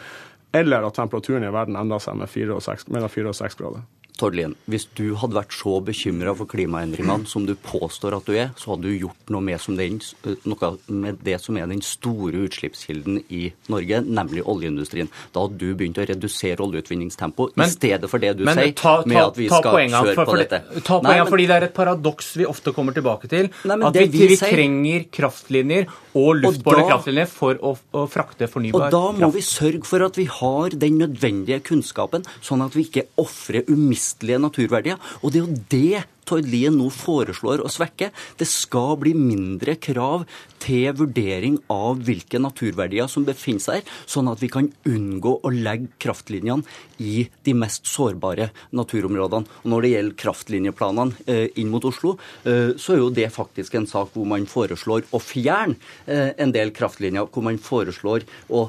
[0.57, 3.61] eller at temperaturen i verden endrer seg med 4 og 6, mellom 4 og 6
[3.61, 3.85] grader?
[4.21, 8.35] Tord Lien, hvis du hadde vært så bekymra for klimaendringene som du påstår at du
[8.37, 9.97] er, så hadde du gjort noe med, den,
[10.45, 15.09] noe med, det som er den store utslippskilden i Norge, nemlig oljeindustrien.
[15.33, 19.09] Da hadde du begynt å redusere oljeutvinningstempoet i stedet for det du sier, ta, ta,
[19.09, 20.61] med at vi skal kjøre på for dette.
[20.85, 23.49] Ta poenget, fordi det er et paradoks vi ofte kommer tilbake til.
[23.71, 25.89] Nei, at vi, vi, vi trenger kraftlinjer
[26.19, 28.99] og luftbårne kraftlinjer for å, å, frakte fornybar kraft.
[28.99, 32.85] Og da må vi sørge for at vi har den nødvendige kunnskapen, sånn at vi
[32.91, 34.99] ikke ofrer umistelige vestlige naturverdier.
[35.23, 38.11] Og det er jo det Tord Lien nå foreslår å svekke.
[38.39, 40.27] Det skal bli mindre krav
[40.63, 45.51] til vurdering av hvilke naturverdier som befinner seg her, sånn at vi kan unngå å
[45.51, 46.63] legge kraftlinjene
[47.01, 49.49] i de mest sårbare naturområdene.
[49.65, 53.75] Og Når det gjelder kraftlinjeplanene eh, inn mot Oslo, eh, så er jo det faktisk
[53.79, 58.67] en sak hvor man foreslår å fjerne eh, en del kraftlinjer, hvor man foreslår å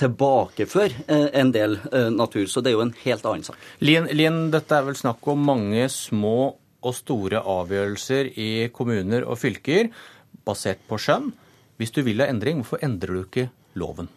[0.00, 1.76] tilbakeføre en del
[2.14, 2.46] natur.
[2.50, 3.58] Så det er jo en helt annen sak.
[3.82, 9.40] Lien, Lien dette er vel snakk om mange små og store avgjørelser i kommuner og
[9.40, 9.90] fylker
[10.46, 11.30] basert på skjønn.
[11.80, 13.50] Hvis du vil ha endring, hvorfor endrer du ikke
[13.80, 14.10] loven?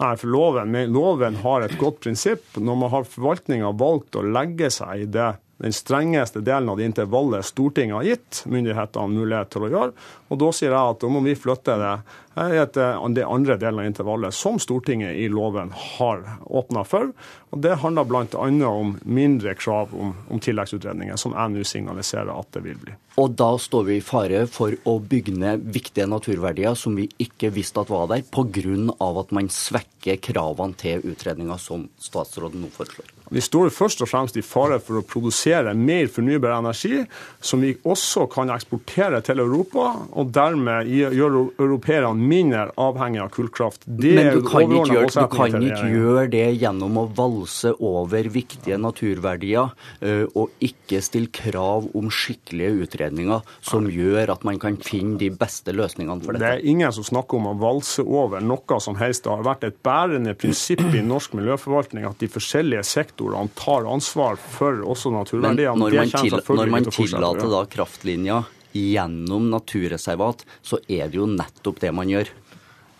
[0.00, 2.56] Nei, for loven, loven har et godt prinsipp.
[2.56, 6.88] Når man har forvaltninga valgt å legge seg i det den strengeste delen av det
[6.88, 10.06] intervallet Stortinget har gitt myndighetene mulighet til å gjøre.
[10.32, 11.92] Og da sier jeg at da må vi flytte det
[12.40, 12.78] i et,
[13.12, 17.10] det andre delen av intervallet, som Stortinget i loven har åpna for.
[17.50, 18.48] Og Det handler bl.a.
[18.70, 22.96] om mindre krav om, om tilleggsutredninger, som jeg nå signaliserer at det vil bli.
[23.20, 27.52] Og da står vi i fare for å bygge ned viktige naturverdier som vi ikke
[27.52, 28.96] visste at var der, pga.
[29.20, 33.19] at man svekker kravene til utredninga som statsråden nå foreslår.
[33.30, 37.04] Vi står først og fremst i fare for å produsere mer fornybar energi,
[37.38, 43.86] som vi også kan eksportere til Europa, og dermed gjøre europeerne mindre avhengig av kullkraft.
[43.86, 48.26] Det Men du kan ikke, gjøre, du kan ikke gjøre det gjennom å valse over
[48.34, 49.70] viktige naturverdier,
[50.02, 55.30] eh, og ikke stille krav om skikkelige utredninger som gjør at man kan finne de
[55.30, 56.42] beste løsningene for dette.
[56.42, 59.22] Det er ingen som snakker om å valse over noe som helst.
[59.22, 63.84] Det har vært et bærende prinsipp i norsk miljøforvaltning at de forskjellige sektorene sektorene tar
[63.84, 65.76] ansvar for også naturverdiene.
[65.76, 71.26] Men når man, til, når man tillater da kraftlinja gjennom naturreservat, så er det jo
[71.26, 72.30] nettopp det man gjør.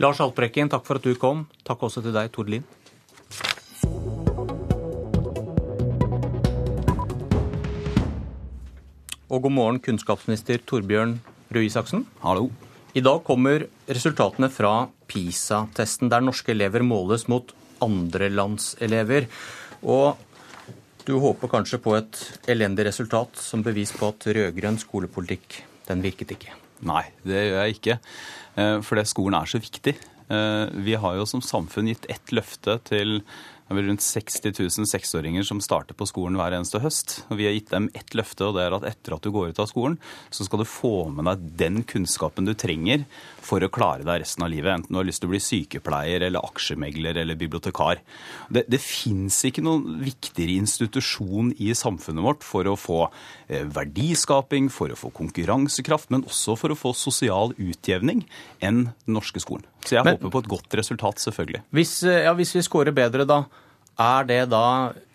[0.01, 1.47] Lars Haltbrekken, takk for at du kom.
[1.65, 2.65] Takk også til deg, Tord Lien.
[9.31, 11.21] Og god morgen, kunnskapsminister Torbjørn
[11.55, 12.05] Røe Isaksen.
[12.25, 12.51] Hallo.
[12.93, 17.53] I dag kommer resultatene fra PISA-testen, der norske elever måles mot
[17.85, 19.29] andrelandselever.
[19.83, 20.17] Og
[21.07, 22.21] du håper kanskje på et
[22.51, 26.55] elendig resultat som bevis på at rød-grønn skolepolitikk, den virket ikke?
[26.87, 27.97] Nei, det gjør jeg ikke.
[28.55, 29.95] For fordi skolen er så viktig.
[30.31, 33.21] Eh, vi har jo som samfunn gitt ett løfte til
[33.71, 37.13] det er vel rundt 60 000 seksåringer som starter på skolen hver eneste høst.
[37.31, 39.53] Og vi har gitt dem ett løfte, og det er at etter at du går
[39.53, 39.95] ut av skolen,
[40.35, 43.05] så skal du få med deg den kunnskapen du trenger
[43.47, 44.73] for å klare deg resten av livet.
[44.75, 48.03] Enten du har lyst til å bli sykepleier eller aksjemegler eller bibliotekar.
[48.51, 54.67] Det, det fins ikke noen viktigere institusjon i samfunnet vårt for å få eh, verdiskaping,
[54.75, 58.27] for å få konkurransekraft, men også for å få sosial utjevning
[58.59, 59.71] enn den norske skolen.
[59.87, 61.63] Så jeg Men, håper på et godt resultat, selvfølgelig.
[61.71, 63.43] Hvis, eh, ja, hvis vi scorer bedre, da,
[64.01, 64.65] er det da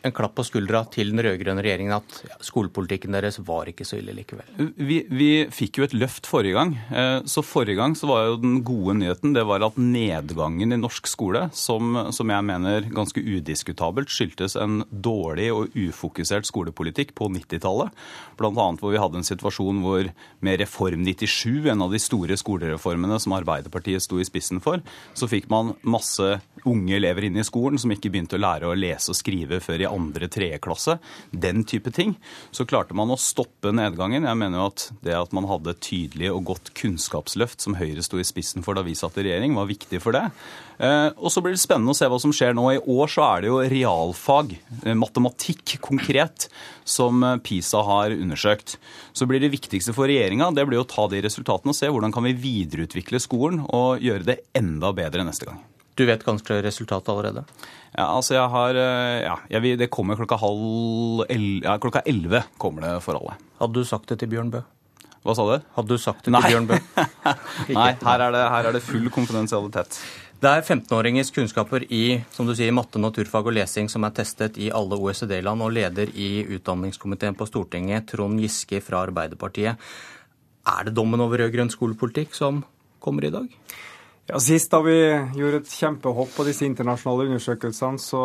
[0.05, 4.13] en klapp på skuldra til den rød-grønne regjeringen at skolepolitikken deres var ikke så ille
[4.15, 4.47] likevel?
[4.77, 6.75] Vi, vi, fikk jo et løft forrige gang.
[6.93, 10.79] Eh, så forrige gang så var jo den gode nyheten det var at nedgangen i
[10.79, 17.29] norsk skole, som, som jeg mener ganske udiskutabelt skyldtes en dårlig og ufokusert skolepolitikk på
[17.33, 17.93] 90-tallet.
[18.37, 18.51] Bl.a.
[18.51, 20.11] hvor vi hadde en situasjon hvor
[20.45, 24.83] med Reform 97, en av de store skolereformene som Arbeiderpartiet sto i spissen for,
[25.17, 28.77] så fikk man masse unge elever inn i skolen som ikke begynte å lære å
[28.77, 30.97] lese og skrive før i andre, tredje klasse,
[31.31, 32.15] den type ting,
[32.55, 34.27] så klarte man å stoppe nedgangen.
[34.27, 38.03] Jeg mener jo at det at man hadde et tydelig og godt kunnskapsløft som Høyre
[38.05, 40.25] sto i spissen for da vi satt i regjering, var viktig for det.
[40.77, 42.67] Eh, og så blir det spennende å se hva som skjer nå.
[42.75, 46.49] I år så er det jo realfag, eh, matematikk konkret,
[46.83, 48.77] som eh, PISA har undersøkt.
[49.15, 52.13] Så blir det viktigste for regjeringa det blir å ta de resultatene og se hvordan
[52.15, 55.63] kan vi videreutvikle skolen og gjøre det enda bedre neste gang.
[55.95, 57.45] Du vet kanskje resultatet allerede?
[57.95, 62.83] Ja, altså jeg har eh, Ja, jeg, det kommer klokka halv ja, Klokka elleve kommer
[62.83, 63.37] det for alle.
[63.61, 64.65] Hadde du sagt det til Bjørn Bø?
[65.25, 65.63] Hva sa du?
[65.77, 66.43] Hadde du sagt det Nei.
[66.43, 66.77] til Bjørn Bø?
[67.79, 69.97] Nei, her er, det, her er det full konfidensialitet.
[70.43, 74.59] Det er 15-åringers kunnskaper i som du sier, matte, naturfag og lesing som er testet
[74.61, 79.79] i alle OECD-land, og leder i utdanningskomiteen på Stortinget, Trond Giske fra Arbeiderpartiet.
[80.69, 82.61] Er det dommen over rød-grønn skolepolitikk som
[83.01, 83.47] kommer i dag?
[84.25, 84.97] Ja, Sist da vi
[85.37, 88.23] gjorde et kjempehopp på disse internasjonale undersøkelsene, så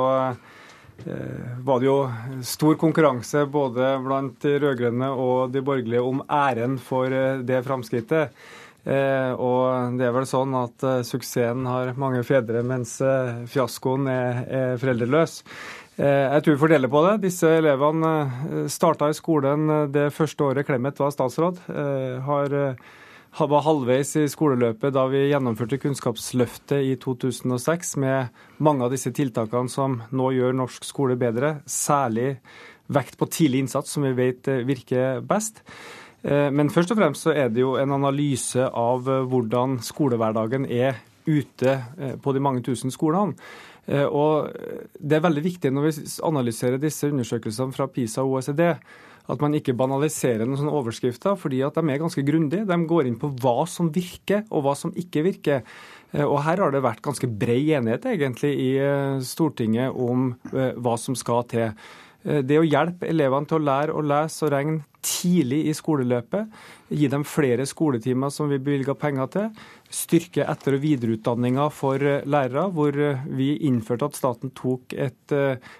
[1.04, 1.98] eh, var det jo
[2.46, 8.32] stor konkurranse både blant de rød-grønne og de borgerlige om æren for eh, det framskrittet.
[8.80, 14.08] Eh, og det er vel sånn at eh, suksessen har mange fedre, mens eh, fiaskoen
[14.08, 15.42] er, er foreldreløs.
[16.00, 17.16] Jeg tror vi får dele på det.
[17.26, 21.58] Disse elevene starta i skolen det første året Clemet var statsråd.
[22.24, 22.54] har
[23.38, 29.70] var halvveis i skoleløpet da vi gjennomførte Kunnskapsløftet i 2006 med mange av disse tiltakene
[29.70, 32.40] som nå gjør norsk skole bedre, særlig
[32.90, 35.62] vekt på tidlig innsats, som vi vet eh, virker best.
[36.22, 40.66] Eh, men først og fremst så er det jo en analyse av eh, hvordan skolehverdagen
[40.66, 40.98] er
[41.28, 41.76] ute
[42.24, 43.36] på de mange tusen skolene.
[43.90, 44.48] Og
[44.98, 45.92] det er veldig viktig når vi
[46.26, 48.62] analyserer disse undersøkelsene fra PISA og OECD,
[49.30, 52.66] at man ikke banaliserer noen sånne overskrifter, fordi at de er ganske grundige.
[52.68, 55.64] De går inn på hva som virker, og hva som ikke virker.
[56.12, 60.72] Eh, og her har det vært ganske bred enighet egentlig i eh, Stortinget om eh,
[60.76, 61.70] hva som skal til.
[62.24, 66.50] Eh, det å hjelpe elevene til å lære å lese og regne tidlig i skoleløpet,
[66.92, 69.46] gi dem flere skoletimer som vi bevilger penger til,
[69.90, 75.34] styrke etter- og videreutdanninga for eh, lærere, hvor eh, vi innførte at staten tok et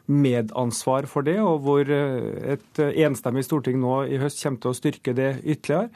[0.06, 5.16] medansvar for det, og hvor et enstemmig storting nå i høst kommer til å styrke
[5.16, 5.90] det ytterligere.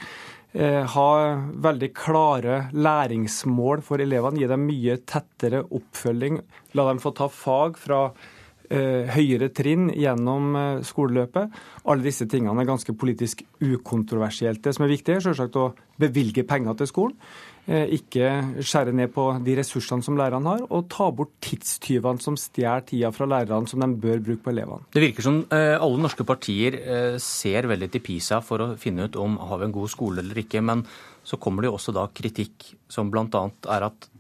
[0.55, 1.09] Ha
[1.67, 6.39] veldig klare læringsmål for elevene, gi dem mye tettere oppfølging.
[6.79, 8.05] La dem få ta fag fra
[9.15, 11.57] høyere trinn gjennom eh, skoleløpet.
[11.91, 14.63] Alle disse tingene er ganske politisk ukontroversielt.
[14.65, 17.19] Det som er viktig, er selvsagt å bevilge penger til skolen.
[17.65, 18.31] Eh, ikke
[18.61, 23.13] skjære ned på de ressursene som lærerne har, og ta bort tidstyvene som stjeler tida
[23.15, 24.85] fra lærerne som de bør bruke på elevene.
[24.93, 26.77] Det virker som alle norske partier
[27.23, 30.43] ser veldig til PISA for å finne ut om har vi en god skole eller
[30.45, 30.63] ikke.
[30.65, 30.85] Men
[31.25, 33.47] så kommer det jo også da kritikk som bl.a.
[33.73, 34.11] er at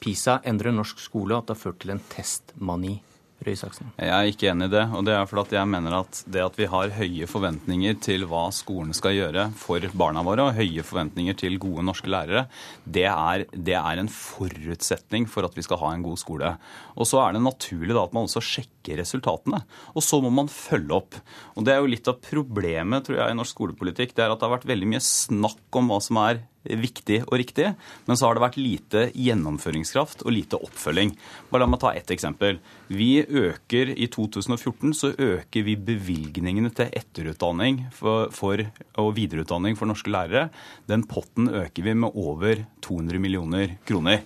[0.00, 2.96] PISA endrer norsk skole, og at det har ført til en testmani.
[3.40, 4.82] Røe Jeg er ikke enig i det.
[4.92, 8.42] og det er fordi jeg mener at det at vi har høye forventninger til hva
[8.52, 12.44] skolen skal gjøre for barna våre, og høye forventninger til gode norske lærere,
[12.84, 16.52] det er, det er en forutsetning for at vi skal ha en god skole.
[17.00, 19.62] Og så er det naturlig da at man også sjekker resultatene.
[19.94, 21.16] Og så må man følge opp.
[21.56, 24.12] Og det er jo litt av problemet tror jeg, i norsk skolepolitikk.
[24.12, 27.38] Det er at det har vært veldig mye snakk om hva som er viktig og
[27.40, 27.70] riktig,
[28.06, 31.14] men så har det vært lite gjennomføringskraft og lite oppfølging.
[31.50, 32.60] Bare la meg ta ett eksempel.
[32.90, 38.60] Vi øker I 2014 så øker vi bevilgningene til etterutdanning for, for,
[39.00, 40.48] og videreutdanning for norske lærere.
[40.90, 44.24] Den potten øker vi med over 200 millioner kroner.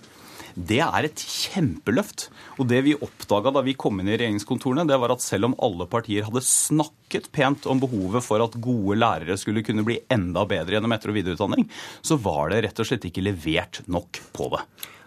[0.55, 2.29] Det er et kjempeløft.
[2.59, 5.57] Og det vi oppdaga da vi kom inn i regjeringskontorene, det var at selv om
[5.67, 10.45] alle partier hadde snakket pent om behovet for at gode lærere skulle kunne bli enda
[10.47, 11.67] bedre gjennom etter- og videreutdanning,
[11.99, 14.63] så var det rett og slett ikke levert nok på det.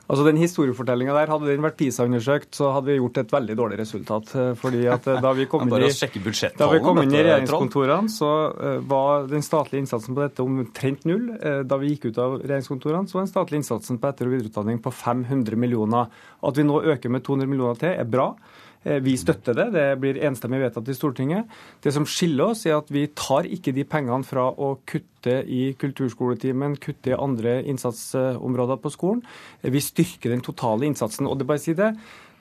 [0.08, 3.78] Altså den Historiefortellinga der, hadde den vært PISA-undersøkt, så hadde vi gjort et veldig dårlig
[3.82, 4.30] resultat.
[4.40, 5.90] Eh, fordi at eh, Da vi kom, inn i,
[6.56, 11.04] da vi kom inn i regjeringskontorene, så eh, var den statlige innsatsen på dette omtrent
[11.08, 11.28] null.
[11.68, 14.80] Da vi gikk ut av regjeringskontorene, så var den statlige innsatsen på etter- og videreutdanning
[14.84, 16.08] på 500 millioner.
[16.40, 18.30] At vi nå øker med 200 millioner til, er bra.
[18.84, 19.68] Eh, vi støtter det.
[19.74, 21.50] Det blir enstemmig vedtatt i Stortinget.
[21.82, 25.72] Det som skiller oss, er at vi tar ikke de pengene fra å kutte i
[25.78, 29.22] kulturskoletimen, kutte i andre innsatsområder på skolen.
[29.62, 31.26] Vi styrker den totale innsatsen.
[31.26, 31.94] Og det bare si det.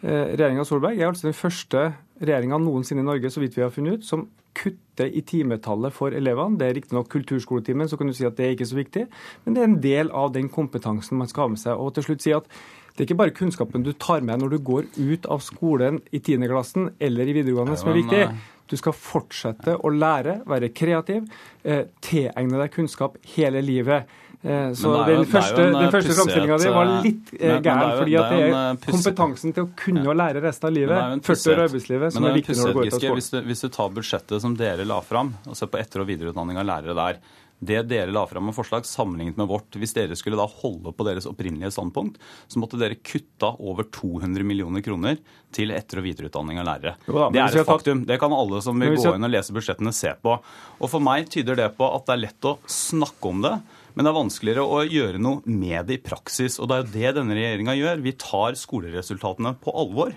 [0.03, 1.87] Eh, regjeringa Solberg er altså den første
[2.21, 4.27] regjeringa noensinne i Norge så vidt vi har funnet ut, som
[4.57, 6.57] kutter i timetallet for elevene.
[6.57, 9.05] Det er riktignok kulturskoletimen, så kan du si at det er ikke så viktig,
[9.45, 11.77] men det er en del av den kompetansen man skal ha med seg.
[11.77, 12.49] Og til slutt si at
[12.97, 16.17] det er ikke bare kunnskapen du tar med når du går ut av skolen i
[16.17, 16.47] 10.
[16.49, 18.21] klassen eller i videregående som er viktig.
[18.67, 21.27] Du skal fortsette å lære, være kreativ,
[21.63, 24.09] eh, tilegne deg kunnskap hele livet.
[24.41, 28.17] Eh, så jo, den første, den eh, første framstillinga di var litt eh, gæren, fordi
[28.19, 31.61] at det er eh, kompetansen til å kunne å lære resten av livet, 40 år
[31.61, 33.21] i arbeidslivet, som er viktig når du går ut av skolen.
[33.21, 36.09] Hvis du, hvis du tar budsjettet som dere la fram, og ser på etter- og
[36.09, 37.21] videreutdanning av lærere der,
[37.59, 41.05] det dere la fram med forslag, sammenlignet med vårt, hvis dere skulle da holde på
[41.07, 45.17] deres opprinnelige standpunkt, så måtte dere kutta over 200 millioner kroner
[45.55, 46.93] til etter- og videreutdanning av lærere.
[47.07, 48.05] Da, det er et faktum.
[48.05, 50.37] Det kan alle som vil gå inn og lese budsjettene, se på.
[50.77, 53.55] Og For meg tyder det på at det er lett å snakke om det.
[53.97, 56.59] Men det er vanskeligere å gjøre noe med det i praksis.
[56.61, 58.03] Og det er jo det denne regjeringa gjør.
[58.05, 60.13] Vi tar skoleresultatene på alvor.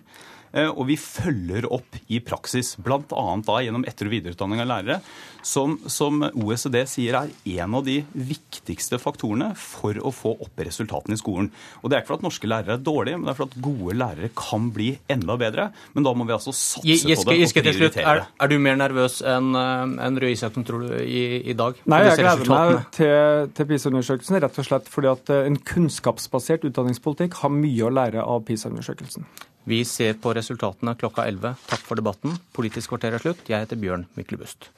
[0.53, 3.01] Eh, og vi følger opp i praksis, bl.a.
[3.47, 4.99] da gjennom etter- og videreutdanning av lærere,
[5.47, 7.31] som, som, OECD sier er
[7.63, 11.51] en av de viktigste faktorene for å få opp resultatene i skolen.
[11.81, 13.61] Og Det er ikke for at norske lærere er dårlige, men det er for at
[13.63, 15.69] gode lærere kan bli enda bedre.
[15.95, 18.17] Men da må vi altså satse Giske, på det og prioritere.
[18.17, 21.23] Er, er, du mer nervøs enn eh, en Røe Isaksen, tror du, i,
[21.53, 21.79] i dag?
[21.91, 26.67] Nei, jeg gleder meg til, til PISA-undersøkelsen rett og slett fordi at eh, en kunnskapsbasert
[26.69, 29.29] utdanningspolitikk har mye å lære av PISA-undersøkelsen.
[29.69, 31.55] Vi ser på resultatene klokka 11.
[31.69, 32.39] Takk for debatten.
[32.57, 33.45] Politisk kvarter er slutt.
[33.51, 34.71] Jeg heter Bjørn Myklebust.